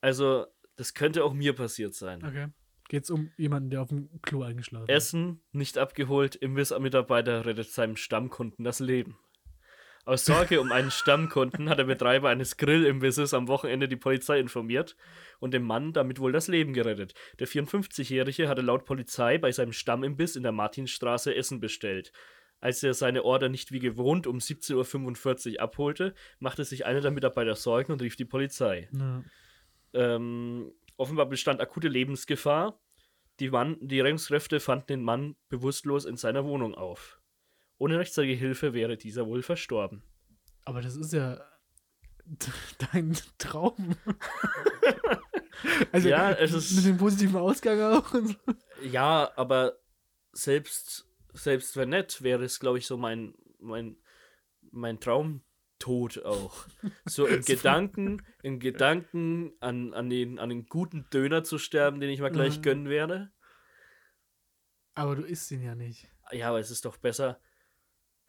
Also, 0.00 0.46
das 0.76 0.94
könnte 0.94 1.24
auch 1.24 1.32
mir 1.32 1.52
passiert 1.52 1.94
sein. 1.94 2.24
Okay. 2.24 2.46
Geht's 2.88 3.10
um 3.10 3.30
jemanden, 3.36 3.70
der 3.70 3.82
auf 3.82 3.88
dem 3.88 4.08
Klo 4.22 4.42
eingeschlafen 4.42 4.88
ist? 4.88 4.94
Essen 4.94 5.40
nicht 5.52 5.78
abgeholt, 5.78 6.36
Imbissmitarbeiter 6.36 7.44
rettet 7.44 7.70
seinem 7.70 7.96
Stammkunden 7.96 8.64
das 8.64 8.78
Leben. 8.80 9.16
Aus 10.10 10.24
Sorge 10.24 10.60
um 10.60 10.72
einen 10.72 10.90
Stammkunden 10.90 11.68
hat 11.68 11.78
der 11.78 11.84
Betreiber 11.84 12.30
eines 12.30 12.56
Grillimbisses 12.56 13.32
am 13.32 13.46
Wochenende 13.46 13.86
die 13.86 13.94
Polizei 13.94 14.40
informiert 14.40 14.96
und 15.38 15.54
dem 15.54 15.62
Mann 15.62 15.92
damit 15.92 16.18
wohl 16.18 16.32
das 16.32 16.48
Leben 16.48 16.72
gerettet. 16.72 17.14
Der 17.38 17.46
54-Jährige 17.46 18.48
hatte 18.48 18.60
laut 18.60 18.86
Polizei 18.86 19.38
bei 19.38 19.52
seinem 19.52 19.72
Stammimbiss 19.72 20.34
in 20.34 20.42
der 20.42 20.50
Martinstraße 20.50 21.32
Essen 21.32 21.60
bestellt. 21.60 22.10
Als 22.58 22.82
er 22.82 22.92
seine 22.92 23.24
Order 23.24 23.48
nicht 23.48 23.70
wie 23.70 23.78
gewohnt 23.78 24.26
um 24.26 24.38
17.45 24.38 25.54
Uhr 25.54 25.62
abholte, 25.62 26.12
machte 26.40 26.64
sich 26.64 26.84
einer 26.84 27.02
der 27.02 27.12
Mitarbeiter 27.12 27.54
Sorgen 27.54 27.92
und 27.92 28.02
rief 28.02 28.16
die 28.16 28.24
Polizei. 28.24 28.88
Ja. 28.92 29.22
Ähm, 29.92 30.72
offenbar 30.96 31.26
bestand 31.26 31.60
akute 31.60 31.86
Lebensgefahr. 31.86 32.80
Die, 33.38 33.50
Mann, 33.50 33.76
die 33.80 34.00
Rettungskräfte 34.00 34.58
fanden 34.58 34.86
den 34.88 35.04
Mann 35.04 35.36
bewusstlos 35.50 36.04
in 36.04 36.16
seiner 36.16 36.44
Wohnung 36.44 36.74
auf. 36.74 37.19
Ohne 37.80 37.98
rechtzeitige 37.98 38.34
Hilfe 38.34 38.74
wäre 38.74 38.98
dieser 38.98 39.26
wohl 39.26 39.42
verstorben. 39.42 40.02
Aber 40.66 40.82
das 40.82 40.96
ist 40.96 41.14
ja 41.14 41.40
dein 42.92 43.16
Traum. 43.38 43.96
also 45.92 46.08
Ja, 46.08 46.30
es 46.32 46.52
ist- 46.52 46.76
mit 46.76 46.84
dem 46.84 46.98
positiven 46.98 47.36
Ausgang 47.36 47.80
auch. 47.80 48.14
Ja, 48.82 49.32
aber 49.36 49.78
selbst, 50.32 51.08
selbst 51.32 51.74
wenn 51.76 51.88
nicht, 51.88 52.22
wäre 52.22 52.44
es, 52.44 52.60
glaube 52.60 52.76
ich, 52.78 52.86
so 52.86 52.96
mein, 52.98 53.34
mein, 53.58 53.96
mein 54.70 55.00
Traumtod 55.00 56.22
auch. 56.24 56.66
So 57.06 57.24
in 57.26 57.40
Gedanken, 57.46 58.22
in 58.42 58.60
Gedanken 58.60 59.54
an, 59.60 59.94
an, 59.94 60.10
den, 60.10 60.38
an 60.38 60.50
den 60.50 60.66
guten 60.66 61.06
Döner 61.12 61.44
zu 61.44 61.56
sterben, 61.58 61.98
den 62.00 62.10
ich 62.10 62.20
mal 62.20 62.30
gleich 62.30 62.58
Mhm. 62.58 62.62
gönnen 62.62 62.88
werde. 62.90 63.32
Aber 64.94 65.16
du 65.16 65.22
isst 65.22 65.50
ihn 65.50 65.62
ja 65.62 65.74
nicht. 65.74 66.08
Ja, 66.30 66.50
aber 66.50 66.60
es 66.60 66.70
ist 66.70 66.84
doch 66.84 66.98
besser. 66.98 67.40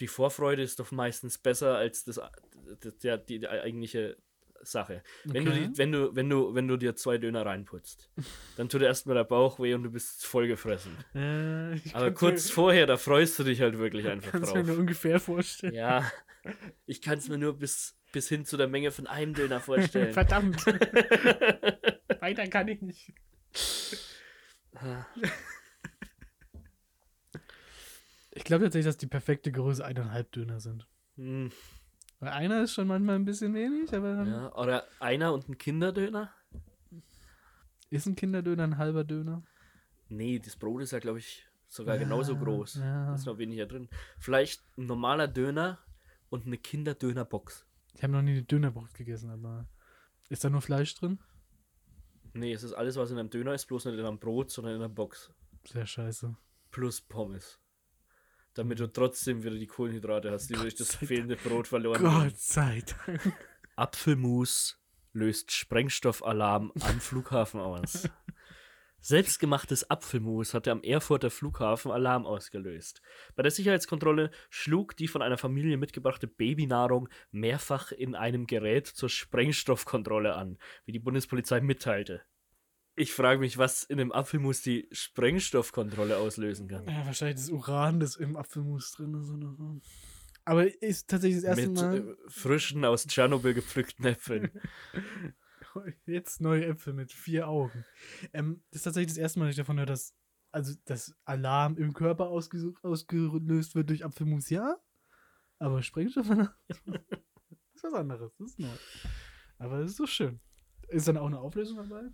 Die 0.02 0.08
Vorfreude 0.08 0.62
ist 0.64 0.80
doch 0.80 0.92
meistens 0.92 1.38
besser 1.38 1.78
als 1.78 2.04
das, 2.04 2.20
der, 3.04 3.18
die, 3.18 3.40
die 3.40 3.48
eigentliche 3.48 4.18
Sache. 4.64 5.04
Wenn, 5.24 5.46
du 5.46 5.52
Okay. 5.52 5.68
die, 5.68 5.78
wenn, 5.78 5.92
du, 5.92 6.16
wenn, 6.16 6.30
du, 6.30 6.54
wenn 6.54 6.68
du 6.68 6.78
dir 6.78 6.96
zwei 6.96 7.18
Döner 7.18 7.46
reinputzt, 7.46 8.10
dann 8.58 8.68
tut 8.70 8.82
dir 8.82 8.86
erstmal 8.88 9.16
der 9.16 9.24
Bauch 9.24 9.60
weh 9.60 9.74
und 9.74 9.84
du 9.84 9.92
bist 9.92 10.26
vollgefressen. 10.26 10.98
Äh, 11.16 11.76
ich 11.76 11.96
Aber 11.96 12.12
kurz 12.12 12.48
mir, 12.48 12.54
vorher, 12.54 12.86
da 12.88 12.98
freust 12.98 13.40
du 13.40 13.44
dich 13.44 13.62
halt 13.62 13.78
wirklich 13.78 14.08
einfach 14.08 14.32
kannst 14.32 14.54
mir 14.54 14.64
nur 14.64 14.68
drauf. 14.76 14.80
ungefähr 14.80 15.20
vorstellen. 15.20 15.74
Ja, 15.74 16.12
ich 16.86 17.02
kann 17.02 17.18
es 17.20 17.30
mir 17.30 17.38
nur 17.38 17.58
bis, 17.58 17.96
bis 18.12 18.28
hin 18.28 18.46
zu 18.46 18.58
der 18.58 18.68
Menge 18.68 18.92
von 18.92 19.08
einem 19.08 19.34
Döner 19.34 19.60
vorstellen. 19.60 20.14
Verdammt. 20.14 20.66
Weiter 22.20 22.48
kann 22.48 22.68
ich 22.68 22.82
nicht. 22.82 23.14
Ich 28.32 28.44
glaube 28.44 28.64
tatsächlich, 28.66 28.86
dass 28.88 28.98
die 28.98 29.08
perfekte 29.08 29.52
Größe 29.52 29.84
eineinhalb 29.84 30.32
Döner 30.32 30.60
sind. 30.60 30.88
Hm, 31.18 31.52
Weil 32.20 32.30
einer 32.30 32.64
ist 32.64 32.74
schon 32.74 32.88
manchmal 32.88 33.16
ein 33.16 33.26
bisschen 33.26 33.54
wenig, 33.54 33.94
aber 33.94 34.24
ja, 34.26 34.56
oder 34.56 34.86
einer 35.00 35.34
und 35.34 35.50
ein 35.50 35.58
Kinderdöner? 35.58 36.34
ist 37.90 38.06
ein 38.06 38.16
Kinderdöner 38.16 38.64
ein 38.64 38.78
halber 38.78 39.04
Döner. 39.04 39.44
Nee, 40.08 40.40
das 40.40 40.56
Brot 40.56 40.82
ist 40.82 40.92
ja, 40.92 41.00
glaube 41.00 41.20
ich, 41.20 41.46
sogar 41.68 41.98
genauso 41.98 42.34
Ja, 42.34 42.40
groß. 42.40 42.76
ja. 42.76 43.06
Da 43.08 43.16
ist 43.16 43.26
noch 43.26 43.38
weniger 43.38 43.66
drin. 43.66 43.90
Vielleicht 44.18 44.62
ein 44.78 44.86
normaler 44.86 45.28
Döner 45.28 45.80
und 46.30 46.46
eine 46.46 46.58
Kinderdönerbox. 46.58 47.66
Ich 47.94 48.04
habe 48.04 48.14
noch 48.14 48.22
nie 48.22 48.32
eine 48.32 48.44
Dönerbox 48.44 48.94
gegessen, 48.94 49.30
aber 49.30 49.68
ist 50.30 50.44
da 50.46 50.50
nur 50.50 50.62
Fleisch 50.62 50.96
drin? 50.96 51.20
Nee, 52.34 52.54
es 52.54 52.64
ist 52.64 52.72
alles, 52.74 52.96
was 52.96 53.12
in 53.12 53.18
einem 53.20 53.30
Döner 53.30 53.54
ist, 53.54 53.66
bloß 53.68 53.84
nicht 53.86 53.98
in 54.00 54.06
einem 54.06 54.20
Brot, 54.20 54.52
sondern 54.52 54.76
in 54.76 54.82
einer 54.82 54.88
Box. 54.94 55.34
Sehr 55.66 55.86
scheiße. 55.86 56.34
Plus 56.72 57.02
Pommes. 57.02 57.60
Damit 58.54 58.80
du 58.80 58.88
trotzdem 58.88 59.44
wieder 59.44 59.56
die 59.56 59.68
Kohlenhydrate 59.68 60.32
hast, 60.32 60.50
die 60.50 60.56
durch 60.56 60.76
das 60.76 60.96
fehlende 60.96 61.38
Brot 61.38 61.68
verloren. 61.68 62.02
Gott 62.02 62.38
sei 62.38 62.84
Dank. 63.06 63.34
Apfelmus 63.76 64.78
löst 65.14 65.52
Sprengstoffalarm 65.52 66.72
am 66.80 67.00
Flughafen 67.00 67.60
aus. 67.60 68.10
Selbstgemachtes 69.04 69.90
Apfelmus 69.90 70.54
hatte 70.54 70.70
am 70.70 70.84
Erfurter 70.84 71.32
Flughafen 71.32 71.92
Alarm 71.92 72.28
ausgelöst. 72.28 73.02
Bei 73.36 73.42
der 73.42 73.52
Sicherheitskontrolle 73.52 74.30
schlug 74.52 74.96
die 74.96 75.08
von 75.08 75.24
einer 75.24 75.40
Familie 75.40 75.78
mitgebrachte 75.78 76.28
Babynahrung 76.28 77.10
mehrfach 77.32 77.92
in 77.92 78.14
einem 78.14 78.46
Gerät 78.46 78.86
zur 78.86 79.10
Sprengstoffkontrolle 79.10 80.36
an, 80.36 80.60
wie 80.86 80.92
die 80.92 81.00
Bundespolizei 81.00 81.62
mitteilte. 81.62 82.22
Ich 82.96 83.14
frage 83.14 83.40
mich, 83.40 83.58
was 83.58 83.84
in 83.84 83.98
dem 83.98 84.12
Apfelmus 84.12 84.62
die 84.62 84.88
Sprengstoffkontrolle 84.92 86.18
auslösen 86.18 86.68
kann. 86.68 86.86
Ja, 86.88 87.06
wahrscheinlich 87.06 87.38
das 87.38 87.50
Uran, 87.50 88.00
das 88.00 88.18
im 88.18 88.36
Apfelmus 88.36 88.92
drin 88.92 89.14
ist. 89.14 89.30
Oder 89.30 89.54
so. 89.54 89.80
Aber 90.44 90.82
ist 90.82 91.10
tatsächlich 91.10 91.42
das 91.42 91.58
erste 91.58 91.70
Mit 91.70 91.82
Mal. 91.82 91.98
äh, 91.98 92.16
frischen, 92.28 92.84
aus 92.84 93.06
Tschernobyl 93.06 93.54
gepflückten 93.54 94.06
Äpfeln. 94.06 94.52
Jetzt 96.06 96.42
neue 96.42 96.66
Äpfel 96.66 96.94
mit 96.94 97.14
vier 97.14 97.48
Augen. 97.48 97.86
Ähm, 98.34 98.64
das 98.72 98.80
ist 98.80 98.84
tatsächlich 98.84 99.14
das 99.14 99.18
erste 99.18 99.40
Mal, 99.40 99.46
dass 99.46 99.54
ich 99.54 99.58
davon 99.58 99.78
höre, 99.78 99.86
dass 99.86 100.14
also 100.52 100.74
das 100.86 101.16
Alarm 101.24 101.78
im 101.78 101.94
Körper 101.94 102.28
ausgelöst 102.28 103.76
wird 103.76 103.90
durch 103.90 104.04
Apfelmus, 104.04 104.50
ja. 104.50 104.78
Aber 105.60 105.82
Sprengstoff 105.82 106.28
ist 106.70 107.84
was 107.84 107.94
anderes. 107.94 108.36
Das 108.38 108.48
ist 108.50 108.60
neu. 108.60 108.68
Aber 109.60 109.80
es 109.80 109.92
ist 109.92 109.98
so 109.98 110.08
schön. 110.08 110.42
Ist 110.90 111.08
dann 111.08 111.18
auch 111.18 111.28
eine 111.28 111.40
Auflösung 111.40 111.78
dabei? 111.78 112.10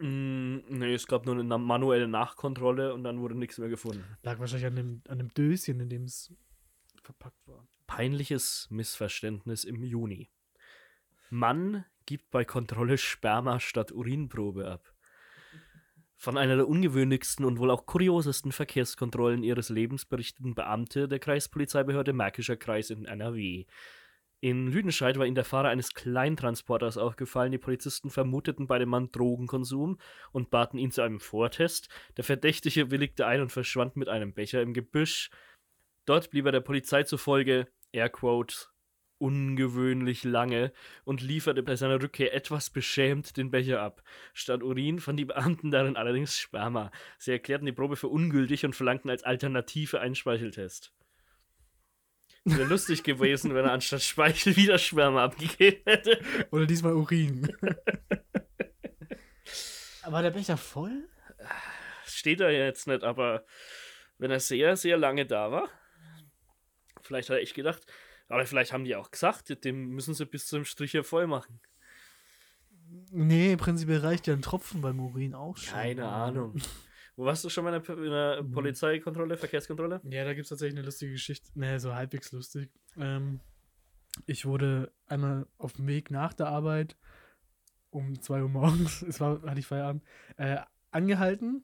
Mm, 0.00 0.60
nee, 0.68 0.94
es 0.94 1.06
gab 1.06 1.26
nur 1.26 1.38
eine 1.38 1.58
manuelle 1.58 2.08
Nachkontrolle 2.08 2.94
und 2.94 3.04
dann 3.04 3.20
wurde 3.20 3.36
nichts 3.36 3.58
mehr 3.58 3.68
gefunden. 3.68 4.04
Lag 4.22 4.38
wahrscheinlich 4.38 4.66
an 4.66 4.76
dem, 4.76 5.02
an 5.08 5.18
dem 5.18 5.28
Döschen, 5.34 5.78
in 5.80 5.90
dem 5.90 6.04
es 6.04 6.32
verpackt 7.02 7.46
war. 7.46 7.66
Peinliches 7.86 8.68
Missverständnis 8.70 9.64
im 9.64 9.84
Juni. 9.84 10.30
Mann 11.28 11.84
gibt 12.06 12.30
bei 12.30 12.44
Kontrolle 12.44 12.98
Sperma 12.98 13.60
statt 13.60 13.92
Urinprobe 13.92 14.70
ab. 14.70 14.94
Von 16.16 16.36
einer 16.36 16.56
der 16.56 16.68
ungewöhnlichsten 16.68 17.44
und 17.44 17.58
wohl 17.58 17.70
auch 17.70 17.86
kuriosesten 17.86 18.52
Verkehrskontrollen 18.52 19.42
ihres 19.42 19.68
Lebens 19.70 20.04
berichteten 20.04 20.54
Beamte 20.54 21.08
der 21.08 21.18
Kreispolizeibehörde 21.18 22.12
Märkischer 22.12 22.56
Kreis 22.56 22.90
in 22.90 23.06
NRW. 23.06 23.66
In 24.42 24.68
Lüdenscheid 24.68 25.18
war 25.18 25.26
ihnen 25.26 25.34
der 25.34 25.44
Fahrer 25.44 25.68
eines 25.68 25.92
Kleintransporters 25.92 26.96
aufgefallen. 26.96 27.52
Die 27.52 27.58
Polizisten 27.58 28.08
vermuteten 28.08 28.66
bei 28.66 28.78
dem 28.78 28.88
Mann 28.88 29.12
Drogenkonsum 29.12 29.98
und 30.32 30.50
baten 30.50 30.78
ihn 30.78 30.90
zu 30.90 31.02
einem 31.02 31.20
Vortest. 31.20 31.90
Der 32.16 32.24
Verdächtige 32.24 32.90
willigte 32.90 33.26
ein 33.26 33.42
und 33.42 33.52
verschwand 33.52 33.96
mit 33.96 34.08
einem 34.08 34.32
Becher 34.32 34.62
im 34.62 34.72
Gebüsch. 34.72 35.30
Dort 36.06 36.30
blieb 36.30 36.46
er 36.46 36.52
der 36.52 36.60
Polizei 36.60 37.02
zufolge, 37.02 37.68
Airquote, 37.92 38.68
ungewöhnlich 39.18 40.24
lange 40.24 40.72
und 41.04 41.20
lieferte 41.20 41.62
bei 41.62 41.76
seiner 41.76 42.02
Rückkehr 42.02 42.32
etwas 42.32 42.70
beschämt 42.70 43.36
den 43.36 43.50
Becher 43.50 43.82
ab. 43.82 44.02
Statt 44.32 44.62
Urin 44.62 45.00
fanden 45.00 45.18
die 45.18 45.24
Beamten 45.26 45.70
darin 45.70 45.96
allerdings 45.96 46.38
Sperma. 46.38 46.90
Sie 47.18 47.32
erklärten 47.32 47.66
die 47.66 47.72
Probe 47.72 47.96
für 47.96 48.08
ungültig 48.08 48.64
und 48.64 48.74
verlangten 48.74 49.10
als 49.10 49.22
Alternative 49.22 50.00
einen 50.00 50.14
Speicheltest. 50.14 50.94
Es 52.44 52.56
wäre 52.56 52.68
lustig 52.68 53.02
gewesen, 53.02 53.54
wenn 53.54 53.64
er 53.64 53.72
anstatt 53.72 54.02
Speichel 54.02 54.56
wieder 54.56 54.78
Sperma 54.78 55.24
abgegeben 55.24 55.82
hätte. 55.84 56.20
Oder 56.50 56.66
diesmal 56.66 56.94
Urin. 56.94 57.54
war 60.12 60.22
der 60.22 60.30
Becher 60.30 60.56
voll? 60.56 61.08
Steht 62.04 62.40
da 62.40 62.50
jetzt 62.50 62.86
nicht, 62.86 63.04
aber 63.04 63.44
wenn 64.18 64.30
er 64.30 64.40
sehr, 64.40 64.76
sehr 64.76 64.96
lange 64.96 65.26
da 65.26 65.50
war, 65.50 65.68
vielleicht 67.02 67.30
hat 67.30 67.36
er 67.36 67.42
echt 67.42 67.54
gedacht, 67.54 67.82
aber 68.28 68.44
vielleicht 68.46 68.72
haben 68.72 68.84
die 68.84 68.96
auch 68.96 69.10
gesagt, 69.10 69.64
dem 69.64 69.90
müssen 69.90 70.14
sie 70.14 70.26
bis 70.26 70.46
zum 70.46 70.64
Strich 70.64 70.90
hier 70.92 71.04
voll 71.04 71.26
machen. 71.26 71.60
Nee, 73.12 73.56
prinzipiell 73.56 74.00
reicht 74.00 74.26
ja 74.26 74.34
ein 74.34 74.42
Tropfen 74.42 74.80
beim 74.80 75.00
Urin 75.00 75.34
auch 75.34 75.56
schon. 75.56 75.74
Keine 75.74 76.08
Ahnung. 76.08 76.60
Wo 77.20 77.26
warst 77.26 77.44
du 77.44 77.50
schon 77.50 77.64
mal 77.64 77.74
in 77.74 77.82
der, 77.82 77.98
in 77.98 78.10
der 78.10 78.42
Polizeikontrolle, 78.50 79.36
Verkehrskontrolle? 79.36 80.00
Ja, 80.04 80.24
da 80.24 80.32
gibt 80.32 80.44
es 80.44 80.48
tatsächlich 80.48 80.78
eine 80.78 80.86
lustige 80.86 81.12
Geschichte. 81.12 81.50
Nee, 81.54 81.76
so 81.76 81.94
halbwegs 81.94 82.32
lustig. 82.32 82.70
Ähm, 82.96 83.40
ich 84.24 84.46
wurde 84.46 84.90
einmal 85.06 85.46
auf 85.58 85.74
dem 85.74 85.86
Weg 85.86 86.10
nach 86.10 86.32
der 86.32 86.46
Arbeit 86.46 86.96
um 87.90 88.18
2 88.22 88.40
Uhr 88.40 88.48
morgens, 88.48 89.02
es 89.08 89.20
war, 89.20 89.42
hatte 89.42 89.60
ich 89.60 89.66
Feierabend, 89.66 90.02
äh, 90.38 90.60
angehalten 90.92 91.62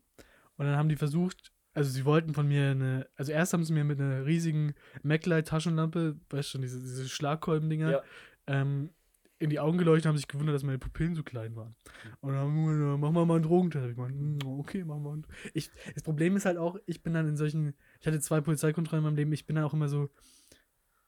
und 0.58 0.66
dann 0.66 0.76
haben 0.76 0.90
die 0.90 0.96
versucht, 0.96 1.52
also 1.72 1.88
sie 1.90 2.04
wollten 2.04 2.34
von 2.34 2.46
mir 2.46 2.72
eine, 2.72 3.08
also 3.16 3.32
erst 3.32 3.54
haben 3.54 3.64
sie 3.64 3.72
mir 3.72 3.84
mit 3.84 3.98
einer 3.98 4.26
riesigen 4.26 4.74
MacLight-Taschenlampe, 5.04 6.20
weißt 6.28 6.50
schon, 6.50 6.60
diese, 6.60 6.80
diese 6.80 7.08
Schlagkolben-Dinger, 7.08 7.90
Ja. 7.92 8.02
ähm, 8.46 8.90
in 9.38 9.50
die 9.50 9.60
Augen 9.60 9.78
geleuchtet 9.78 10.06
und 10.06 10.08
haben 10.10 10.16
sich 10.16 10.28
gewundert, 10.28 10.54
dass 10.54 10.62
meine 10.62 10.78
Pupillen 10.78 11.14
so 11.14 11.22
klein 11.22 11.56
waren. 11.56 11.74
Und 12.20 12.32
dann 12.32 12.40
haben 12.40 12.66
wir, 12.66 12.72
gesagt, 12.74 13.00
mach 13.00 13.24
mal 13.26 13.34
einen 13.34 13.42
Drogentest. 13.42 13.86
Ich 13.90 13.96
meine, 13.96 14.14
"Hm, 14.14 14.38
okay, 14.58 14.84
machen 14.84 15.04
wir 15.04 15.12
einen. 15.12 15.26
Ich, 15.52 15.70
das 15.94 16.02
Problem 16.02 16.36
ist 16.36 16.46
halt 16.46 16.56
auch, 16.58 16.78
ich 16.86 17.02
bin 17.02 17.12
dann 17.12 17.28
in 17.28 17.36
solchen, 17.36 17.74
ich 18.00 18.06
hatte 18.06 18.20
zwei 18.20 18.40
Polizeikontrollen 18.40 19.04
in 19.04 19.10
meinem 19.10 19.16
Leben, 19.16 19.32
ich 19.32 19.46
bin 19.46 19.56
dann 19.56 19.64
auch 19.64 19.74
immer 19.74 19.88
so 19.88 20.08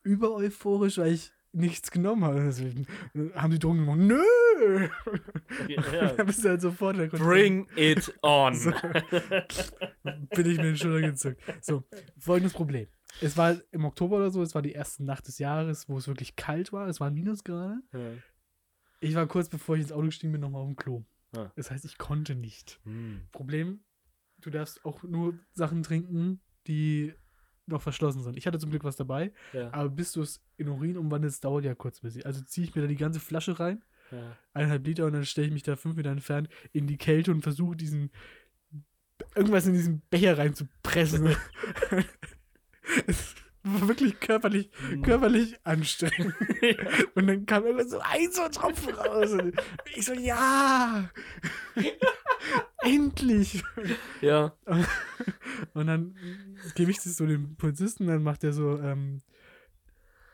über 0.02 0.34
euphorisch, 0.34 0.98
weil 0.98 1.12
ich 1.12 1.32
nichts 1.52 1.90
genommen 1.90 2.24
habe. 2.24 2.40
Deswegen 2.44 2.86
haben 3.34 3.50
die 3.50 3.58
Drogen 3.58 3.80
gemacht, 3.80 3.98
nö! 3.98 4.88
Ja. 5.68 6.12
dann 6.12 6.26
bist 6.26 6.44
du 6.44 6.48
halt 6.48 6.60
sofort 6.60 6.94
in 6.94 7.00
der 7.00 7.08
Kontrolle. 7.10 7.30
Bring 7.32 7.68
it 7.76 8.12
on. 8.22 8.54
So. 8.54 8.70
bin 10.02 10.50
ich 10.50 10.56
mir 10.56 10.64
den 10.64 10.76
Schulter 10.76 11.06
gezückt. 11.08 11.40
So, 11.60 11.84
folgendes 12.18 12.52
Problem. 12.52 12.88
Es 13.20 13.36
war 13.36 13.56
im 13.72 13.84
Oktober 13.84 14.16
oder 14.16 14.30
so, 14.30 14.42
es 14.42 14.54
war 14.54 14.62
die 14.62 14.72
erste 14.72 15.04
Nacht 15.04 15.26
des 15.28 15.38
Jahres, 15.38 15.88
wo 15.88 15.98
es 15.98 16.06
wirklich 16.08 16.36
kalt 16.36 16.72
war. 16.72 16.86
Es 16.88 17.00
waren 17.00 17.14
Minusgrade. 17.14 17.80
Ja. 17.92 18.10
Ich 19.00 19.14
war 19.14 19.26
kurz 19.26 19.48
bevor 19.48 19.76
ich 19.76 19.82
ins 19.82 19.92
Auto 19.92 20.06
gestiegen 20.06 20.32
bin, 20.32 20.40
nochmal 20.40 20.62
auf 20.62 20.68
dem 20.68 20.76
Klo. 20.76 21.04
Ah. 21.36 21.50
Das 21.56 21.70
heißt, 21.70 21.84
ich 21.84 21.98
konnte 21.98 22.34
nicht. 22.34 22.80
Hm. 22.84 23.22
Problem, 23.32 23.80
du 24.38 24.50
darfst 24.50 24.84
auch 24.84 25.02
nur 25.02 25.38
Sachen 25.52 25.82
trinken, 25.82 26.40
die 26.66 27.14
noch 27.66 27.82
verschlossen 27.82 28.22
sind. 28.22 28.36
Ich 28.36 28.46
hatte 28.46 28.58
zum 28.58 28.70
Glück 28.70 28.84
was 28.84 28.96
dabei, 28.96 29.32
Ja. 29.52 29.72
aber 29.72 29.90
bis 29.90 30.12
du 30.12 30.22
es 30.22 30.42
in 30.56 30.68
Urin 30.68 30.96
umwandelst, 30.96 31.44
dauert 31.44 31.64
ja 31.64 31.74
kurz 31.74 31.98
ein 31.98 32.02
bisschen. 32.02 32.24
Also 32.24 32.40
ziehe 32.42 32.66
ich 32.66 32.74
mir 32.74 32.82
da 32.82 32.88
die 32.88 32.96
ganze 32.96 33.20
Flasche 33.20 33.60
rein, 33.60 33.84
Ja. 34.10 34.36
eineinhalb 34.54 34.86
Liter, 34.86 35.04
und 35.06 35.12
dann 35.12 35.26
stelle 35.26 35.48
ich 35.48 35.52
mich 35.52 35.62
da 35.64 35.76
fünf 35.76 35.96
Meter 35.96 36.10
entfernt 36.10 36.48
in 36.72 36.86
die 36.86 36.96
Kälte 36.96 37.30
und 37.30 37.42
versuche 37.42 37.76
diesen 37.76 38.10
irgendwas 39.34 39.66
in 39.66 39.74
diesen 39.74 40.00
Becher 40.08 40.38
reinzupressen. 40.38 41.36
es 43.06 43.34
war 43.64 43.88
wirklich 43.88 44.18
körperlich, 44.20 44.70
Hm. 44.88 45.02
körperlich 45.02 45.56
anstrengend. 45.64 46.34
Und 47.14 47.26
dann 47.26 47.44
kam 47.46 47.66
immer 47.66 47.84
so 47.86 47.98
ein 48.00 48.30
so 48.32 48.42
ein 48.42 48.52
Tropfen 48.52 48.94
raus. 48.94 49.32
Und 49.32 49.54
ich 49.94 50.04
so, 50.06 50.12
ja! 50.14 51.10
Endlich! 52.82 53.62
ja. 54.20 54.54
Und 55.74 55.86
dann 55.86 56.14
gebe 56.74 56.90
ich 56.90 56.98
das 56.98 57.16
so 57.16 57.26
dem 57.26 57.56
Polizisten, 57.56 58.06
dann 58.06 58.22
macht 58.22 58.44
er 58.44 58.52
so, 58.52 58.78
ähm, 58.78 59.20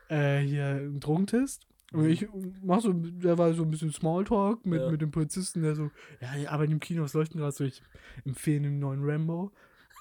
äh, 0.09 0.41
hier 0.41 0.67
einen 0.67 1.01
Drogentest. 1.01 1.67
Und 1.93 2.09
ich 2.09 2.27
mach 2.63 2.81
so, 2.81 2.93
der 2.93 3.39
war 3.39 3.55
so 3.55 3.63
ein 3.63 3.71
bisschen 3.71 3.93
Smalltalk 3.93 4.67
mit, 4.67 4.81
Ja. 4.81 4.91
mit 4.91 5.01
dem 5.01 5.11
Polizisten, 5.13 5.63
der 5.63 5.75
so, 5.77 5.91
ja, 6.21 6.35
die 6.37 6.49
arbeiten 6.49 6.73
im 6.73 6.81
Kino, 6.81 7.03
was 7.03 7.15
leuchten 7.15 7.39
gerade 7.41 7.53
so, 7.55 7.65
ich 7.65 7.83
empfehle 8.25 8.63
den 8.63 8.79
neuen 8.81 9.01
Rambo. 9.05 9.53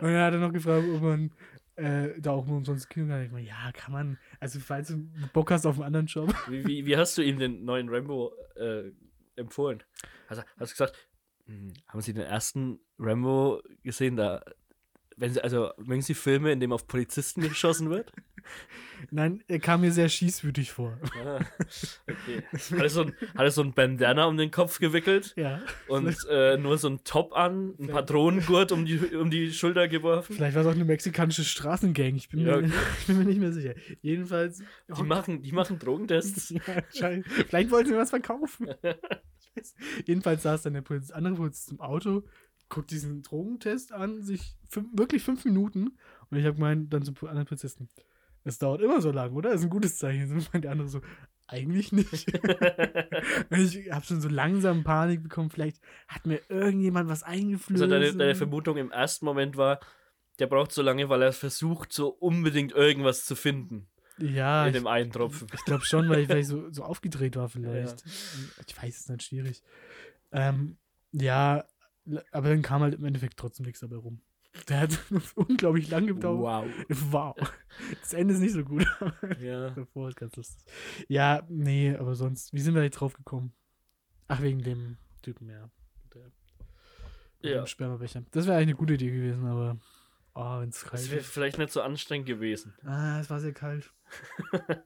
Und 0.05 0.13
dann 0.13 0.23
hat 0.23 0.35
er 0.35 0.41
noch 0.41 0.53
gefragt, 0.53 0.85
ob 0.93 1.03
man 1.03 1.31
äh, 1.77 2.21
da 2.21 2.33
auch 2.33 2.47
mal 2.47 2.57
umsonst 2.57 2.89
Kino 2.91 3.09
kann. 3.09 3.25
Ich 3.25 3.33
meine, 3.33 3.47
ja, 3.47 3.73
kann 3.73 3.93
man. 3.93 4.19
Also, 4.41 4.61
falls 4.61 4.89
du 4.89 5.09
Bock 5.33 5.51
hast 5.51 5.67
auf 5.67 5.77
einen 5.77 5.87
anderen 5.87 6.07
Job. 6.07 6.35
Wie, 6.49 6.65
wie, 6.67 6.87
wie 6.87 6.97
hast 6.97 7.19
du 7.19 7.23
ihm 7.23 7.39
den 7.39 7.65
neuen 7.65 7.89
Rambo 7.89 8.33
äh, 8.57 8.91
empfohlen? 9.37 9.83
Hast 10.29 10.45
du 10.59 10.65
gesagt, 10.67 10.95
hm, 11.47 11.73
haben 11.89 12.01
Sie 12.01 12.15
den 12.15 12.25
ersten 12.25 12.81
Rambo 12.99 13.61
gesehen? 13.83 14.17
Da, 14.17 14.43
wenn 15.17 15.33
Sie, 15.33 15.41
also, 15.43 15.71
mögen 15.79 16.03
Sie 16.03 16.15
Filme, 16.15 16.53
in 16.53 16.61
denen 16.61 16.73
auf 16.73 16.87
Polizisten 16.87 17.41
geschossen 17.43 17.91
wird? 17.91 18.13
Nein, 19.11 19.43
er 19.49 19.59
kam 19.59 19.81
mir 19.83 19.91
sehr 19.93 20.09
schießwütig 20.09 20.73
vor. 20.73 20.99
Ah, 21.25 21.41
okay. 22.09 22.43
Hat 22.53 22.81
er, 22.81 22.89
so 22.89 23.03
ein, 23.03 23.15
hat 23.35 23.41
er 23.43 23.51
so 23.51 23.63
ein 23.63 23.73
Bandana 23.73 24.27
um 24.27 24.37
den 24.37 24.51
Kopf 24.51 24.79
gewickelt 24.79 25.35
Ja. 25.37 25.61
und 25.89 26.17
äh, 26.31 26.57
nur 26.57 26.79
so 26.79 26.89
ein 26.89 27.05
Top 27.05 27.33
an, 27.35 27.75
ein 27.79 27.89
Patronengurt 27.89 28.71
um 28.73 28.85
die, 28.87 28.99
um 29.17 29.31
die 29.31 29.53
Schulter 29.53 29.89
geworfen? 29.89 30.35
Vielleicht 30.37 30.55
war 30.55 30.63
es 30.63 30.69
auch 30.69 30.73
eine 30.75 30.85
mexikanische 30.85 31.45
Straßengang. 31.45 32.15
Ich 32.17 32.29
bin, 32.29 32.41
Ja, 32.41 32.57
mir, 32.59 32.67
okay. 32.67 32.73
ich 33.01 33.07
bin 33.07 33.19
mir 33.19 33.25
nicht 33.25 33.41
mehr 33.41 33.53
sicher. 33.53 33.75
Jedenfalls. 34.03 34.63
Die 34.97 35.03
machen, 35.03 35.43
die 35.43 35.53
machen 35.53 35.79
Drogentests. 35.79 36.51
ja. 36.93 37.11
Vielleicht 37.49 37.71
wollten 37.71 37.91
sie 37.91 37.97
was 37.97 38.11
verkaufen. 38.11 38.69
Jedenfalls 40.05 40.43
saß 40.43 40.63
dann 40.63 40.75
der 40.75 40.83
Polizist, 40.83 41.13
andere 41.15 41.35
Polizist 41.35 41.71
im 41.73 41.81
Auto, 41.81 42.25
guckt 42.69 42.91
diesen 42.91 43.23
Drogentest 43.23 43.93
an, 43.93 44.23
sich 44.23 44.57
fünf, 44.69 44.89
wirklich 44.93 45.23
fünf 45.23 45.45
Minuten. 45.45 45.99
Und 46.31 46.39
ich 46.39 46.45
habe 46.45 46.57
gemeint, 46.57 46.93
dann 46.93 47.03
zum 47.03 47.15
anderen 47.23 47.47
Polizisten, 47.47 47.89
es 48.45 48.59
dauert 48.59 48.83
immer 48.83 49.01
so 49.01 49.11
lang, 49.11 49.33
oder? 49.33 49.51
Das 49.51 49.61
ist 49.61 49.67
ein 49.67 49.71
gutes 49.71 49.99
Zeichen. 49.99 50.31
Und 50.31 50.53
meint 50.53 50.65
der 50.65 50.73
andere 50.73 50.89
so, 50.89 51.01
eigentlich 51.47 51.93
nicht. 51.93 52.11
Ich 53.51 53.91
habe 53.93 54.05
schon 54.05 54.21
so 54.21 54.29
langsam 54.29 54.85
Panik 54.85 55.23
bekommen. 55.23 55.51
Vielleicht 55.51 55.81
hat 56.09 56.27
mir 56.27 56.41
irgendjemand 56.49 57.09
was 57.09 57.23
eingeflößt. 57.23 57.83
Also 57.83 57.93
deine, 57.93 58.15
deine 58.15 58.35
Vermutung 58.35 58.77
im 58.77 58.91
ersten 58.91 59.25
Moment 59.25 59.57
war, 59.57 59.81
der 60.39 60.47
braucht 60.47 60.73
so 60.73 60.83
lange, 60.83 61.09
weil 61.09 61.23
er 61.23 61.33
versucht, 61.33 61.93
so 61.93 62.09
unbedingt 62.09 62.73
irgendwas 62.73 63.25
zu 63.25 63.37
finden. 63.37 63.89
Ja, 64.19 64.63
in 64.63 64.69
ich, 64.69 64.81
dem 64.81 64.87
einen 64.87 65.11
Tropfen. 65.11 65.49
ich 65.53 65.65
glaube 65.65 65.85
schon, 65.85 66.09
weil 66.09 66.21
ich, 66.21 66.29
weil 66.29 66.39
ich 66.39 66.47
so, 66.47 66.69
so 66.71 66.85
aufgedreht 66.85 67.37
war 67.37 67.49
vielleicht. 67.49 68.05
Ich 68.67 68.77
weiß, 68.77 68.95
es 68.95 69.01
ist 69.01 69.11
nicht 69.11 69.23
schwierig. 69.23 69.63
Ähm, 70.33 70.77
ja, 71.13 71.65
aber 72.33 72.49
dann 72.49 72.63
kam 72.63 72.83
halt 72.83 72.95
im 72.95 73.05
Endeffekt 73.05 73.37
trotzdem 73.39 73.67
nichts 73.67 73.81
dabei 73.81 73.97
rum. 73.97 74.21
Der 74.69 74.81
hat 74.81 74.99
unglaublich 75.35 75.89
lang 75.91 76.07
gedauert. 76.07 76.69
Wow. 76.89 77.35
Wow. 77.37 77.53
Das 78.01 78.13
Ende 78.13 78.35
ist 78.35 78.41
nicht 78.41 78.53
so 78.53 78.63
gut. 78.65 78.87
Ja. 79.41 79.71
Davor 79.75 80.09
ist 80.11 80.17
ganz 80.17 80.37
lustig. 80.37 80.65
Ja, 81.09 81.43
nee, 81.49 81.95
aber 81.97 82.15
sonst, 82.15 82.53
wie 82.53 82.61
sind 82.61 82.75
wir 82.75 82.83
jetzt 82.85 83.01
drauf 83.01 83.15
gekommen? 83.15 83.53
Ach, 84.29 84.41
wegen 84.43 84.63
dem 84.63 84.97
Typen, 85.23 85.49
ja. 85.51 85.69
Der, 86.15 86.31
mit 87.43 87.53
Ja. 87.53 87.63
dem 87.63 87.67
Spermabecher. 87.67 88.23
Das 88.31 88.47
wäre 88.47 88.57
eigentlich 88.57 88.69
eine 88.69 88.77
gute 88.77 88.95
Idee 88.95 89.11
gewesen, 89.11 89.45
aber 89.47 89.77
oh, 90.35 90.61
wenn 90.61 90.69
es 90.69 90.83
kalt 90.85 91.03
Das 91.03 91.11
wäre 91.11 91.23
vielleicht 91.23 91.59
nicht 91.59 91.73
so 91.73 91.83
anstrengend 91.83 92.27
gewesen. 92.29 92.75
Ah, 92.85 93.19
es 93.21 93.29
war 93.31 93.41
sehr 93.41 93.53
kalt. 93.53 93.93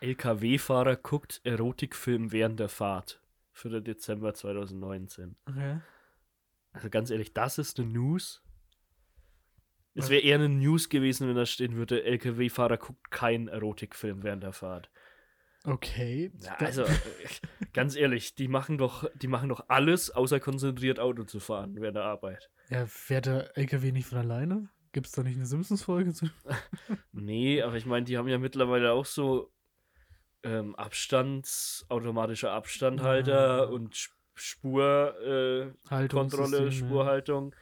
LKW-Fahrer 0.00 0.96
guckt 0.96 1.40
Erotikfilm 1.44 2.32
während 2.32 2.58
der 2.58 2.68
Fahrt. 2.68 3.19
Für 3.60 3.68
den 3.68 3.84
Dezember 3.84 4.32
2019. 4.32 5.36
Okay. 5.46 5.80
Also 6.72 6.88
ganz 6.88 7.10
ehrlich, 7.10 7.34
das 7.34 7.58
ist 7.58 7.78
eine 7.78 7.90
News. 7.90 8.42
Es 9.92 10.08
wäre 10.08 10.22
eher 10.22 10.36
eine 10.36 10.48
News 10.48 10.88
gewesen, 10.88 11.28
wenn 11.28 11.36
da 11.36 11.44
stehen 11.44 11.76
würde, 11.76 12.02
LKW-Fahrer 12.04 12.78
guckt 12.78 13.10
keinen 13.10 13.48
Erotikfilm 13.48 14.22
während 14.22 14.44
der 14.44 14.54
Fahrt. 14.54 14.90
Okay. 15.64 16.32
Ja, 16.40 16.54
also, 16.54 16.84
äh, 16.84 16.96
ganz 17.74 17.96
ehrlich, 17.96 18.34
die 18.34 18.48
machen 18.48 18.78
doch, 18.78 19.04
die 19.14 19.28
machen 19.28 19.50
doch 19.50 19.66
alles, 19.68 20.10
außer 20.10 20.40
konzentriert 20.40 20.98
Auto 20.98 21.24
zu 21.24 21.38
fahren 21.38 21.74
während 21.78 21.96
der 21.96 22.04
Arbeit. 22.04 22.48
Ja, 22.70 22.86
fährt 22.86 23.26
der 23.26 23.58
LKW 23.58 23.92
nicht 23.92 24.06
von 24.06 24.16
alleine? 24.16 24.70
Gibt 24.92 25.08
es 25.08 25.12
da 25.12 25.22
nicht 25.22 25.36
eine 25.36 25.44
Simpsons-Folge 25.44 26.14
zu? 26.14 26.30
Nee, 27.12 27.60
aber 27.60 27.76
ich 27.76 27.84
meine, 27.84 28.06
die 28.06 28.16
haben 28.16 28.28
ja 28.28 28.38
mittlerweile 28.38 28.92
auch 28.92 29.04
so 29.04 29.52
ähm, 30.42 30.74
Abstands, 30.76 31.84
automatischer 31.88 32.52
Abstandhalter 32.52 33.58
Ja. 33.58 33.64
und 33.64 33.94
Sp- 33.94 34.14
Spur, 34.34 35.14
äh. 35.20 36.70
Spurhaltung. 36.70 37.54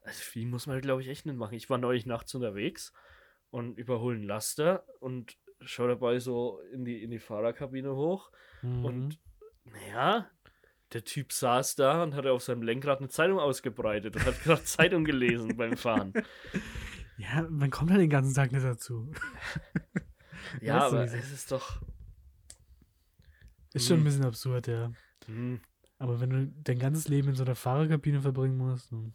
Also 0.00 0.20
viel 0.22 0.46
muss 0.46 0.66
man, 0.66 0.80
glaube 0.80 1.02
ich, 1.02 1.08
echt 1.08 1.26
nicht 1.26 1.36
machen. 1.36 1.54
Ich 1.54 1.68
war 1.68 1.78
neulich 1.78 2.06
nachts 2.06 2.34
unterwegs 2.34 2.92
und 3.50 3.76
überhole 3.76 4.16
einen 4.16 4.24
Laster 4.26 4.84
und 5.00 5.36
schaue 5.60 5.88
dabei 5.88 6.18
so 6.20 6.60
in 6.72 6.84
die, 6.84 7.02
in 7.02 7.10
die 7.10 7.18
Fahrerkabine 7.18 7.94
hoch. 7.94 8.30
Mhm. 8.62 8.84
Und 8.84 9.18
naja, 9.64 10.30
der 10.92 11.04
Typ 11.04 11.32
saß 11.32 11.74
da 11.74 12.02
und 12.02 12.14
hatte 12.14 12.32
auf 12.32 12.42
seinem 12.42 12.62
Lenkrad 12.62 13.00
eine 13.00 13.08
Zeitung 13.08 13.38
ausgebreitet 13.38 14.14
und 14.16 14.24
hat 14.24 14.42
gerade 14.42 14.62
Zeitung 14.64 15.04
gelesen 15.04 15.56
beim 15.56 15.76
Fahren. 15.76 16.12
Ja, 17.18 17.46
man 17.48 17.70
kommt 17.70 17.90
halt 17.90 18.02
den 18.02 18.10
ganzen 18.10 18.34
Tag 18.34 18.52
nicht 18.52 18.64
dazu. 18.64 19.10
Ja, 20.60 20.82
Weißt 20.82 20.92
aber 20.92 21.04
es 21.04 21.32
ist 21.32 21.50
doch. 21.50 21.80
Ist 23.76 23.86
schon 23.88 23.96
ein 23.96 24.00
Hm. 24.00 24.04
bisschen 24.04 24.24
absurd, 24.24 24.66
ja. 24.68 24.92
Hm, 25.26 25.60
Aber 25.98 26.20
wenn 26.20 26.30
du 26.30 26.46
dein 26.62 26.78
ganzes 26.78 27.08
Leben 27.08 27.28
in 27.28 27.34
so 27.34 27.44
einer 27.44 27.54
Fahrerkabine 27.54 28.20
verbringen 28.20 28.56
musst, 28.56 28.90
hm. 28.90 29.12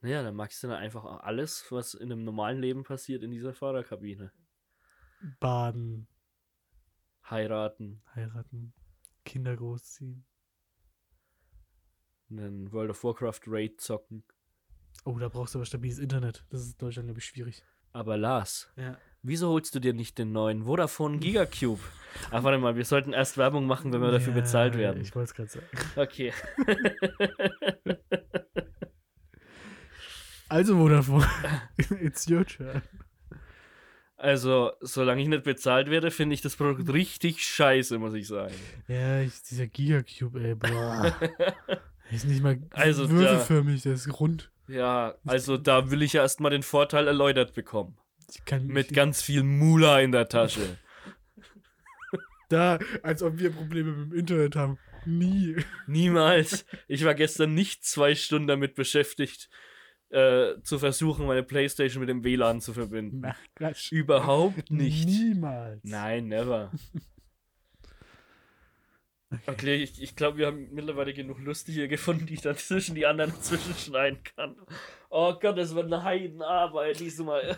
naja, 0.00 0.22
dann 0.22 0.34
magst 0.36 0.62
du 0.62 0.68
dann 0.68 0.76
einfach 0.78 1.04
auch 1.04 1.20
alles, 1.20 1.64
was 1.70 1.94
in 1.94 2.10
einem 2.12 2.24
normalen 2.24 2.60
Leben 2.60 2.84
passiert, 2.84 3.22
in 3.22 3.30
dieser 3.30 3.54
Fahrerkabine. 3.54 4.32
baden, 5.40 6.06
Heiraten, 7.30 8.02
heiraten, 8.14 8.74
Kinder 9.24 9.56
großziehen. 9.56 10.26
einen 12.30 12.72
World 12.72 12.90
of 12.90 13.02
Warcraft 13.04 13.40
Raid 13.46 13.80
zocken. 13.80 14.24
Oh, 15.04 15.18
da 15.18 15.28
brauchst 15.28 15.54
du 15.54 15.58
aber 15.58 15.66
stabiles 15.66 15.98
Internet. 15.98 16.44
Das 16.50 16.60
ist 16.62 16.72
in 16.72 16.78
Deutschland, 16.78 17.06
glaube 17.08 17.20
ich, 17.20 17.24
schwierig. 17.26 17.64
Aber 17.92 18.16
Lars, 18.16 18.70
Ja. 18.76 18.98
Wieso 19.24 19.48
holst 19.48 19.74
du 19.74 19.80
dir 19.80 19.92
nicht 19.92 20.18
den 20.18 20.30
neuen 20.32 20.64
Vodafone 20.64 21.18
Gigacube? 21.18 21.80
Ach, 22.30 22.44
warte 22.44 22.58
mal, 22.58 22.76
wir 22.76 22.84
sollten 22.84 23.12
erst 23.12 23.36
Werbung 23.38 23.66
machen, 23.66 23.92
wenn 23.92 24.00
wir 24.00 24.12
dafür 24.12 24.32
bezahlt 24.34 24.78
werden. 24.78 25.02
Ich 25.02 25.14
wollte 25.16 25.30
es 25.30 25.34
gerade 25.34 25.48
sagen. 25.50 25.66
Okay. 25.96 26.32
Also, 30.48 30.76
Vodafone, 30.76 31.26
it's 32.00 32.28
your 32.30 32.44
turn. 32.46 32.82
Also, 34.16 34.72
solange 34.80 35.22
ich 35.22 35.28
nicht 35.28 35.42
bezahlt 35.42 35.90
werde, 35.90 36.10
finde 36.10 36.34
ich 36.34 36.42
das 36.42 36.54
Produkt 36.54 36.92
richtig 36.92 37.42
scheiße, 37.44 37.98
muss 37.98 38.14
ich 38.14 38.28
sagen. 38.28 38.54
Ja, 38.86 39.20
ich, 39.20 39.42
dieser 39.42 39.66
Gigacube, 39.66 40.40
ey, 40.42 40.54
boah. 40.54 41.12
Der 42.10 42.16
ist 42.16 42.26
nicht 42.26 42.42
mal 42.42 42.58
Also, 42.70 43.04
da- 43.06 43.10
würfelförmig, 43.12 43.82
der 43.82 43.94
ist 43.94 44.20
rund. 44.20 44.50
Ja, 44.68 45.14
also 45.26 45.56
da 45.56 45.90
will 45.90 46.02
ich 46.02 46.12
ja 46.12 46.22
erstmal 46.22 46.50
den 46.50 46.62
Vorteil 46.62 47.06
erläutert 47.08 47.54
bekommen. 47.54 47.96
Mit 48.62 48.92
ganz 48.92 49.22
viel 49.22 49.42
Mula 49.42 50.00
in 50.00 50.12
der 50.12 50.28
Tasche. 50.28 50.78
da, 52.48 52.78
als 53.02 53.22
ob 53.22 53.38
wir 53.38 53.50
Probleme 53.50 53.92
mit 53.92 54.12
dem 54.12 54.18
Internet 54.18 54.56
haben. 54.56 54.78
Nie. 55.06 55.56
Niemals. 55.86 56.64
Ich 56.88 57.04
war 57.04 57.14
gestern 57.14 57.54
nicht 57.54 57.84
zwei 57.84 58.14
Stunden 58.14 58.48
damit 58.48 58.74
beschäftigt, 58.74 59.48
äh, 60.10 60.60
zu 60.62 60.78
versuchen, 60.78 61.26
meine 61.26 61.42
Playstation 61.42 62.00
mit 62.00 62.08
dem 62.08 62.24
WLAN 62.24 62.60
zu 62.60 62.72
verbinden. 62.72 63.20
Na, 63.20 63.34
Quatsch. 63.56 63.90
Überhaupt 63.90 64.70
nicht. 64.70 65.06
Niemals. 65.06 65.80
Nein, 65.82 66.28
never. 66.28 66.70
Okay, 69.48 69.82
ich, 69.82 70.00
ich 70.00 70.14
glaube, 70.14 70.38
wir 70.38 70.46
haben 70.46 70.68
mittlerweile 70.72 71.12
genug 71.12 71.40
lustige 71.40 71.88
gefunden, 71.88 72.26
die 72.26 72.34
ich 72.34 72.42
dann 72.42 72.56
zwischen 72.56 72.94
die 72.94 73.04
anderen 73.04 73.32
zwischenschneiden 73.40 74.22
kann. 74.22 74.54
Oh 75.10 75.34
Gott, 75.40 75.58
das 75.58 75.74
wird 75.74 75.86
eine 75.86 76.04
Heidenarbeit 76.04 77.00
diesmal. 77.00 77.56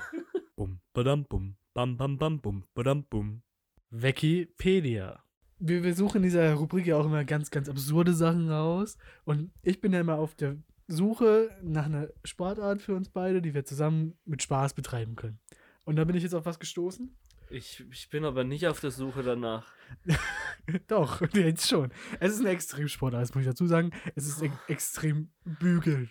Badam, 0.96 1.26
bum, 1.26 1.56
bam, 1.74 1.98
bam, 1.98 2.16
bam, 2.16 2.40
bum, 2.40 2.64
badam, 2.74 3.04
bum. 3.04 3.42
Wikipedia. 3.90 5.22
Wir, 5.58 5.84
wir 5.84 5.94
suchen 5.94 6.16
in 6.16 6.22
dieser 6.22 6.54
Rubrik 6.54 6.86
ja 6.86 6.96
auch 6.96 7.04
immer 7.04 7.22
ganz, 7.26 7.50
ganz 7.50 7.68
absurde 7.68 8.14
Sachen 8.14 8.50
raus. 8.50 8.96
Und 9.26 9.50
ich 9.60 9.82
bin 9.82 9.92
ja 9.92 10.00
immer 10.00 10.16
auf 10.16 10.34
der 10.34 10.56
Suche 10.88 11.50
nach 11.62 11.84
einer 11.84 12.08
Sportart 12.24 12.80
für 12.80 12.94
uns 12.94 13.10
beide, 13.10 13.42
die 13.42 13.52
wir 13.52 13.66
zusammen 13.66 14.14
mit 14.24 14.42
Spaß 14.42 14.72
betreiben 14.72 15.16
können. 15.16 15.38
Und 15.84 15.96
da 15.96 16.04
bin 16.04 16.16
ich 16.16 16.22
jetzt 16.22 16.34
auf 16.34 16.46
was 16.46 16.58
gestoßen. 16.58 17.14
Ich, 17.50 17.84
ich 17.90 18.08
bin 18.08 18.24
aber 18.24 18.44
nicht 18.44 18.66
auf 18.66 18.80
der 18.80 18.90
Suche 18.90 19.22
danach. 19.22 19.70
Doch, 20.88 21.20
jetzt 21.34 21.68
schon. 21.68 21.92
Es 22.20 22.32
ist 22.32 22.40
eine 22.40 22.48
Extremsportart, 22.48 23.20
das 23.20 23.34
muss 23.34 23.42
ich 23.42 23.48
dazu 23.48 23.66
sagen. 23.66 23.90
Es 24.14 24.26
ist 24.26 24.40
e 24.42 24.50
extrem 24.66 25.28
bügeln. 25.44 26.08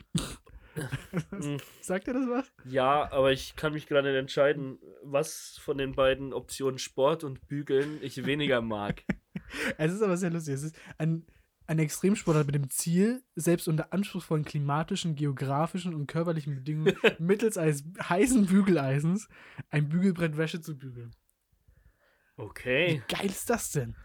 Hm. 1.32 1.58
Sagt 1.82 2.08
er 2.08 2.14
das 2.14 2.28
was? 2.28 2.52
Ja, 2.66 3.12
aber 3.12 3.32
ich 3.32 3.56
kann 3.56 3.74
mich 3.74 3.88
gerade 3.88 4.10
nicht 4.10 4.20
entscheiden, 4.20 4.80
was 5.04 5.58
von 5.62 5.78
den 5.78 5.94
beiden 5.94 6.34
Optionen 6.34 6.80
Sport 6.80 7.24
und 7.24 7.48
Bügeln 7.48 8.00
ich 8.02 8.26
weniger 8.26 8.62
mag. 8.62 9.04
Es 9.78 9.94
ist 9.94 10.02
aber 10.02 10.18
sehr 10.18 10.32
lustig. 10.32 10.56
Es 10.56 10.64
ist 10.64 10.76
ein, 10.98 11.26
ein 11.68 11.78
Extremsportart 11.78 12.48
mit 12.48 12.56
dem 12.56 12.70
Ziel, 12.70 13.22
selbst 13.36 13.68
unter 13.68 13.94
anspruchsvollen 13.94 14.44
klimatischen, 14.44 15.16
geografischen 15.16 15.94
und 15.94 16.08
körperlichen 16.08 16.56
Bedingungen 16.56 16.98
mittels 17.20 17.58
eines 17.58 17.84
heißen 18.02 18.48
Bügeleisens 18.48 19.30
ein 19.70 19.88
Bügelbrett 19.88 20.38
Wäsche 20.38 20.62
zu 20.62 20.78
bügeln. 20.78 21.16
Okay. 22.38 23.04
Wie 23.08 23.16
geil 23.16 23.28
ist 23.28 23.50
das 23.50 23.72
denn? 23.72 23.96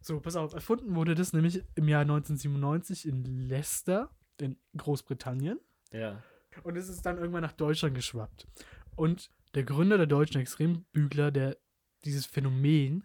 So, 0.00 0.20
pass 0.20 0.36
auf, 0.36 0.54
erfunden 0.54 0.94
wurde 0.94 1.14
das 1.14 1.32
nämlich 1.32 1.62
im 1.74 1.88
Jahr 1.88 2.02
1997 2.02 3.06
in 3.06 3.48
Leicester, 3.48 4.10
in 4.38 4.56
Großbritannien. 4.76 5.58
Ja. 5.92 6.22
Und 6.62 6.76
es 6.76 6.88
ist 6.88 7.02
dann 7.02 7.18
irgendwann 7.18 7.42
nach 7.42 7.52
Deutschland 7.52 7.94
geschwappt. 7.94 8.46
Und 8.96 9.30
der 9.54 9.64
Gründer 9.64 9.96
der 9.96 10.06
deutschen 10.06 10.40
Extrembügler, 10.40 11.30
der 11.30 11.56
dieses 12.04 12.26
Phänomen 12.26 13.04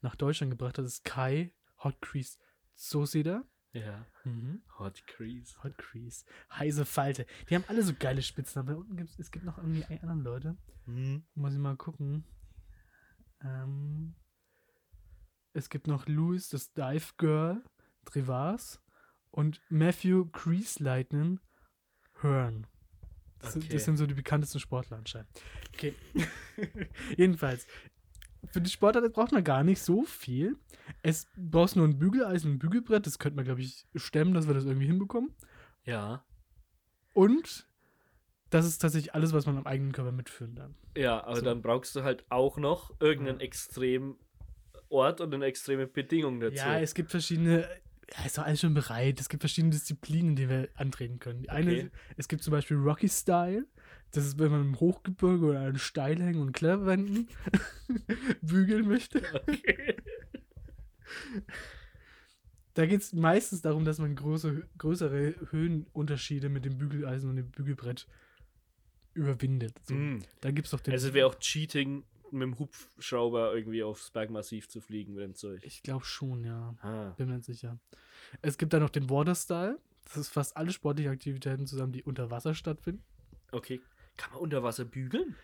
nach 0.00 0.16
Deutschland 0.16 0.50
gebracht 0.50 0.78
hat, 0.78 0.84
ist 0.84 1.04
Kai 1.04 1.52
Hotcrease 1.82 2.38
Soseda. 2.74 3.44
Ja. 3.72 4.06
Mhm. 4.24 4.62
Hot 4.78 5.06
Crease. 5.06 5.62
Hotcrease. 5.62 6.24
Heise 6.50 6.84
Falte. 6.84 7.26
Die 7.48 7.54
haben 7.54 7.64
alle 7.68 7.82
so 7.82 7.92
geile 7.98 8.22
Spitznamen. 8.22 8.68
Da 8.68 8.74
unten 8.74 8.96
gibt's, 8.96 9.18
es 9.18 9.30
gibt 9.30 9.44
noch 9.44 9.58
irgendwie 9.58 9.84
anderen 9.84 10.22
Leute. 10.22 10.56
Hm. 10.86 11.24
Muss 11.34 11.52
ich 11.52 11.58
mal 11.58 11.76
gucken. 11.76 12.24
Ähm, 13.42 14.14
es 15.52 15.68
gibt 15.68 15.86
noch 15.86 16.06
Louis, 16.06 16.48
das 16.48 16.72
Dive 16.72 17.12
Girl, 17.18 17.62
Trivas 18.04 18.82
und 19.30 19.60
Matthew 19.68 20.26
Creasleitnen 20.26 21.40
Hearn. 22.32 22.66
Das, 23.40 23.52
sind- 23.52 23.64
Okay. 23.64 23.72
das 23.74 23.84
sind 23.84 23.96
so 23.96 24.06
die 24.06 24.14
bekanntesten 24.14 24.60
Sportler 24.60 24.96
anscheinend. 24.98 25.28
Okay. 25.74 25.94
Jedenfalls, 27.16 27.66
für 28.50 28.60
die 28.60 28.70
Sportart 28.70 29.12
braucht 29.12 29.32
man 29.32 29.44
gar 29.44 29.64
nicht 29.64 29.80
so 29.80 30.04
viel. 30.04 30.56
Es 31.02 31.26
brauchst 31.36 31.76
nur 31.76 31.86
ein 31.86 31.98
Bügeleisen 31.98 32.50
und 32.50 32.56
ein 32.56 32.58
Bügelbrett. 32.58 33.06
Das 33.06 33.18
könnte 33.18 33.36
man, 33.36 33.44
glaube 33.44 33.60
ich, 33.60 33.86
stemmen, 33.96 34.34
dass 34.34 34.46
wir 34.46 34.54
das 34.54 34.64
irgendwie 34.64 34.86
hinbekommen. 34.86 35.34
Ja. 35.84 36.24
Und 37.12 37.66
das 38.50 38.66
ist 38.66 38.78
tatsächlich 38.78 39.14
alles, 39.14 39.32
was 39.32 39.46
man 39.46 39.56
am 39.58 39.66
eigenen 39.66 39.92
Körper 39.92 40.12
mitführen 40.12 40.54
kann. 40.54 40.74
Ja, 40.96 41.24
aber 41.24 41.36
So. 41.36 41.42
dann 41.42 41.62
brauchst 41.62 41.96
du 41.96 42.02
halt 42.04 42.24
auch 42.30 42.56
noch 42.58 42.94
irgendeinen 43.00 43.40
Ja. 43.40 43.44
extremen 43.46 44.16
Ort 44.88 45.20
und 45.20 45.34
eine 45.34 45.44
extreme 45.46 45.86
Bedingung 45.88 46.38
dazu. 46.38 46.56
Ja, 46.56 46.78
es 46.78 46.94
gibt 46.94 47.10
verschiedene 47.10 47.68
ja, 48.14 48.24
ist 48.24 48.38
doch 48.38 48.44
alles 48.44 48.60
schon 48.60 48.74
bereit. 48.74 49.20
Es 49.20 49.28
gibt 49.28 49.42
verschiedene 49.42 49.72
Disziplinen, 49.72 50.36
die 50.36 50.48
wir 50.48 50.68
antreten 50.74 51.18
können. 51.18 51.42
Die 51.42 51.50
eine, 51.50 51.70
Okay. 51.72 51.90
es 52.16 52.28
gibt 52.28 52.42
zum 52.42 52.52
Beispiel 52.52 52.76
Rocky 52.76 53.08
Style. 53.08 53.66
Das 54.12 54.24
ist, 54.24 54.38
wenn 54.38 54.50
man 54.52 54.62
im 54.62 54.80
Hochgebirge 54.80 55.44
oder 55.46 55.60
an 55.60 55.78
Steilhängen 55.78 56.40
und 56.40 56.52
Kletterwänden 56.52 57.28
bügeln 58.42 58.86
möchte. 58.86 59.22
Okay. 59.34 59.96
Da 62.74 62.86
geht 62.86 63.00
es 63.00 63.12
meistens 63.12 63.62
darum, 63.62 63.84
dass 63.84 63.98
man 63.98 64.14
große, 64.14 64.68
größere 64.78 65.34
Höhenunterschiede 65.50 66.48
mit 66.48 66.64
dem 66.64 66.78
Bügeleisen 66.78 67.30
und 67.30 67.36
dem 67.36 67.50
Bügelbrett 67.50 68.06
überwindet. 69.14 69.74
So. 69.84 69.94
Mm. 69.94 70.22
Dann 70.42 70.54
gibt 70.54 70.66
es 70.66 70.72
noch 70.72 70.80
den. 70.80 70.92
Also 70.92 71.14
wäre 71.14 71.26
auch 71.26 71.36
Cheating, 71.36 72.04
mit 72.32 72.42
dem 72.42 72.58
Hubschrauber 72.58 73.54
irgendwie 73.54 73.82
aufs 73.82 74.10
Bergmassiv 74.10 74.68
zu 74.68 74.80
fliegen 74.80 75.14
mit 75.14 75.24
dem 75.24 75.34
Zeug. 75.34 75.60
ich 75.64 75.82
glaube 75.82 76.04
schon, 76.04 76.44
ja. 76.44 76.74
Ah. 76.80 77.10
Bin 77.16 77.28
mir 77.28 77.40
sicher. 77.40 77.78
Es 78.42 78.58
gibt 78.58 78.72
dann 78.72 78.82
noch 78.82 78.90
den 78.90 79.08
Water 79.10 79.34
Style. 79.34 79.78
Das 80.04 80.16
ist 80.16 80.28
fast 80.28 80.56
alle 80.56 80.72
sportlichen 80.72 81.12
Aktivitäten 81.12 81.66
zusammen, 81.66 81.92
die 81.92 82.02
unter 82.02 82.30
Wasser 82.30 82.54
stattfinden. 82.54 83.02
Okay. 83.52 83.80
Kann 84.16 84.32
man 84.32 84.40
unter 84.40 84.62
Wasser 84.62 84.84
bügeln? 84.84 85.36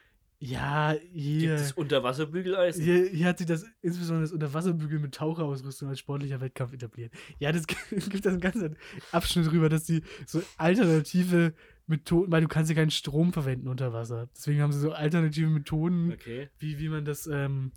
Ja, 0.45 0.97
hier. 1.13 1.51
Gibt 1.51 1.61
es 1.61 1.73
Unterwasserbügeleisen? 1.73 2.83
Hier, 2.83 3.09
hier 3.09 3.29
hat 3.29 3.39
sich 3.39 3.47
das, 3.47 3.65
insbesondere 3.81 4.23
das 4.23 4.33
Unterwasserbügeln 4.33 5.01
mit 5.01 5.15
Taucherausrüstung 5.15 5.89
als 5.89 6.01
sportlicher 6.01 6.41
Wettkampf 6.41 6.73
etabliert. 6.73 7.13
Ja, 7.39 7.53
das 7.53 7.63
es 7.93 8.09
gibt 8.11 8.27
da 8.27 8.31
einen 8.31 8.41
ganzen 8.41 8.77
Abschnitt 9.13 9.47
drüber, 9.47 9.69
dass 9.69 9.85
die 9.85 10.03
so 10.27 10.43
alternative 10.57 11.55
Methoden, 11.93 12.33
weil 12.33 12.41
du 12.43 12.49
kannst 12.49 12.71
ja 12.71 12.75
keinen 12.75 12.91
Strom 12.91 13.33
verwenden 13.33 13.69
unter 13.69 13.93
Wasser. 13.93 14.29
Deswegen 14.35 14.61
haben 14.61 14.73
sie 14.73 14.81
so 14.81 14.93
alternative 14.93 15.49
Methoden, 15.49 16.13
Okay. 16.13 16.49
wie, 16.59 16.79
wie 16.79 16.89
man 16.89 17.05
das 17.05 17.27
ähm, 17.27 17.73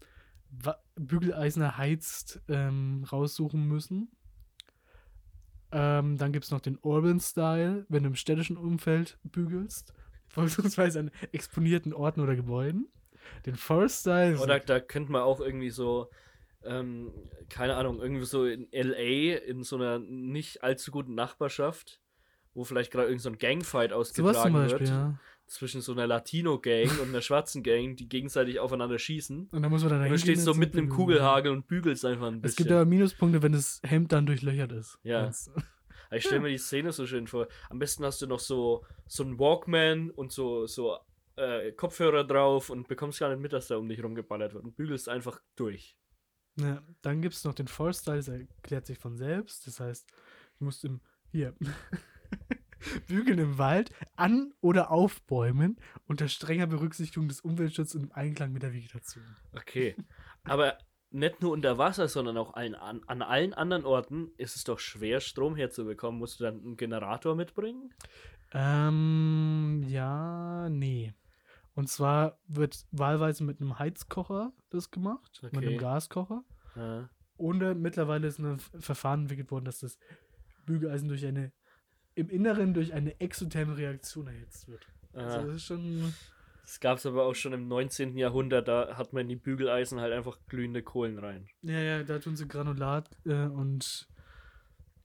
Bügeleisen 0.95 1.61
erheizt, 1.61 2.41
ähm, 2.47 3.05
raussuchen 3.11 3.68
müssen. 3.68 4.09
Ähm, 5.72 6.18
dann 6.18 6.32
gibt 6.32 6.45
es 6.45 6.51
noch 6.51 6.61
den 6.61 6.78
Urban 6.82 7.20
Style, 7.20 7.86
wenn 7.89 8.03
du 8.03 8.09
im 8.09 8.16
städtischen 8.16 8.57
Umfeld 8.57 9.18
bügelst, 9.24 9.93
vorzugsweise 10.28 10.99
an 10.99 11.11
exponierten 11.32 11.93
Orten 11.93 12.22
oder 12.22 12.36
Gebäuden. 12.36 12.88
Den 13.45 13.55
Forest 13.55 14.01
Style. 14.01 14.39
Oder 14.39 14.59
da 14.59 14.80
könnte 14.80 15.11
man 15.11 15.24
auch 15.24 15.39
irgendwie 15.39 15.72
so, 15.72 16.09
ähm, 16.63 17.11
keine 17.49 17.76
Ahnung, 17.76 17.99
irgendwie 17.99 18.26
so 18.26 18.45
in 18.45 18.72
L.A. 18.72 19.38
in 19.45 19.63
so 19.63 19.76
einer 19.76 19.99
nicht 19.99 20.63
allzu 20.63 20.91
guten 20.91 21.16
Nachbarschaft, 21.16 22.01
wo 22.56 22.64
vielleicht 22.64 22.91
gerade 22.91 23.08
irgend 23.08 23.22
so 23.22 23.32
Gangfight 23.32 23.93
ausgetragen 23.93 24.41
zum 24.41 24.53
Beispiel, 24.53 24.80
wird. 24.80 24.89
ja. 24.89 25.20
Zwischen 25.47 25.82
so 25.82 25.91
einer 25.91 26.08
Latino-Gang 26.08 26.89
und 27.01 27.10
einer 27.10 27.22
schwarzen 27.22 27.62
Gang, 27.62 27.95
die 27.95 28.10
gegenseitig 28.10 28.60
aufeinander 28.60 28.97
schießen. 28.97 29.49
Und 29.51 29.62
dann 29.62 29.70
muss 29.70 29.84
man 29.84 29.91
dann 29.91 30.01
Und 30.01 30.10
du 30.10 30.18
stehst 30.18 30.43
so 30.43 30.56
mitten 30.56 30.80
im. 30.80 30.89
Kugelhagel 30.89 31.51
und 31.51 31.68
bügelst 31.68 32.03
einfach 32.03 32.26
ein 32.28 32.41
bisschen. 32.41 32.49
Es 32.49 32.56
gibt 32.56 32.72
aber 32.72 32.86
Minuspunkte, 32.86 33.43
wenn 33.43 33.51
das 33.51 33.80
Hemd 33.84 34.12
dann 34.12 34.26
durchlöchert 34.26 34.72
ist. 34.72 34.97
Ja. 35.03 35.26
Wenn's- 35.26 35.51
Ich 36.12 36.24
stelle 36.24 36.41
mir 36.41 36.49
die 36.49 36.58
Szene 36.58 36.91
so 36.91 37.06
schön 37.06 37.28
vor. 37.28 37.47
Am 37.70 37.78
besten 37.78 38.03
hast 38.06 38.22
du 38.24 38.28
noch 38.28 38.39
so, 38.39 38.84
so 39.08 39.22
einen 39.24 39.38
Walkman 39.38 40.10
und 40.10 40.32
so, 40.32 40.66
so 40.66 40.97
äh, 41.36 41.72
Kopfhörer 41.74 42.24
drauf 42.24 42.70
und 42.72 42.88
bekommst 42.88 43.20
gar 43.20 43.30
nicht 43.30 43.39
mit, 43.41 43.53
dass 43.53 43.68
da 43.68 43.78
um 43.78 43.88
dich 43.88 44.03
rumgeballert 44.03 44.53
wird 44.56 44.64
und 44.64 44.76
bügelst 44.76 45.10
einfach 45.10 45.39
durch. 45.56 45.95
Ja, 46.60 46.82
dann 47.03 47.22
gibt 47.22 47.36
es 47.36 47.43
noch 47.43 47.53
den 47.53 47.68
Forest 47.68 48.01
Style, 48.03 48.18
das 48.18 48.30
erklärt 48.30 48.86
sich 48.88 48.97
von 48.97 49.16
selbst. 49.18 49.68
Das 49.68 49.80
heißt, 49.80 50.08
du 50.58 50.66
musst 50.66 50.86
im, 50.86 51.01
hier, 51.32 51.53
bügeln 53.07 53.39
im 53.39 53.57
Wald, 53.57 53.91
an- 54.15 54.53
oder 54.61 54.91
auf 54.91 55.21
Bäumen 55.23 55.77
unter 56.07 56.27
strenger 56.27 56.67
Berücksichtigung 56.67 57.27
des 57.27 57.41
Umweltschutzes 57.41 57.95
und 57.95 58.03
im 58.05 58.11
Einklang 58.11 58.51
mit 58.51 58.63
der 58.63 58.73
Vegetation. 58.73 59.23
Okay. 59.53 59.95
Aber 60.43 60.77
nicht 61.11 61.41
nur 61.41 61.51
unter 61.51 61.77
Wasser, 61.77 62.07
sondern 62.07 62.38
auch 62.38 62.53
an, 62.55 62.75
an 62.75 63.21
allen 63.21 63.53
anderen 63.53 63.86
Orten 63.86 64.31
ist 64.38 64.55
es 64.55 64.63
doch 64.65 64.79
schwer, 64.79 65.21
Strom 65.21 65.55
herzubekommen. 65.55 66.19
Musst 66.19 66.39
du 66.39 66.43
dann 66.43 66.59
einen 66.61 66.77
Generator 66.77 67.36
mitbringen? 67.36 67.93
Ähm, 68.51 69.83
ja, 69.88 70.69
nee. 70.69 71.13
Und 71.73 71.89
zwar 71.89 72.39
wird 72.47 72.86
wahlweise 72.91 73.43
mit 73.43 73.59
einem 73.59 73.77
Heizkocher 73.79 74.53
das 74.69 74.91
gemacht, 74.91 75.39
mit 75.43 75.55
Okay. 75.57 75.67
einem 75.67 75.77
Gaskocher. 75.77 76.43
Ja. 76.75 77.09
Und 77.38 77.81
mittlerweile 77.81 78.27
ist 78.27 78.39
ein 78.39 78.59
Verfahren 78.59 79.21
entwickelt 79.23 79.51
worden, 79.51 79.65
dass 79.65 79.79
das 79.79 79.97
Bügeleisen 80.65 81.09
durch 81.09 81.25
eine, 81.25 81.51
im 82.16 82.30
Inneren 82.30 82.74
durch 82.74 82.93
eine 82.93 83.20
exotherme 83.20 83.78
Reaktion 83.78 84.28
erhitzt 84.28 84.68
wird. 84.68 84.88
Also 85.13 85.38
Ah, 85.39 85.43
das 85.45 85.55
ist 85.55 85.66
schon, 85.66 86.13
Das 86.63 86.80
gab 86.80 86.97
es 86.97 87.05
aber 87.05 87.24
auch 87.26 87.36
schon 87.36 87.53
im 87.53 87.68
19. 87.68 88.18
Jahrhundert. 88.18 88.68
Da 88.68 88.97
hat 88.97 89.13
man 89.13 89.22
in 89.24 89.30
die 89.30 89.36
Bügeleisen 89.36 89.99
halt 89.99 90.13
einfach 90.13 90.38
glühende 90.47 90.82
Kohlen 90.82 91.20
rein. 91.20 91.47
ja, 91.61 91.80
ja, 91.80 92.03
da 92.03 92.20
tun 92.20 92.36
sie 92.36 92.47
Granulat 92.47 93.09
äh, 93.26 93.45
und 93.45 94.07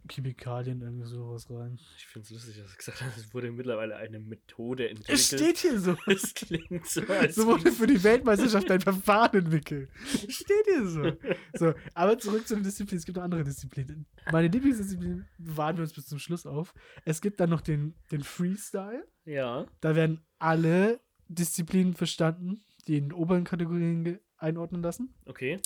Chemikalien 0.09 0.81
irgendwie 0.81 1.07
sowas 1.07 1.49
rein. 1.51 1.79
Ich 1.97 2.07
finde 2.07 2.25
es 2.25 2.31
lustig, 2.31 2.57
dass 2.57 2.71
du 2.71 2.77
gesagt 2.77 3.03
hast, 3.03 3.17
es 3.17 3.35
wurde 3.35 3.51
mittlerweile 3.51 3.97
eine 3.97 4.21
Methode 4.21 4.89
entwickelt. 4.89 5.19
Es 5.19 5.27
steht 5.27 5.59
hier 5.59 5.79
so. 5.79 5.97
Es 6.07 6.35
klingt 6.35 6.87
so, 6.87 7.03
als 7.09 7.35
So 7.35 7.47
wurde 7.47 7.71
für 7.73 7.87
die 7.87 8.03
Weltmeisterschaft 8.03 8.71
ein 8.71 8.81
Verfahren 8.81 9.45
entwickelt. 9.45 9.91
Steht 10.29 10.65
hier 10.67 10.87
so. 10.87 11.13
So, 11.55 11.75
aber 11.95 12.19
zurück 12.19 12.47
zu 12.47 12.55
den 12.55 12.65
Disziplinen. 12.65 12.99
Es 12.99 13.07
gibt 13.07 13.17
noch 13.17 13.25
andere 13.25 13.45
Disziplinen. 13.45 14.07
Meine 14.33 14.49
Lieblingsdisziplin 14.49 15.27
bewahren 15.39 15.77
wir 15.77 15.83
uns 15.83 15.93
bis 15.93 16.07
zum 16.07 16.19
Schluss 16.19 16.47
auf. 16.47 16.75
Es 17.05 17.21
gibt 17.21 17.41
dann 17.41 17.51
noch 17.51 17.61
den, 17.61 17.95
den 18.11 18.23
Freestyle. 18.23 19.07
Ja. 19.25 19.67
Da 19.81 19.95
werden 19.95 20.21
alle 20.39 21.01
Disziplinen 21.29 21.95
verstanden, 21.95 22.65
die 22.87 22.97
in 22.97 23.11
den 23.11 23.13
oberen 23.13 23.45
Kategorien 23.45 24.19
einordnen 24.37 24.83
lassen. 24.83 25.15
Okay. 25.27 25.61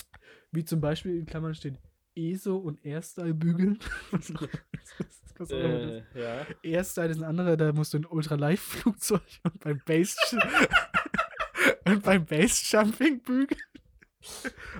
Wie 0.50 0.64
zum 0.64 0.80
Beispiel 0.80 1.18
in 1.18 1.26
Klammern 1.26 1.54
steht 1.54 1.78
ESO 2.16 2.56
und 2.56 2.84
Airstyle 2.84 3.34
bügeln. 3.34 3.78
was 4.10 4.32
was 4.34 5.34
das 5.36 5.50
Äh, 5.50 6.02
ja. 6.14 6.46
Airstyle 6.62 7.08
ist 7.10 7.18
ein 7.18 7.24
anderer, 7.24 7.56
da 7.56 7.72
musst 7.72 7.92
du 7.94 7.98
ein 7.98 8.06
Ultraleichtflugzeug 8.06 9.22
und 9.42 9.60
beim 9.60 9.80
Base 9.84 10.16
und 11.86 12.02
beim 12.04 12.24
Base-Jumping 12.24 13.20
bügeln. 13.22 13.60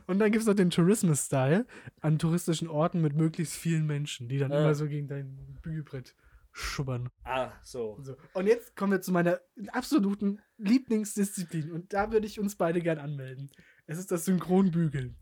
Und 0.07 0.21
dann 0.21 0.33
gibt 0.33 0.41
es 0.43 0.47
noch 0.47 0.55
den 0.55 0.71
Tourismus-Style 0.71 1.67
an 2.01 2.19
touristischen 2.19 2.69
Orten 2.69 3.03
mit 3.03 3.15
möglichst 3.15 3.55
vielen 3.57 3.87
Menschen, 3.87 4.29
die 4.29 4.39
dann 4.39 4.53
Ah. 4.53 4.61
immer 4.61 4.75
so 4.75 4.87
gegen 4.89 5.07
dein 5.09 5.59
Bügelbrett 5.61 6.15
schubbern. 6.53 7.11
Ah, 7.25 7.51
so. 7.63 7.99
So. 8.03 8.17
Und 8.33 8.47
jetzt 8.47 8.75
kommen 8.77 8.93
wir 8.93 9.01
zu 9.03 9.13
meiner 9.13 9.41
absoluten 9.73 10.41
Lieblingsdisziplin. 10.57 11.73
Und 11.73 11.93
da 11.93 12.11
würde 12.13 12.27
ich 12.27 12.39
uns 12.39 12.55
beide 12.57 12.81
gern 12.81 12.99
anmelden. 12.99 13.51
Es 13.87 13.99
ist 13.99 14.11
das 14.13 14.25
Synchronbügeln. 14.25 15.17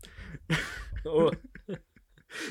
Oh, 1.05 1.31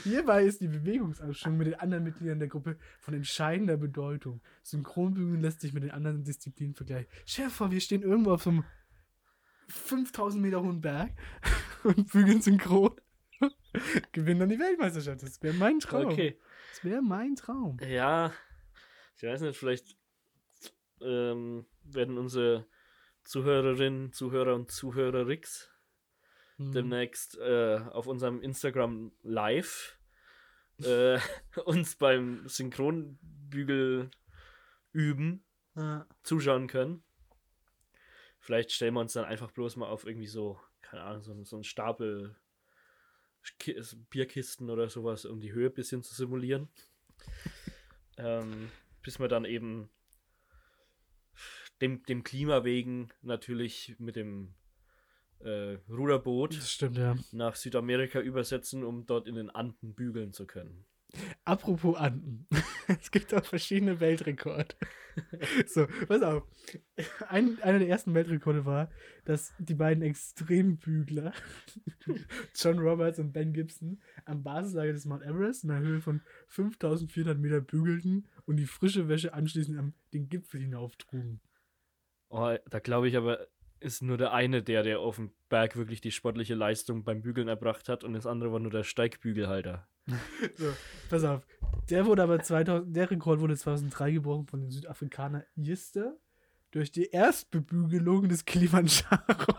Hierbei 0.05 0.45
ist 0.45 0.61
die 0.61 0.69
Bewegungsabstimmung 0.69 1.59
mit 1.59 1.67
den 1.69 1.75
anderen 1.75 2.05
Mitgliedern 2.05 2.39
der 2.39 2.49
Gruppe 2.49 2.79
von 3.01 3.15
entscheidender 3.15 3.77
Bedeutung. 3.77 4.41
Synchronbügeln 4.63 5.41
lässt 5.41 5.61
sich 5.61 5.73
mit 5.73 5.83
den 5.83 5.91
anderen 5.91 6.25
Disziplinen 6.25 6.75
vergleichen. 6.75 7.09
Vor, 7.51 7.71
wir 7.71 7.81
stehen 7.81 8.03
irgendwo 8.03 8.33
auf 8.33 8.43
so 8.43 8.51
einem 8.51 8.65
5000 9.69 10.43
Meter 10.43 10.63
hohen 10.63 10.81
Berg 10.81 11.13
und 11.85 12.11
bügeln 12.11 12.43
synchron. 12.43 12.95
Gewinnen 14.13 14.41
dann 14.41 14.49
die 14.49 14.59
Weltmeisterschaft. 14.59 15.23
Das 15.23 15.43
wäre 15.43 15.55
mein 15.55 15.81
Traum. 15.81 16.07
okay. 16.07 16.39
Das 16.71 16.85
wäre 16.85 17.03
mein 17.03 17.35
Traum. 17.35 17.79
Ja, 17.87 18.33
ich 19.17 19.23
weiß 19.25 19.41
nicht, 19.43 19.59
vielleicht 19.59 19.97
ähm, 21.01 21.67
werden 21.83 22.19
unsere 22.19 22.67
Zuhörerinnen, 23.25 24.13
Zuhörer 24.13 24.55
und 24.55 24.71
Zuhörerix 24.71 25.72
Hm. 26.67 26.73
demnächst 26.73 27.39
äh, 27.39 27.79
auf 27.91 28.07
unserem 28.07 28.41
Instagram 28.43 29.13
live 29.23 29.99
äh, 30.83 31.19
uns 31.65 31.97
beim 31.97 32.49
Synchronbügel 32.49 34.11
üben 34.93 35.45
Ja. 35.77 36.07
zuschauen 36.23 36.67
können. 36.67 37.03
Vielleicht 38.41 38.73
stellen 38.73 38.95
wir 38.95 39.01
uns 39.01 39.13
dann 39.13 39.25
einfach 39.25 39.51
bloß 39.53 39.77
mal 39.77 39.87
auf 39.89 40.05
irgendwie 40.07 40.27
so, 40.27 40.61
keine 40.81 41.03
Ahnung, 41.03 41.23
so, 41.23 41.45
so 41.45 41.57
einen 41.57 41.65
Stapel 41.65 42.37
Ki- 43.59 43.81
Bierkisten 44.11 44.69
oder 44.71 44.89
sowas, 44.89 45.25
um 45.25 45.41
die 45.41 45.53
Höhe 45.53 45.69
ein 45.69 45.75
bisschen 45.75 46.03
zu 46.03 46.15
simulieren. 46.15 46.69
ähm, 48.19 48.71
bis 49.03 49.19
wir 49.19 49.29
dann 49.29 49.45
eben 49.45 49.89
dem, 51.81 52.03
dem 52.05 52.23
Klima 52.25 52.65
wegen 52.65 53.11
natürlich 53.23 53.95
mit 53.99 54.17
dem 54.17 54.55
äh, 55.45 55.79
Ruderboot 55.89 56.55
stimmt, 56.55 56.97
ja. 56.97 57.17
nach 57.33 57.57
Südamerika 57.57 58.21
übersetzen, 58.21 58.85
um 58.85 59.07
dort 59.07 59.27
in 59.27 59.35
den 59.35 59.51
Anden 59.51 59.95
bügeln 59.95 60.33
zu 60.33 60.47
können. 60.47 60.85
Apropos 61.45 61.97
Anden. 61.97 62.47
es 62.89 63.11
gibt 63.11 63.35
auch 63.35 63.45
verschiedene 63.45 64.01
Weltrekorde. 64.01 64.75
so, 65.67 65.87
pass 66.09 66.23
auf. 66.23 66.45
Ein, 67.29 67.61
einer 67.63 67.79
der 67.81 67.89
ersten 67.89 68.15
Weltrekorde 68.15 68.65
war, 68.65 68.91
dass 69.25 69.53
die 69.59 69.75
beiden 69.75 70.03
Extrembügler, 70.03 71.33
John 72.55 72.79
Roberts 72.79 73.19
und 73.19 73.33
Ben 73.33 73.53
Gibson, 73.53 74.01
am 74.25 74.43
Basislager 74.43 74.93
des 74.93 75.05
Mount 75.05 75.23
Everest 75.23 75.65
in 75.65 75.71
einer 75.71 75.87
Höhe 75.87 76.01
von 76.01 76.23
5400 76.49 77.39
Meter 77.39 77.61
bügelten 77.61 78.29
und 78.47 78.57
die 78.57 78.67
frische 78.67 79.09
Wäsche 79.09 79.35
anschließend 79.35 79.79
am 79.79 79.93
den 80.15 80.29
Gipfel 80.29 80.61
hinauf 80.61 80.97
trugen. 80.97 81.41
Oh, 82.31 82.57
da 82.71 82.79
glaube 82.79 83.09
ich 83.09 83.17
aber 83.19 83.47
ist 83.83 84.03
nur 84.03 84.17
der 84.17 84.33
eine 84.33 84.63
der, 84.63 84.83
der 84.83 85.01
auf 85.01 85.17
dem 85.17 85.33
Berg 85.49 85.77
wirklich 85.77 86.01
die 86.01 86.11
sportliche 86.11 86.55
Leistung 86.55 87.05
beim 87.05 87.23
Bügeln 87.23 87.49
erbracht 87.49 87.89
hat 87.89 88.05
und 88.05 88.15
das 88.15 88.27
andere 88.27 88.53
war 88.53 88.61
nur 88.61 88.71
der 88.71 88.85
Steigbügelhalter. 88.85 89.89
So, 90.57 90.67
pass 91.09 91.23
auf. 91.23 91.47
Der 91.89 92.07
wurde 92.07 92.25
aber 92.25 92.41
2000, 92.41 92.97
der 92.97 93.11
Rekord 93.11 93.41
wurde 93.41 93.57
2003 93.57 94.13
gebrochen 94.13 94.47
von 94.47 94.61
dem 94.61 94.71
Südafrikaner 94.71 95.45
Jiste 95.55 96.19
durch 96.73 96.91
die 96.91 97.11
Erstbebügelung 97.11 98.29
des 98.29 98.45
Kilimanjaro. 98.45 99.55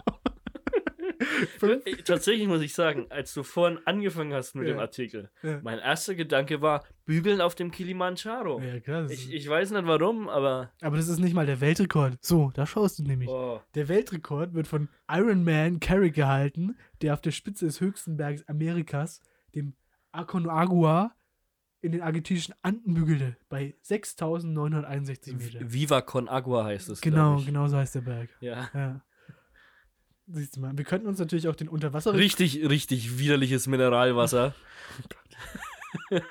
Äh, 1.62 1.96
Tatsächlich 2.04 2.48
muss 2.48 2.62
ich 2.62 2.74
sagen, 2.74 3.06
als 3.10 3.34
du 3.34 3.44
vorhin 3.44 3.80
angefangen 3.86 4.34
hast 4.34 4.56
mit 4.56 4.68
Ja. 4.68 4.74
dem 4.74 4.80
Artikel, 4.80 5.30
Ja. 5.42 5.60
mein 5.64 5.80
erster 5.80 6.16
Gedanke 6.16 6.62
war, 6.62 6.84
bügeln 7.06 7.42
auf 7.42 7.56
dem 7.56 7.72
Kilimanjaro. 7.72 8.62
ja, 8.62 8.80
das 8.80 9.12
Ich, 9.12 9.34
ich 9.34 9.48
weiß 9.48 9.72
nicht 9.72 9.86
warum, 9.86 10.30
aber. 10.30 10.72
aber 10.82 10.98
das 10.98 11.08
ist 11.08 11.20
nicht 11.20 11.34
mal 11.34 11.46
der 11.46 11.62
Weltrekord. 11.62 12.18
So, 12.22 12.52
da 12.54 12.66
schaust 12.66 13.00
du 13.00 13.04
nämlich. 13.04 13.30
Oh, 13.30 13.60
Der 13.76 13.88
Weltrekord 13.88 14.54
wird 14.54 14.68
von 14.68 14.90
Ironman 15.10 15.80
Carrick 15.80 16.14
gehalten, 16.16 16.76
der 17.02 17.14
auf 17.14 17.22
der 17.22 17.32
Spitze 17.32 17.66
des 17.66 17.82
höchsten 17.82 18.18
Berges 18.18 18.48
Amerikas, 18.48 19.22
dem 19.56 19.74
Aconcagua, 20.12 21.14
in 21.82 21.92
den 21.92 22.02
argentinischen 22.02 22.54
Anden 22.62 22.94
bügelte, 22.94 23.36
bei 23.50 23.76
6.961 23.84 25.36
Meter. 25.36 25.60
Viva 25.74 26.02
Con 26.02 26.30
Agua 26.30 26.64
heißt 26.66 26.90
es. 26.90 27.02
Genau, 27.02 27.42
genau 27.46 27.68
so 27.68 27.78
heißt 27.78 27.96
der 27.96 28.02
Berg. 28.02 28.30
Ja. 28.40 28.70
Ja. 28.74 29.02
Siehst 30.28 30.56
du 30.56 30.62
mal, 30.62 30.78
wir 30.78 30.86
könnten 30.86 31.08
uns 31.08 31.20
natürlich 31.20 31.48
auch 31.48 31.56
den 31.56 31.68
Unterwasser... 31.68 32.14
Richtig, 32.14 32.68
richtig 32.70 33.20
widerliches 33.20 33.68
Mineralwasser. 33.68 34.56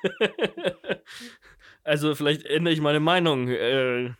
also, 1.84 2.14
vielleicht 2.14 2.46
ändere 2.46 2.72
ich 2.72 2.80
meine 2.80 3.00
Meinung, 3.00 3.48
äh, 3.48 4.14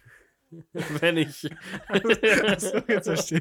wenn 1.01 1.17
ich. 1.17 1.49
Achso, 1.89 2.79
jetzt 2.87 3.07
verstehe 3.07 3.41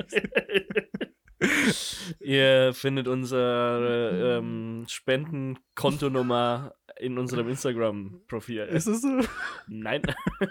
Ihr 2.20 2.74
findet 2.74 3.08
unsere 3.08 4.38
ähm, 4.40 4.86
Spendenkontonummer 4.88 6.76
in 7.00 7.18
unserem 7.18 7.50
Instagram-Profil. 7.50 8.62
Ist 8.64 8.88
es 8.88 9.02
so? 9.02 9.22
Nein, 9.68 10.02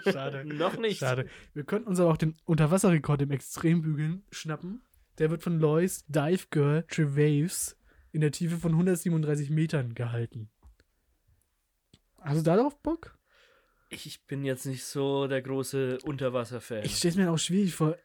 Schade. 0.03 0.43
noch 0.53 0.77
nicht. 0.77 0.99
Schade. 0.99 1.27
Wir 1.53 1.63
könnten 1.63 1.87
uns 1.87 1.99
aber 1.99 2.11
auch 2.11 2.17
den 2.17 2.35
Unterwasserrekord 2.43 3.21
im 3.21 3.31
Extrembügeln 3.31 4.23
schnappen. 4.31 4.81
Der 5.21 5.29
wird 5.29 5.43
von 5.43 5.59
Lois 5.59 6.03
Dive 6.07 6.47
Girl 6.49 6.83
Trevaves 6.89 7.77
in 8.11 8.21
der 8.21 8.31
Tiefe 8.31 8.57
von 8.57 8.71
137 8.71 9.51
Metern 9.51 9.93
gehalten. 9.93 10.49
Hast 12.19 12.39
du 12.39 12.41
darauf 12.43 12.81
Bock? 12.81 13.15
Ich 13.89 14.25
bin 14.25 14.43
jetzt 14.43 14.65
nicht 14.65 14.83
so 14.83 15.27
der 15.27 15.43
große 15.43 15.99
Unterwasser-Fan. 16.05 16.83
Ich 16.85 16.97
stelle 16.97 17.11
es 17.11 17.17
mir 17.17 17.31
auch 17.31 17.37
schwierig 17.37 17.75
vor. 17.75 17.97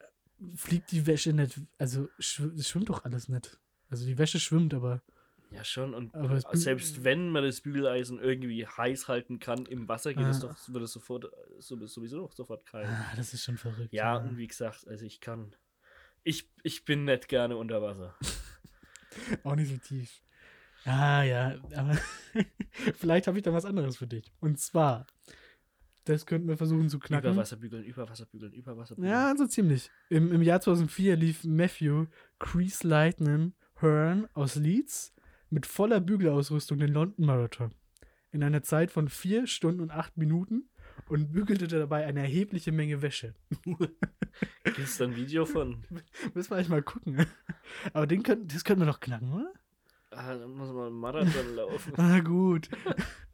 Fliegt 0.57 0.93
die 0.93 1.07
Wäsche 1.07 1.33
nicht? 1.33 1.59
Also, 1.79 2.11
schw 2.19 2.49
es 2.55 2.69
schwimmt 2.69 2.91
doch 2.91 3.05
alles 3.07 3.31
nicht. 3.31 3.59
Also, 3.89 4.05
die 4.05 4.19
Wäsche 4.19 4.39
schwimmt, 4.39 4.75
aber. 4.75 5.01
Ja, 5.51 5.65
schon. 5.65 5.95
Und 5.95 6.13
selbst 6.53 7.03
wenn 7.03 7.31
man 7.31 7.45
das 7.45 7.63
Bügeleisen 7.63 8.19
irgendwie 8.19 8.67
heiß 8.67 9.09
halten 9.09 9.39
kann 9.39 9.65
im 9.65 9.89
Wasser, 9.89 10.13
geht 10.13 10.27
es 10.27 10.45
Ah. 10.45 10.49
doch, 10.49 10.69
wird 10.75 10.85
es 10.85 10.93
sofort, 10.93 11.31
so- 11.61 11.87
sowieso 11.87 12.19
noch 12.19 12.33
sofort 12.33 12.67
kalt. 12.67 12.87
Ah, 12.89 13.15
das 13.17 13.33
ist 13.33 13.45
schon 13.45 13.57
verrückt. 13.57 13.95
Ja, 13.95 14.17
und 14.17 14.37
wie 14.37 14.47
gesagt, 14.49 14.87
also 14.87 15.07
ich 15.07 15.21
kann. 15.21 15.57
Ich, 16.27 16.51
ich 16.65 16.85
bin 16.85 17.05
nicht 17.05 17.29
gerne 17.29 17.57
unter 17.57 17.81
Wasser. 17.81 18.17
Auch 19.45 19.55
nicht 19.55 19.71
so 19.71 19.77
tief. 19.77 20.23
Ah, 20.85 21.23
ja, 21.23 21.55
aber 21.77 21.97
vielleicht 22.99 23.29
habe 23.29 23.39
ich 23.39 23.45
da 23.45 23.53
was 23.53 23.65
anderes 23.65 23.97
für 23.97 24.09
dich. 24.09 24.33
Und 24.41 24.59
zwar, 24.59 25.07
das 26.05 26.27
könnten 26.27 26.49
wir 26.49 26.57
versuchen 26.57 26.89
zu 26.89 26.99
knacken. 26.99 27.31
Über 27.31 27.43
Wasser 27.43 27.55
bügeln, 27.55 27.85
über 27.85 28.09
Wasser 28.09 28.27
bügeln, 28.27 28.53
über 28.55 28.77
Wasser 28.77 28.97
bügeln. 28.97 29.13
Ja, 29.13 29.37
so 29.37 29.47
ziemlich. 29.47 29.89
Im, 30.09 30.33
Im 30.33 30.43
Jahr 30.43 30.61
2004 30.61 31.15
lief 31.15 31.45
Matthew 31.45 32.07
Crease 32.41 32.85
Lightning 32.85 33.55
Hearn 33.81 34.27
aus 34.35 34.57
Leeds 34.57 35.15
mit 35.49 35.65
voller 35.65 36.01
Bügelausrüstung 36.01 36.79
den 36.79 36.93
London 36.93 37.25
Marathon. 37.25 37.71
In 38.33 38.43
einer 38.43 38.65
Zeit 38.65 38.91
von 38.91 39.09
4 39.09 39.47
Stunden 39.47 39.81
und 39.81 39.93
8 39.93 40.17
Minuten 40.17 40.71
und 41.09 41.33
bügelte 41.33 41.67
dabei 41.69 42.07
eine 42.07 42.21
erhebliche 42.21 42.73
Menge 42.73 43.03
Wäsche. 43.03 43.35
Gibt 44.65 44.79
es 44.79 44.99
da 44.99 45.05
ein 45.05 45.17
Video 45.17 45.45
von? 45.45 45.85
Müssen 46.35 46.51
wir 46.51 46.57
eigentlich 46.57 46.69
mal 46.69 46.83
gucken. 46.83 47.27
Aber 47.93 48.07
den 48.07 48.23
können, 48.23 48.47
das 48.49 48.65
könnten 48.65 48.83
wir 48.83 48.87
doch 48.93 49.01
knacken, 49.01 49.33
oder? 49.33 49.53
Ah, 50.11 50.35
dann 50.37 50.51
muss 50.53 50.73
man 50.73 50.87
einen 50.87 50.97
Marathon 50.97 51.55
laufen. 51.57 51.93
Na 51.97 52.21
gut. 52.21 52.69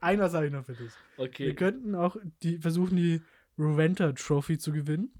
Ein 0.00 0.18
was 0.20 0.34
habe 0.34 0.46
ich 0.46 0.52
noch 0.52 0.64
für 0.64 0.72
dich. 0.74 0.92
Wir 1.16 1.24
Okay. 1.24 1.54
könnten 1.54 1.94
auch 1.94 2.16
die, 2.42 2.58
versuchen, 2.58 2.96
die 2.96 3.22
Rowenta 3.58 4.12
Trophy 4.12 4.58
zu 4.58 4.72
gewinnen. 4.72 5.12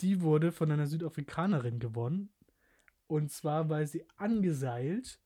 Die 0.00 0.20
wurde 0.20 0.52
von 0.52 0.70
einer 0.70 0.86
Südafrikanerin 0.86 1.78
gewonnen. 1.78 2.30
Und 3.06 3.30
zwar, 3.30 3.68
weil 3.68 3.86
sie 3.86 4.04
angeseilt 4.16 5.20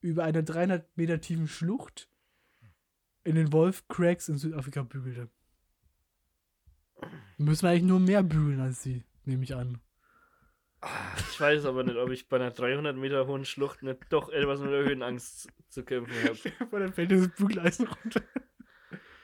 über 0.00 0.24
eine 0.24 0.44
300 0.44 0.96
Meter 0.96 1.20
tiefen 1.20 1.48
Schlucht 1.48 2.08
in 3.24 3.34
den 3.36 3.52
Wolf 3.52 3.86
Cracks 3.88 4.28
in 4.28 4.38
Südafrika 4.38 4.82
bügelte. 4.82 5.28
Müssen 7.38 7.62
wir 7.62 7.70
eigentlich 7.70 7.82
nur 7.84 8.00
mehr 8.00 8.22
bügeln 8.22 8.60
als 8.60 8.82
sie, 8.82 9.04
nehme 9.24 9.44
ich 9.44 9.54
an. 9.54 9.80
Ich 11.30 11.40
weiß 11.40 11.64
aber 11.66 11.84
nicht, 11.84 11.96
ob 11.96 12.10
ich 12.10 12.28
bei 12.28 12.36
einer 12.36 12.50
300 12.50 12.96
Meter 12.96 13.26
hohen 13.26 13.44
Schlucht 13.44 13.82
nicht 13.82 14.00
doch 14.10 14.28
etwas 14.30 14.60
mit 14.60 14.70
der 14.72 14.84
Höhenangst 14.84 15.48
zu 15.68 15.84
kämpfen 15.84 16.14
habe. 16.24 16.68
Vor 16.70 16.80
dann 16.80 16.92
fällt 16.92 17.12
das 17.12 17.28
Bügeleisen 17.28 17.86
runter. 17.86 18.22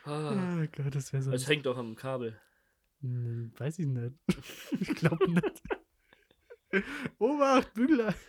Ah, 0.05 0.57
Oh 0.62 0.66
Gott, 0.76 0.94
das 0.94 1.12
wäre 1.12 1.22
so. 1.22 1.32
es 1.32 1.49
hängt 1.49 1.66
doch 1.66 1.76
am 1.76 1.94
Kabel. 1.96 2.40
Hm, 3.01 3.53
weiß 3.57 3.78
ich 3.80 3.86
nicht. 3.86 4.14
ich 4.80 4.94
glaube 4.94 5.30
nicht. 5.30 5.62
Obacht, 7.18 7.74
Bügeleisen. 7.74 8.20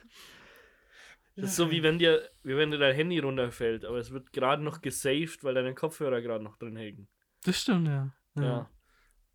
Das 1.41 1.51
ist 1.51 1.55
so 1.55 1.71
wie 1.71 1.83
wenn 1.83 1.99
dir, 1.99 2.29
wie 2.43 2.55
wenn 2.57 2.71
dir 2.71 2.77
dein 2.77 2.95
Handy 2.95 3.19
runterfällt, 3.19 3.85
aber 3.85 3.97
es 3.97 4.11
wird 4.11 4.33
gerade 4.33 4.63
noch 4.63 4.81
gesaved, 4.81 5.43
weil 5.43 5.53
deine 5.53 5.73
Kopfhörer 5.75 6.21
gerade 6.21 6.43
noch 6.43 6.57
drin 6.57 6.75
hängen. 6.75 7.07
Das 7.43 7.61
stimmt, 7.61 7.87
ja. 7.87 8.13
Ja. 8.35 8.69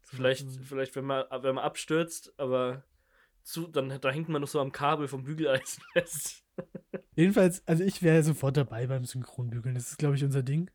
Vielleicht, 0.01 0.45
Mhm. 0.47 0.63
vielleicht 0.63 0.97
wenn 0.97 1.05
man, 1.05 1.25
wenn 1.31 1.55
man 1.55 1.65
abstürzt, 1.65 2.33
aber 2.39 2.85
zu, 3.43 3.67
dann 3.69 4.01
da 4.01 4.11
hängt 4.11 4.29
man 4.29 4.41
noch 4.43 4.49
so 4.49 4.61
am 4.61 4.73
Kabel 4.73 5.09
vom 5.09 5.25
Bügeleisen 5.25 5.83
fest. 5.93 6.45
Jedenfalls, 7.15 7.67
also 7.67 7.85
ich 7.85 8.03
wäre 8.03 8.23
sofort 8.23 8.57
dabei 8.57 8.87
beim 8.87 9.05
Synchronbügeln. 9.05 9.75
Das 9.75 9.91
ist, 9.91 9.99
glaube 9.99 10.17
ich, 10.17 10.25
unser 10.25 10.43
Ding. 10.43 10.71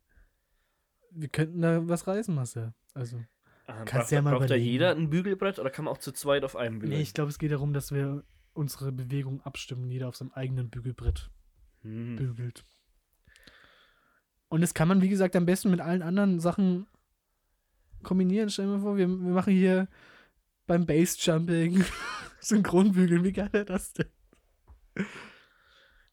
Wir 1.11 1.27
könnten 1.30 1.61
da 1.61 1.88
was 1.88 2.07
reißen, 2.07 2.34
Marcel. 2.34 2.73
Also, 2.93 3.23
Ah, 3.65 3.84
Kannst 3.86 3.93
braucht 3.93 4.11
ja 4.11 4.21
mal 4.23 4.36
braucht 4.38 4.49
da 4.49 4.55
jeder 4.55 4.95
ein 4.95 5.11
Bügelbrett 5.11 5.59
oder 5.59 5.69
kann 5.69 5.86
man 5.86 5.93
auch 5.93 5.99
zu 5.99 6.11
zweit 6.11 6.43
auf 6.43 6.55
einem 6.55 6.80
bügeln? 6.80 6.97
nee, 6.97 7.03
ich 7.03 7.13
glaube, 7.13 7.30
es 7.30 7.38
geht 7.38 7.51
darum, 7.51 7.71
dass 7.71 7.91
wir 7.91 8.23
unsere 8.54 8.91
Bewegung 8.91 9.41
abstimmen. 9.41 9.89
Jeder 9.89 10.08
auf 10.08 10.16
seinem 10.16 10.32
eigenen 10.32 10.70
Bügelbrett 10.70 11.30
Hm. 11.82 12.16
bügelt. 12.18 12.66
Und 14.50 14.62
das 14.62 14.74
kann 14.74 14.88
man, 14.88 15.02
wie 15.02 15.10
gesagt, 15.10 15.36
am 15.36 15.45
besten 15.45 15.72
mit 15.72 15.80
allen 15.80 16.02
anderen 16.02 16.39
Sachen 16.39 16.88
kombinieren. 18.04 18.50
Stell 18.50 18.66
dir 18.66 18.72
mal 18.74 18.82
vor, 18.82 18.97
wir, 18.97 19.08
wir 19.08 19.34
machen 19.34 19.54
hier 19.54 19.88
beim 20.66 20.86
Bassjumping 20.86 21.84
Synchronbügeln. 22.41 23.24
Wie 23.24 23.32
geil 23.32 23.50
wäre 23.52 23.66
das 23.66 23.93
denn? 23.93 24.10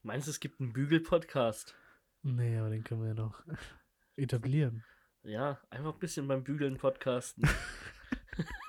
Meinst 0.03 0.27
du, 0.27 0.31
es 0.31 0.39
gibt 0.39 0.61
einen 0.61 0.71
Bügel-Podcast? 0.71 1.75
Nee, 2.21 2.57
aber 2.57 2.69
den 2.69 2.83
können 2.83 3.01
wir 3.01 3.09
ja 3.09 3.13
noch 3.13 3.43
etablieren. 4.15 4.83
Ja, 5.23 5.59
einfach 5.69 5.93
ein 5.93 5.99
bisschen 5.99 6.27
beim 6.27 6.43
Bügeln 6.43 6.77
podcasten. 6.77 7.47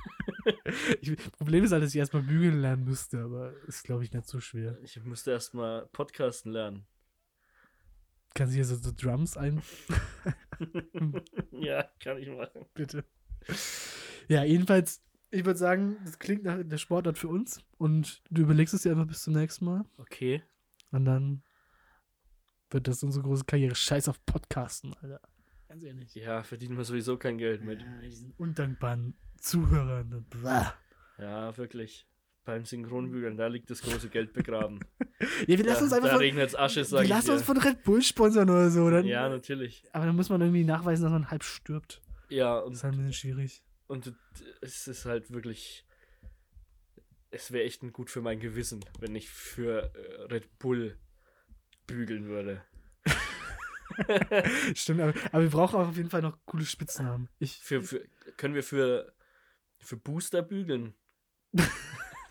Ich, 1.00 1.16
Problem 1.32 1.64
ist 1.64 1.72
halt, 1.72 1.82
dass 1.82 1.90
ich 1.90 1.98
erstmal 1.98 2.22
bügeln 2.22 2.60
lernen 2.60 2.84
müsste, 2.84 3.22
aber 3.22 3.52
ist, 3.66 3.84
glaube 3.84 4.04
ich, 4.04 4.12
nicht 4.12 4.26
so 4.26 4.40
schwer. 4.40 4.78
Ich 4.82 5.02
müsste 5.04 5.30
erstmal 5.30 5.86
podcasten 5.86 6.52
lernen. 6.52 6.86
Kannst 8.34 8.52
du 8.52 8.56
hier 8.56 8.64
so, 8.64 8.76
so 8.76 8.92
Drums 8.94 9.36
ein, 9.36 9.62
ja, 11.52 11.84
kann 12.00 12.18
ich 12.18 12.28
machen. 12.28 12.66
bitte? 12.74 13.04
Ja, 14.28 14.44
jedenfalls, 14.44 15.02
ich 15.30 15.44
würde 15.44 15.58
sagen, 15.58 15.96
das 16.04 16.18
klingt 16.18 16.44
nach 16.44 16.58
der 16.62 16.78
Sportart 16.78 17.18
für 17.18 17.28
uns 17.28 17.60
und 17.78 18.22
du 18.30 18.42
überlegst 18.42 18.74
es 18.74 18.82
dir 18.82 18.92
einfach 18.92 19.06
bis 19.06 19.22
zum 19.22 19.34
nächsten 19.34 19.64
Mal 19.64 19.84
Okay. 19.96 20.42
und 20.90 21.04
dann 21.04 21.42
wird 22.70 22.86
das 22.86 23.02
unsere 23.02 23.24
große 23.24 23.44
Karriere. 23.44 23.74
Scheiß 23.74 24.08
auf 24.08 24.24
Podcasten, 24.26 24.94
Alter. 24.94 25.20
Ganz 25.68 25.82
ehrlich. 25.84 26.14
Ja, 26.14 26.42
verdienen 26.42 26.76
wir 26.76 26.84
sowieso 26.84 27.16
kein 27.16 27.38
Geld 27.38 27.62
mit. 27.62 27.80
Ja, 27.80 28.00
diesen 28.00 28.32
undankbaren 28.32 29.16
Zuhörern. 29.40 30.24
Ja, 31.18 31.56
wirklich. 31.56 32.06
Beim 32.44 32.64
Synchronbügeln, 32.64 33.36
da 33.36 33.46
liegt 33.48 33.68
das 33.70 33.82
große 33.82 34.08
Geld 34.08 34.32
begraben. 34.32 34.80
Ja, 35.48 35.58
wir 35.58 35.64
lassen 35.64 35.82
uns 35.84 35.92
einfach 35.92 36.08
da 36.10 36.14
von, 36.14 36.22
regnet 36.22 36.56
Asche, 36.56 36.76
wir 36.76 36.84
sag 36.84 37.02
ich 37.02 37.08
lassen 37.08 37.30
uns 37.32 37.42
von 37.42 37.56
Red 37.56 37.82
Bull 37.82 38.02
sponsern 38.02 38.48
oder 38.48 38.70
so. 38.70 38.88
Dann, 38.88 39.04
Ja, 39.04 39.28
natürlich. 39.28 39.82
aber 39.92 40.06
dann 40.06 40.14
muss 40.14 40.28
man 40.28 40.40
irgendwie 40.40 40.62
nachweisen, 40.62 41.02
dass 41.02 41.10
man 41.10 41.28
halb 41.28 41.42
stirbt. 41.42 42.00
Ja, 42.28 42.56
Das 42.58 42.66
und, 42.66 42.72
ist 42.74 42.84
halt 42.84 42.94
ein 42.94 42.98
bisschen 42.98 43.12
schwierig. 43.14 43.62
und 43.88 44.12
es 44.60 44.86
ist 44.86 45.04
halt 45.06 45.32
wirklich. 45.32 45.84
Es 47.32 47.50
wäre 47.50 47.64
echt 47.64 47.80
gut 47.92 48.10
für 48.10 48.20
mein 48.22 48.38
Gewissen, 48.38 48.84
wenn 49.00 49.16
ich 49.16 49.28
für 49.28 49.92
äh, 49.94 50.22
Red 50.32 50.58
Bull 50.60 50.96
bügeln 51.88 52.26
würde. 52.26 52.62
Stimmt, 54.74 55.00
aber, 55.00 55.14
aber 55.32 55.42
wir 55.42 55.50
brauchen 55.50 55.76
auch 55.80 55.88
auf 55.88 55.96
jeden 55.96 56.10
Fall 56.10 56.22
noch 56.22 56.38
coole 56.46 56.64
Spitznamen. 56.64 57.28
Ich, 57.40 57.58
Für, 57.58 57.82
für, 57.82 58.04
können 58.36 58.54
wir 58.54 58.62
für, 58.62 59.12
für 59.80 59.96
Booster 59.96 60.42
bügeln? 60.42 60.94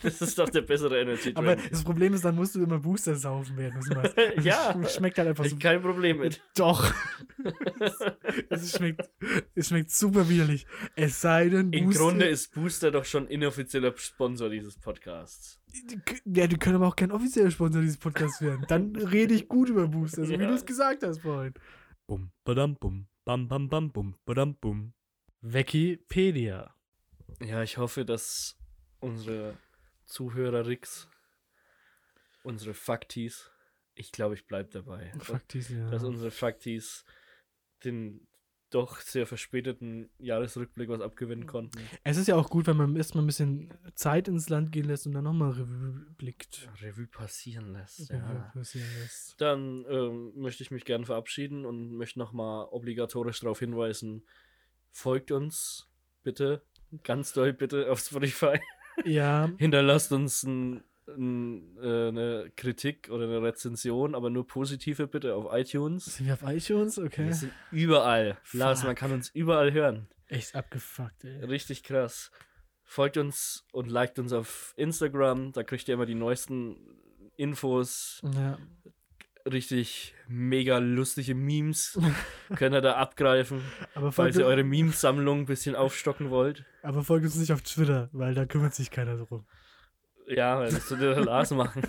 Das 0.03 0.21
ist 0.21 0.37
doch 0.37 0.47
der 0.49 0.61
bessere 0.61 1.01
Energy 1.01 1.31
Aber 1.33 1.55
Drink. 1.55 1.71
das 1.71 1.83
Problem 1.83 2.13
ist, 2.13 2.23
dann 2.23 2.35
musst 2.35 2.53
du 2.53 2.61
immer 2.61 2.77
Booster 2.77 3.15
saufen, 3.15 3.55
machst. 3.55 4.15
Und 4.15 4.43
Ja. 4.45 4.79
Es 4.79 4.95
schmeckt 4.95 5.17
halt 5.17 5.29
einfach 5.29 5.43
so. 5.43 5.55
Ich 5.55 5.59
kein 5.59 5.81
Problem 5.81 6.19
mit. 6.19 6.39
Doch. 6.55 6.93
es, 8.49 8.77
schmeckt, 8.77 9.09
es 9.55 9.69
schmeckt 9.69 9.89
super 9.89 10.29
widerlich. 10.29 10.67
Es 10.95 11.19
sei 11.19 11.49
denn, 11.49 11.73
Im 11.73 11.85
Booster. 11.85 11.99
Grunde 12.03 12.25
ist 12.27 12.53
Booster 12.53 12.91
doch 12.91 13.05
schon 13.05 13.27
inoffizieller 13.27 13.91
Sponsor 13.97 14.49
dieses 14.49 14.77
Podcasts. 14.77 15.59
Ja, 16.25 16.45
die 16.45 16.57
können 16.57 16.75
aber 16.75 16.87
auch 16.87 16.95
kein 16.95 17.11
offizieller 17.11 17.49
Sponsor 17.49 17.81
dieses 17.81 17.97
Podcasts 17.97 18.39
werden. 18.39 18.65
Dann 18.67 18.95
rede 18.95 19.33
ich 19.33 19.47
gut 19.47 19.69
über 19.69 19.87
Booster, 19.87 20.25
so 20.25 20.29
wie 20.37 20.43
Ja. 20.43 20.47
du 20.47 20.53
es 20.53 20.65
gesagt 20.65 21.01
hast 21.03 21.21
vorhin. 21.21 21.55
Bum, 22.05 22.31
badam, 22.43 22.75
bum, 22.75 23.07
bam, 23.25 23.47
bam, 23.47 23.67
bam, 23.67 23.91
bum, 23.91 24.15
badam, 24.25 24.55
bum. 24.57 24.93
Wikipedia. 25.41 26.73
Ja, 27.41 27.63
ich 27.63 27.77
hoffe, 27.77 28.05
dass 28.05 28.57
unsere 28.99 29.57
Zuhörer 30.05 30.67
Rix, 30.67 31.09
unsere 32.43 32.73
Faktis, 32.73 33.51
ich 33.93 34.11
glaube, 34.11 34.35
ich 34.35 34.47
bleibe 34.47 34.69
dabei, 34.69 35.11
Faktisch, 35.19 35.69
ja. 35.69 35.89
dass 35.89 36.03
unsere 36.03 36.31
Faktis 36.31 37.05
den 37.83 38.27
doch 38.69 38.99
sehr 38.99 39.25
verspäteten 39.25 40.09
Jahresrückblick 40.17 40.89
was 40.89 40.99
abgewinnen 40.99 41.47
konnten. 41.47 41.79
Es 42.03 42.17
ist 42.17 42.27
ja 42.27 42.35
auch 42.35 42.49
gut, 42.49 42.67
wenn 42.67 42.75
man 42.75 42.95
erstmal 42.97 43.23
ein 43.23 43.27
bisschen 43.27 43.73
Zeit 43.95 44.27
ins 44.27 44.49
Land 44.49 44.71
gehen 44.71 44.85
lässt 44.85 45.07
und 45.07 45.13
dann 45.13 45.23
nochmal 45.23 45.51
Revue 45.51 46.05
blickt. 46.17 46.69
Revue 46.81 47.07
passieren 47.07 47.71
lässt. 47.71 48.11
Revue 48.11 48.35
Ja. 48.35 48.51
passieren 48.53 48.89
lässt. 48.99 49.39
Dann 49.39 49.85
ähm, 49.89 50.33
möchte 50.35 50.63
ich 50.63 50.71
mich 50.71 50.83
gerne 50.83 51.05
verabschieden 51.05 51.65
und 51.65 51.93
möchte 51.93 52.19
nochmal 52.19 52.67
obligatorisch 52.71 53.39
darauf 53.39 53.59
hinweisen, 53.59 54.27
folgt 54.91 55.31
uns 55.31 55.89
bitte, 56.23 56.65
ganz 57.03 57.33
doll 57.33 57.53
bitte 57.53 57.91
auf 57.91 57.99
Spotify. 57.99 58.59
Ja, 59.05 59.49
Hinterlasst 59.57 60.11
uns 60.11 60.43
ein, 60.43 60.83
ein, 61.07 61.77
äh, 61.77 62.07
eine 62.07 62.51
Kritik 62.55 63.09
oder 63.11 63.25
eine 63.25 63.41
Rezension, 63.41 64.15
aber 64.15 64.29
nur 64.29 64.47
positive 64.47 65.07
bitte 65.07 65.35
auf 65.35 65.47
iTunes. 65.51 66.05
sind 66.05 66.25
wir 66.27 66.33
auf 66.33 66.43
iTunes? 66.43 66.97
Okay. 66.97 67.25
Wir 67.27 67.33
sind 67.33 67.53
überall. 67.71 68.37
Lars, 68.53 68.83
man 68.83 68.91
Fuck. 68.91 68.97
kann 68.99 69.11
uns 69.11 69.29
überall 69.29 69.71
hören. 69.71 70.07
Echt 70.27 70.55
abgefuckt, 70.55 71.23
ey. 71.23 71.43
Richtig 71.45 71.83
krass. 71.83 72.31
Folgt 72.83 73.17
uns 73.17 73.65
und 73.71 73.89
liked 73.89 74.17
uns 74.19 74.33
auf 74.33 74.73
Instagram. 74.77 75.51
Da 75.51 75.63
kriegt 75.63 75.87
ihr 75.87 75.93
immer 75.93 76.05
die 76.05 76.15
neuesten 76.15 76.77
Infos. 77.35 78.21
Ja. 78.33 78.57
Richtig 79.51 80.13
mega 80.27 80.77
lustige 80.79 81.33
Memes. 81.33 81.97
Könnt 82.55 82.75
ihr 82.75 82.81
da 82.81 82.95
abgreifen, 82.97 83.61
Aber 83.95 84.11
falls 84.11 84.37
ihr 84.37 84.45
eure 84.45 84.63
Memesammlung 84.63 85.39
ein 85.39 85.45
bisschen 85.45 85.75
aufstocken 85.75 86.29
wollt. 86.29 86.65
aber 86.83 87.03
folgt 87.03 87.25
uns 87.25 87.37
nicht 87.37 87.53
auf 87.53 87.61
Twitter, 87.61 88.09
weil 88.11 88.33
da 88.33 88.45
kümmert 88.45 88.75
sich 88.75 88.91
keiner 88.91 89.15
drum. 89.17 89.45
Ja, 90.27 90.59
weil 90.59 90.71
das 90.71 90.89
würde 90.89 91.15
der 91.15 91.23
Lars 91.25 91.51
machen. 91.51 91.81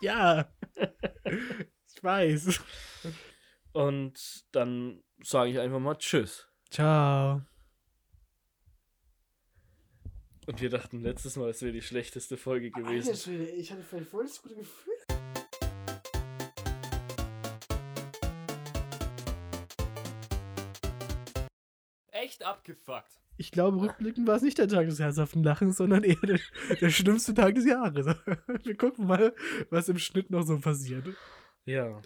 Ja. 0.00 0.52
ich 1.24 2.02
weiß. 2.02 2.60
Und 3.72 4.44
dann 4.52 5.02
sage 5.22 5.50
ich 5.50 5.58
einfach 5.60 5.78
mal 5.78 5.96
Tschüss. 5.96 6.48
Ciao. 6.70 7.42
Und 10.46 10.60
wir 10.60 10.70
dachten 10.70 11.02
letztes 11.02 11.36
Mal, 11.36 11.50
es 11.50 11.60
wäre 11.62 11.72
die 11.72 11.82
schlechteste 11.82 12.36
Folge 12.36 12.70
gewesen. 12.70 13.14
Schwede, 13.14 13.44
ich 13.50 13.70
hatte 13.70 13.82
voll 13.82 14.24
das 14.24 14.40
gute 14.40 14.54
Gefühl. 14.56 14.94
Echt 22.28 22.44
abgefuckt. 22.44 23.22
Ich 23.38 23.52
glaube, 23.52 23.80
rückblickend 23.80 24.26
war 24.26 24.36
es 24.36 24.42
nicht 24.42 24.58
der 24.58 24.68
Tag 24.68 24.86
des 24.86 24.98
herzhaften 24.98 25.42
Lachens, 25.42 25.78
sondern 25.78 26.04
eher 26.04 26.20
der, 26.20 26.38
der 26.78 26.90
schlimmste 26.90 27.32
Tag 27.32 27.54
des 27.54 27.64
Jahres. 27.64 28.06
Wir 28.64 28.76
gucken 28.76 29.06
mal, 29.06 29.34
was 29.70 29.88
im 29.88 29.98
Schnitt 29.98 30.28
noch 30.28 30.42
so 30.42 30.58
passiert. 30.58 31.06
Ja. 31.64 32.02